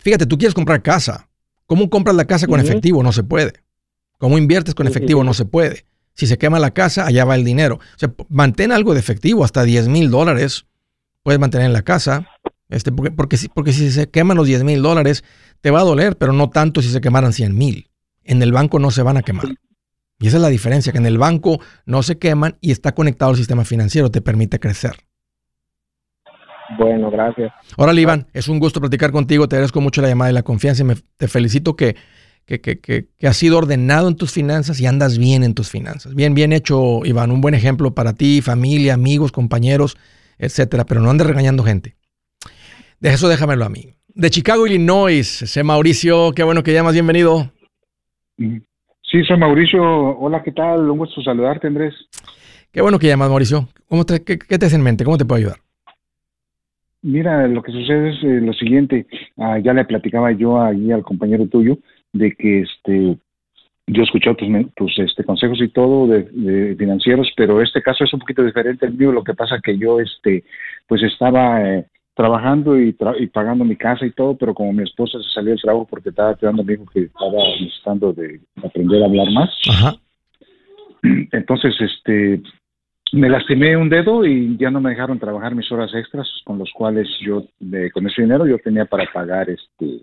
fíjate, 0.01 0.27
tú 0.27 0.37
quieres 0.37 0.55
comprar 0.55 0.83
casa. 0.83 1.29
¿Cómo 1.67 1.89
compras 1.89 2.17
la 2.17 2.25
casa 2.25 2.49
con 2.49 2.59
efectivo? 2.59 3.03
No 3.03 3.13
se 3.13 3.23
puede. 3.23 3.53
¿Cómo 4.19 4.39
inviertes 4.39 4.75
con 4.75 4.89
efectivo? 4.89 5.23
No 5.23 5.35
se 5.35 5.45
puede. 5.45 5.85
Si 6.15 6.27
se 6.27 6.37
quema 6.37 6.59
la 6.59 6.73
casa, 6.73 7.07
allá 7.07 7.25
va 7.25 7.37
el 7.37 7.45
dinero. 7.45 7.77
O 7.77 7.99
sea, 7.99 8.13
mantén 8.29 8.73
algo 8.73 8.93
de 8.95 8.99
efectivo, 8.99 9.45
hasta 9.45 9.63
10 9.63 9.87
mil 9.87 10.11
dólares 10.11 10.67
puedes 11.23 11.39
mantener 11.39 11.67
en 11.67 11.75
la 11.75 11.83
casa 11.83 12.27
este, 12.69 12.93
porque, 12.93 13.11
porque, 13.11 13.37
si, 13.37 13.49
porque 13.49 13.73
si 13.73 13.91
se 13.91 14.11
queman 14.11 14.37
los 14.37 14.47
10 14.47 14.65
mil 14.65 14.83
dólares, 14.83 15.25
te 15.61 15.71
va 15.71 15.81
a 15.81 15.85
doler, 15.85 16.17
pero 16.17 16.33
no 16.33 16.51
tanto 16.51 16.83
si 16.83 16.91
se 16.91 17.01
quemaran 17.01 17.33
100 17.33 17.57
mil. 17.57 17.91
En 18.25 18.43
el 18.43 18.53
banco 18.53 18.79
no 18.79 18.91
se 18.91 19.03
van 19.03 19.17
a 19.17 19.23
quemar. 19.23 19.47
Y 20.21 20.27
esa 20.27 20.37
es 20.37 20.43
la 20.43 20.49
diferencia, 20.49 20.93
que 20.93 20.99
en 20.99 21.07
el 21.07 21.19
banco 21.19 21.61
no 21.87 22.03
se 22.03 22.19
queman 22.19 22.57
y 22.61 22.73
está 22.73 22.93
conectado 22.93 23.31
al 23.31 23.37
sistema 23.37 23.65
financiero, 23.65 24.11
te 24.11 24.21
permite 24.21 24.59
crecer. 24.59 24.93
Bueno, 26.77 27.11
gracias. 27.11 27.53
Hola, 27.77 27.99
Iván, 27.99 28.27
es 28.35 28.49
un 28.49 28.59
gusto 28.59 28.81
platicar 28.81 29.11
contigo, 29.13 29.49
te 29.49 29.57
agradezco 29.57 29.81
mucho 29.81 30.03
la 30.03 30.09
llamada 30.09 30.31
y 30.31 30.35
la 30.35 30.43
confianza 30.43 30.83
y 30.83 30.87
te 31.17 31.29
felicito 31.29 31.77
que, 31.77 31.97
que, 32.45 32.61
que, 32.61 32.79
que, 32.81 33.27
has 33.27 33.37
sido 33.37 33.57
ordenado 33.57 34.09
en 34.09 34.17
tus 34.17 34.33
finanzas 34.33 34.79
y 34.81 34.87
andas 34.87 35.17
bien 35.17 35.45
en 35.45 35.55
tus 35.55 35.71
finanzas. 35.71 36.15
Bien, 36.15 36.35
bien 36.35 36.53
hecho, 36.53 37.07
Iván, 37.07 37.31
un 37.31 37.41
buen 37.41 37.55
ejemplo 37.55 37.95
para 37.95 38.13
ti, 38.13 38.43
familia, 38.43 38.95
amigos, 38.95 39.33
compañeros, 39.33 39.97
etcétera, 40.37 40.85
pero 40.85 41.01
no 41.01 41.11
andes 41.11 41.27
regañando 41.27 41.65
gente. 41.65 41.97
De 43.01 43.11
eso 43.11 43.29
déjamelo 43.29 43.65
a 43.65 43.69
mí. 43.69 43.95
De 44.09 44.29
Chicago, 44.29 44.67
Illinois, 44.67 45.25
sé 45.25 45.63
Mauricio, 45.63 46.33
qué 46.35 46.43
bueno 46.43 46.65
que 46.65 46.73
llamas, 46.73 46.95
bienvenido. 46.95 47.53
Sí, 48.37 49.23
soy 49.25 49.39
Mauricio. 49.39 49.83
Hola, 50.19 50.43
¿qué 50.43 50.51
tal? 50.51 50.91
Un 50.91 50.99
gusto 50.99 51.23
saludarte, 51.23 51.69
Andrés. 51.69 51.95
Qué 52.73 52.83
bueno 52.83 52.99
que 52.99 53.07
llamas, 53.07 53.31
Mauricio. 53.31 53.69
¿Cómo 53.89 54.05
te, 54.05 54.25
qué, 54.25 54.37
qué 54.39 54.59
te 54.59 54.67
hace 54.67 54.75
en 54.75 54.83
mente? 54.83 55.05
¿Cómo 55.05 55.17
te 55.17 55.25
puedo 55.25 55.39
ayudar? 55.39 55.59
Mira, 57.03 57.47
lo 57.47 57.63
que 57.63 57.71
sucede 57.71 58.11
es 58.11 58.25
eh, 58.25 58.41
lo 58.41 58.53
siguiente. 58.53 59.07
Ah, 59.37 59.61
ya 59.61 59.73
le 59.73 59.85
platicaba 59.85 60.33
yo 60.33 60.61
ahí 60.61 60.91
al 60.91 61.03
compañero 61.03 61.47
tuyo 61.47 61.79
de 62.13 62.33
que 62.33 62.63
este 62.63 63.17
yo 63.87 64.03
he 64.03 64.05
escuchado 64.05 64.37
tus, 64.37 64.49
tus 64.75 64.99
este, 64.99 65.23
consejos 65.23 65.61
y 65.63 65.69
todo 65.69 66.09
de, 66.09 66.25
de 66.25 66.77
financieros, 66.77 67.31
pero 67.37 67.63
este 67.63 67.81
caso 67.81 68.05
es 68.05 68.13
un 68.13 68.21
poquito 68.21 68.43
diferente 68.43 68.87
al 68.87 68.95
mío. 68.95 69.13
Lo 69.13 69.23
que 69.23 69.35
pasa 69.35 69.61
que 69.63 69.79
yo 69.79 70.01
este 70.01 70.43
pues 70.89 71.03
estaba 71.05 71.63
eh, 71.63 71.87
trabajando 72.19 72.77
y, 72.77 72.93
tra- 72.95 73.15
y 73.17 73.29
pagando 73.29 73.65
mi 73.65 73.77
casa 73.77 74.05
y 74.05 74.11
todo, 74.11 74.37
pero 74.37 74.53
como 74.53 74.73
mi 74.73 74.83
esposa 74.83 75.19
se 75.23 75.31
salió 75.31 75.51
del 75.53 75.61
trabajo 75.63 75.87
porque 75.89 76.09
estaba 76.09 76.35
cuidando 76.35 76.63
a 76.63 76.65
mi 76.65 76.73
hijo 76.73 76.85
que 76.93 77.03
estaba 77.05 77.31
necesitando 77.61 78.13
de 78.13 78.41
aprender 78.61 79.03
a 79.05 79.07
hablar 79.07 79.31
más, 79.31 79.51
Ajá. 79.71 79.95
entonces 81.33 81.75
este 81.81 82.43
me 83.13 83.29
lastimé 83.31 83.77
un 83.77 83.89
dedo 83.89 84.27
y 84.27 84.57
ya 84.59 84.69
no 84.69 84.81
me 84.81 84.91
dejaron 84.91 85.19
trabajar 85.21 85.55
mis 85.55 85.71
horas 85.71 85.95
extras 85.95 86.27
con 86.45 86.59
los 86.59 86.71
cuales 86.73 87.07
yo 87.25 87.45
de- 87.61 87.91
con 87.93 88.05
ese 88.09 88.23
dinero 88.23 88.47
yo 88.49 88.59
tenía 88.59 88.85
para 88.85 89.05
pagar 89.13 89.49
este 89.49 90.01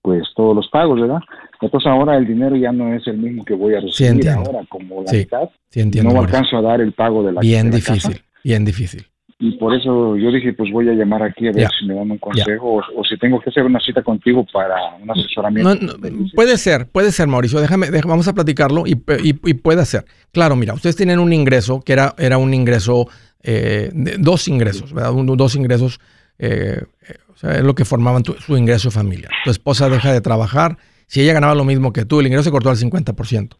pues 0.00 0.22
todos 0.34 0.56
los 0.56 0.68
pagos 0.70 0.98
verdad 1.00 1.20
entonces 1.60 1.86
ahora 1.86 2.16
el 2.16 2.26
dinero 2.26 2.56
ya 2.56 2.72
no 2.72 2.94
es 2.94 3.06
el 3.06 3.18
mismo 3.18 3.44
que 3.44 3.52
voy 3.54 3.74
a 3.74 3.80
recibir 3.80 4.28
ahora 4.30 4.60
como 4.70 5.02
la 5.02 5.08
Sí, 5.10 5.18
mitad 5.18 5.48
Sí, 5.68 5.80
entiendo. 5.80 6.08
no 6.08 6.14
Mauricio. 6.16 6.38
alcanzo 6.38 6.56
a 6.56 6.62
dar 6.62 6.80
el 6.80 6.92
pago 6.92 7.22
de 7.22 7.32
la 7.32 7.40
Bien 7.42 7.70
de 7.70 7.78
la 7.78 7.84
casa. 7.84 7.92
difícil, 7.94 8.22
bien 8.42 8.64
difícil. 8.64 9.06
Y 9.38 9.52
por 9.58 9.74
eso 9.74 10.16
yo 10.16 10.30
dije 10.30 10.52
pues 10.52 10.70
voy 10.70 10.88
a 10.88 10.92
llamar 10.92 11.22
aquí 11.22 11.48
a 11.48 11.52
ver 11.52 11.68
si 11.78 11.86
me 11.86 11.94
dan 11.94 12.10
un 12.10 12.18
consejo 12.18 12.76
o, 12.76 12.78
o 13.00 13.04
si 13.04 13.16
tengo 13.18 13.40
que 13.40 13.50
hacer 13.50 13.64
una 13.64 13.80
cita 13.80 14.02
contigo 14.02 14.46
para 14.52 14.76
un 15.02 15.10
asesoramiento 15.10 15.74
No, 15.74 15.92
no, 15.92 16.26
puede 16.34 16.56
ser, 16.56 16.86
puede 16.88 17.10
ser, 17.10 17.26
Mauricio. 17.26 17.60
Déjame, 17.60 17.88
déjame- 17.90 18.10
vamos 18.10 18.28
a 18.28 18.32
platicarlo 18.32 18.84
y, 18.86 18.94
pe- 18.94 19.18
y- 19.22 19.38
y 19.50 19.54
puede 19.54 19.84
ser. 19.86 20.04
Claro, 20.32 20.54
mira, 20.56 20.72
ustedes 20.74 20.96
tienen 20.96 21.18
un 21.18 21.32
ingreso 21.32 21.80
que 21.80 21.92
era, 21.94 22.14
era 22.18 22.38
un 22.38 22.54
ingreso, 22.54 23.06
eh, 23.42 23.90
de- 23.92 24.16
dos 24.18 24.46
ingresos, 24.48 24.92
¿verdad? 24.92 25.12
Un- 25.12 25.26
dos 25.26 25.56
ingresos, 25.56 25.98
eh, 26.38 26.82
eh, 27.08 27.14
o 27.32 27.36
sea, 27.36 27.56
es 27.56 27.62
lo 27.64 27.74
que 27.74 27.84
formaban 27.84 28.22
tu- 28.22 28.34
su 28.34 28.56
ingreso 28.56 28.90
familiar. 28.92 29.32
Tu 29.44 29.50
esposa 29.50 29.88
deja 29.88 30.12
de 30.12 30.20
trabajar. 30.20 30.76
Si 31.06 31.20
ella 31.20 31.32
ganaba 31.34 31.54
lo 31.56 31.64
mismo 31.64 31.92
que 31.92 32.04
tú, 32.04 32.20
el 32.20 32.26
ingreso 32.26 32.44
se 32.44 32.50
cortó 32.52 32.70
al 32.70 32.76
50%. 32.76 33.56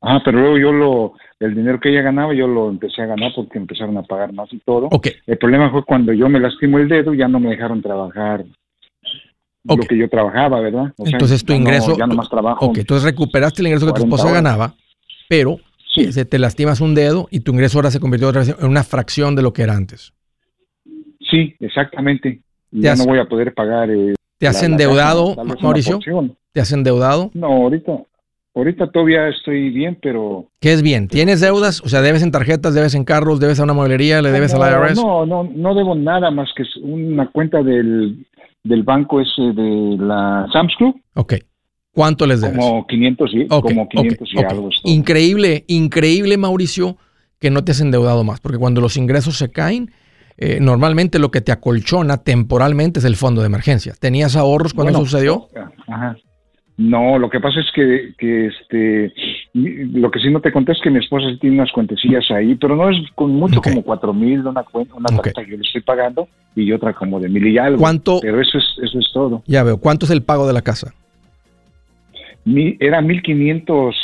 Ah, 0.00 0.20
pero 0.24 0.38
luego 0.40 0.58
yo 0.58 0.72
lo, 0.72 1.12
el 1.40 1.54
dinero 1.54 1.78
que 1.80 1.90
ella 1.90 2.02
ganaba, 2.02 2.34
yo 2.34 2.46
lo 2.48 2.68
empecé 2.68 3.02
a 3.02 3.06
ganar 3.06 3.32
porque 3.34 3.58
empezaron 3.58 3.96
a 3.96 4.02
pagar 4.02 4.32
más 4.32 4.52
y 4.52 4.58
todo. 4.58 4.88
El 5.26 5.38
problema 5.38 5.70
fue 5.70 5.84
cuando 5.84 6.12
yo 6.12 6.28
me 6.28 6.40
lastimo 6.40 6.78
el 6.78 6.88
dedo, 6.88 7.14
ya 7.14 7.28
no 7.28 7.38
me 7.40 7.50
dejaron 7.50 7.80
trabajar 7.80 8.44
lo 9.64 9.76
que 9.76 9.96
yo 9.98 10.08
trabajaba, 10.08 10.60
¿verdad? 10.60 10.92
O 10.96 11.04
sea, 11.04 11.12
entonces 11.12 11.44
tu 11.44 11.52
ya 11.52 11.58
no- 11.58 11.64
ingreso... 11.64 11.96
ya 11.96 12.06
no 12.06 12.14
más 12.14 12.28
trabajo. 12.28 12.66
Ok, 12.66 12.78
entonces 12.78 13.04
recuperaste 13.04 13.60
el 13.62 13.68
ingreso 13.68 13.86
que 13.86 13.92
tu 13.92 14.00
40 14.08 14.14
esposa 14.16 14.30
horas. 14.32 14.42
ganaba, 14.42 14.74
pero 15.28 15.58
Sí. 15.94 16.04
eh, 16.04 16.12
se 16.12 16.24
te 16.24 16.38
lastimas 16.38 16.80
un 16.80 16.94
dedo 16.94 17.28
y 17.30 17.40
tu 17.40 17.52
ingreso 17.52 17.78
ahora 17.78 17.90
se 17.90 18.00
convirtió 18.00 18.28
otra 18.28 18.40
vez 18.40 18.56
en 18.58 18.66
una 18.68 18.82
fracción 18.82 19.34
de 19.36 19.42
lo 19.42 19.52
que 19.52 19.62
era 19.62 19.74
antes. 19.74 20.12
Sí, 21.30 21.54
exactamente. 21.60 22.40
Y 22.72 22.80
ya 22.82 22.92
has- 22.92 22.98
no 22.98 23.06
voy 23.06 23.18
a 23.18 23.26
poder 23.26 23.52
pagar. 23.54 23.90
eh, 23.90 24.14
¿Te 24.38 24.46
has 24.46 24.60
la- 24.62 24.68
endeudado, 24.68 25.36
Mauricio? 25.60 25.98
¿Te 26.52 26.60
has 26.60 26.72
endeudado? 26.72 27.30
No, 27.34 27.46
ahorita, 27.48 27.92
ahorita 28.54 28.90
todavía 28.90 29.28
estoy 29.28 29.70
bien, 29.70 29.98
pero... 30.00 30.46
¿Qué 30.60 30.72
es 30.72 30.82
bien? 30.82 31.08
¿Tienes 31.08 31.40
deudas? 31.40 31.80
O 31.82 31.88
sea, 31.88 32.02
debes 32.02 32.22
en 32.22 32.30
tarjetas, 32.30 32.74
debes 32.74 32.94
en 32.94 33.04
carros, 33.04 33.40
debes 33.40 33.60
a 33.60 33.64
una 33.64 33.72
mueblería, 33.72 34.22
le 34.22 34.30
debes 34.30 34.54
no, 34.54 34.62
al 34.62 34.72
IRS. 34.72 34.96
No, 34.96 35.26
no, 35.26 35.44
no 35.44 35.74
debo 35.74 35.94
nada 35.94 36.30
más 36.30 36.48
que 36.56 36.64
una 36.82 37.30
cuenta 37.30 37.62
del, 37.62 38.26
del 38.64 38.82
banco 38.82 39.20
ese 39.20 39.42
de 39.54 39.96
la 39.98 40.46
Sam's 40.52 40.74
Club, 40.76 41.00
Ok. 41.14 41.34
¿Cuánto 41.92 42.26
les 42.26 42.40
debes? 42.40 42.58
como 42.58 42.86
500 42.86 43.30
y, 43.32 43.46
como 43.48 43.82
ok, 43.82 43.90
500 43.90 44.28
y 44.32 44.38
algo. 44.44 44.70
Increíble, 44.84 45.64
increíble, 45.66 46.36
Mauricio, 46.36 46.96
que 47.40 47.50
no 47.50 47.64
te 47.64 47.72
has 47.72 47.80
endeudado 47.80 48.22
más, 48.22 48.38
porque 48.38 48.58
cuando 48.58 48.80
los 48.80 48.96
ingresos 48.96 49.36
se 49.36 49.50
caen, 49.50 49.90
eh, 50.36 50.58
normalmente 50.60 51.18
lo 51.18 51.32
que 51.32 51.40
te 51.40 51.50
acolchona 51.50 52.18
temporalmente 52.18 53.00
es 53.00 53.04
el 53.04 53.16
fondo 53.16 53.40
de 53.40 53.48
emergencia. 53.48 53.94
¿Tenías 53.98 54.36
ahorros 54.36 54.74
cuando 54.74 54.92
Bueno, 54.92 55.04
eso 55.04 55.10
sucedió? 55.10 55.48
Ajá. 55.88 56.16
No, 56.78 57.18
lo 57.18 57.28
que 57.28 57.40
pasa 57.40 57.58
es 57.58 57.66
que, 57.74 58.14
que 58.16 58.46
este, 58.46 59.12
lo 59.52 60.12
que 60.12 60.20
sí 60.20 60.30
no 60.30 60.40
te 60.40 60.52
conté 60.52 60.70
es 60.72 60.80
que 60.80 60.90
mi 60.90 61.00
esposa 61.00 61.28
sí 61.28 61.36
tiene 61.40 61.56
unas 61.56 61.72
cuentecillas 61.72 62.30
ahí, 62.30 62.54
pero 62.54 62.76
no 62.76 62.88
es 62.88 62.96
con 63.16 63.32
mucho, 63.34 63.60
como 63.60 63.82
cuatro 63.82 64.14
mil, 64.14 64.46
una 64.46 64.62
cuenta, 64.62 64.94
una 64.94 65.08
Ok. 65.08 65.16
tarjeta 65.24 65.44
que 65.44 65.50
yo 65.50 65.56
le 65.56 65.64
estoy 65.64 65.80
pagando 65.80 66.28
y 66.54 66.70
otra 66.72 66.92
como 66.92 67.18
de 67.18 67.28
mil 67.28 67.44
y 67.48 67.58
algo. 67.58 67.80
¿Cuánto? 67.80 68.20
Pero 68.22 68.40
eso 68.40 68.58
es, 68.58 68.64
eso 68.80 68.98
es 69.00 69.10
todo. 69.12 69.42
Ya 69.46 69.64
veo. 69.64 69.78
¿Cuánto 69.78 70.06
es 70.06 70.12
el 70.12 70.22
pago 70.22 70.46
de 70.46 70.52
la 70.52 70.62
casa? 70.62 70.94
Mi, 72.44 72.76
era 72.78 73.00
mil 73.02 73.22
quinientos, 73.22 73.96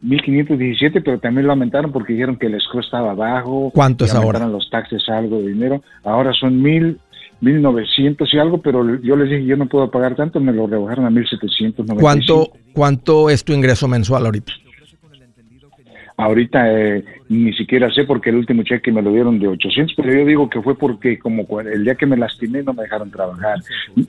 mil 0.00 0.22
quinientos 0.22 0.56
diecisiete, 0.56 1.00
pero 1.00 1.18
también 1.18 1.46
lo 1.46 1.52
aumentaron 1.52 1.90
porque 1.90 2.12
dijeron 2.12 2.36
que 2.36 2.46
el 2.46 2.54
escrow 2.54 2.80
estaba 2.80 3.12
bajo. 3.14 3.72
¿Cuánto 3.74 4.04
es 4.04 4.14
ahora? 4.14 4.38
aumentaron 4.38 4.52
los 4.52 4.70
taxes 4.70 5.08
algo 5.08 5.38
de 5.40 5.48
dinero. 5.48 5.82
Ahora 6.04 6.32
son 6.32 6.62
mil, 6.62 6.98
mil 7.40 7.60
novecientos 7.60 8.32
y 8.32 8.38
algo, 8.38 8.60
pero 8.60 9.00
yo 9.00 9.16
les 9.16 9.30
dije 9.30 9.44
yo 9.44 9.56
no 9.56 9.66
puedo 9.66 9.90
pagar 9.90 10.14
tanto, 10.14 10.40
me 10.40 10.52
lo 10.52 10.66
rebajaron 10.66 11.06
a 11.06 11.10
mil 11.10 11.26
setecientos 11.28 11.86
noventa 11.86 12.02
¿Cuánto, 12.02 12.52
¿Cuánto 12.72 13.30
es 13.30 13.44
tu 13.44 13.52
ingreso 13.52 13.88
mensual 13.88 14.26
ahorita? 14.26 14.52
Ahorita 16.16 16.72
eh, 16.72 17.04
ni 17.28 17.52
siquiera 17.54 17.92
sé 17.92 18.04
porque 18.04 18.30
el 18.30 18.36
último 18.36 18.62
cheque 18.62 18.92
me 18.92 19.02
lo 19.02 19.10
dieron 19.10 19.40
de 19.40 19.48
800, 19.48 19.96
pero 19.96 20.12
yo 20.12 20.24
digo 20.24 20.48
que 20.48 20.62
fue 20.62 20.78
porque 20.78 21.18
como 21.18 21.44
el 21.60 21.82
día 21.82 21.96
que 21.96 22.06
me 22.06 22.16
lastimé 22.16 22.62
no 22.62 22.72
me 22.72 22.84
dejaron 22.84 23.10
trabajar 23.10 23.58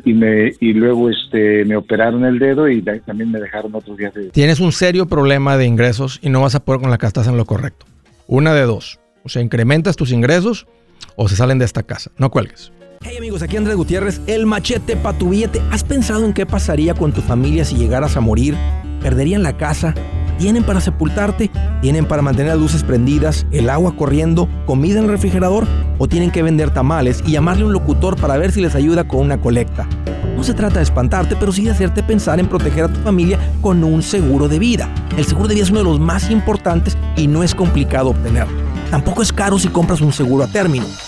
y 0.03 0.13
me 0.13 0.53
y 0.59 0.73
luego 0.73 1.09
este 1.09 1.65
me 1.65 1.75
operaron 1.75 2.23
el 2.23 2.37
dedo 2.37 2.69
y 2.69 2.83
también 2.83 3.31
me 3.31 3.39
dejaron 3.39 3.73
otros 3.73 3.97
días 3.97 4.13
de 4.13 4.29
Tienes 4.29 4.59
un 4.59 4.71
serio 4.71 5.07
problema 5.07 5.57
de 5.57 5.65
ingresos 5.65 6.19
y 6.21 6.29
no 6.29 6.41
vas 6.41 6.53
a 6.53 6.63
poder 6.63 6.81
con 6.81 6.91
la 6.91 6.99
casa, 6.99 7.07
estás 7.21 7.27
en 7.27 7.37
lo 7.37 7.45
correcto. 7.45 7.87
Una 8.27 8.53
de 8.53 8.61
dos. 8.63 8.99
O 9.23 9.29
sea, 9.29 9.41
incrementas 9.41 9.95
tus 9.95 10.11
ingresos 10.11 10.67
o 11.15 11.27
se 11.27 11.35
salen 11.35 11.57
de 11.57 11.65
esta 11.65 11.81
casa. 11.81 12.11
No 12.19 12.29
cuelgues. 12.29 12.71
Hey 13.01 13.17
amigos, 13.17 13.41
aquí 13.41 13.57
Andrés 13.57 13.75
Gutiérrez, 13.75 14.21
el 14.27 14.45
machete 14.45 14.95
para 14.95 15.17
tu 15.17 15.29
billete. 15.29 15.61
¿Has 15.71 15.83
pensado 15.83 16.25
en 16.25 16.33
qué 16.33 16.45
pasaría 16.45 16.93
con 16.93 17.11
tu 17.11 17.21
familia 17.21 17.65
si 17.65 17.75
llegaras 17.75 18.15
a 18.17 18.21
morir? 18.21 18.55
¿Perderían 19.01 19.43
la 19.43 19.57
casa? 19.57 19.93
¿Tienen 20.37 20.63
para 20.63 20.81
sepultarte? 20.81 21.49
¿Tienen 21.81 22.05
para 22.05 22.21
mantener 22.21 22.53
las 22.53 22.61
luces 22.61 22.83
prendidas, 22.83 23.45
el 23.51 23.69
agua 23.69 23.95
corriendo, 23.95 24.49
comida 24.65 24.99
en 24.99 25.05
el 25.05 25.11
refrigerador? 25.11 25.65
¿O 25.97 26.07
tienen 26.07 26.31
que 26.31 26.43
vender 26.43 26.71
tamales 26.71 27.23
y 27.25 27.31
llamarle 27.31 27.63
a 27.63 27.67
un 27.67 27.73
locutor 27.73 28.19
para 28.19 28.37
ver 28.37 28.51
si 28.51 28.61
les 28.61 28.75
ayuda 28.75 29.07
con 29.07 29.21
una 29.21 29.39
colecta? 29.39 29.87
No 30.35 30.43
se 30.43 30.53
trata 30.53 30.75
de 30.75 30.83
espantarte, 30.83 31.35
pero 31.35 31.51
sí 31.51 31.63
de 31.63 31.71
hacerte 31.71 32.03
pensar 32.03 32.39
en 32.39 32.47
proteger 32.47 32.85
a 32.85 32.93
tu 32.93 32.99
familia 33.01 33.39
con 33.61 33.83
un 33.83 34.03
seguro 34.03 34.47
de 34.47 34.59
vida. 34.59 34.93
El 35.17 35.25
seguro 35.25 35.47
de 35.47 35.55
vida 35.55 35.63
es 35.63 35.69
uno 35.69 35.79
de 35.79 35.85
los 35.85 35.99
más 35.99 36.29
importantes 36.29 36.97
y 37.15 37.27
no 37.27 37.43
es 37.43 37.55
complicado 37.55 38.09
obtenerlo. 38.09 38.53
Tampoco 38.91 39.21
es 39.21 39.31
caro 39.31 39.57
si 39.57 39.69
compras 39.69 40.01
un 40.01 40.11
seguro 40.11 40.43
a 40.43 40.47
término. 40.47 40.85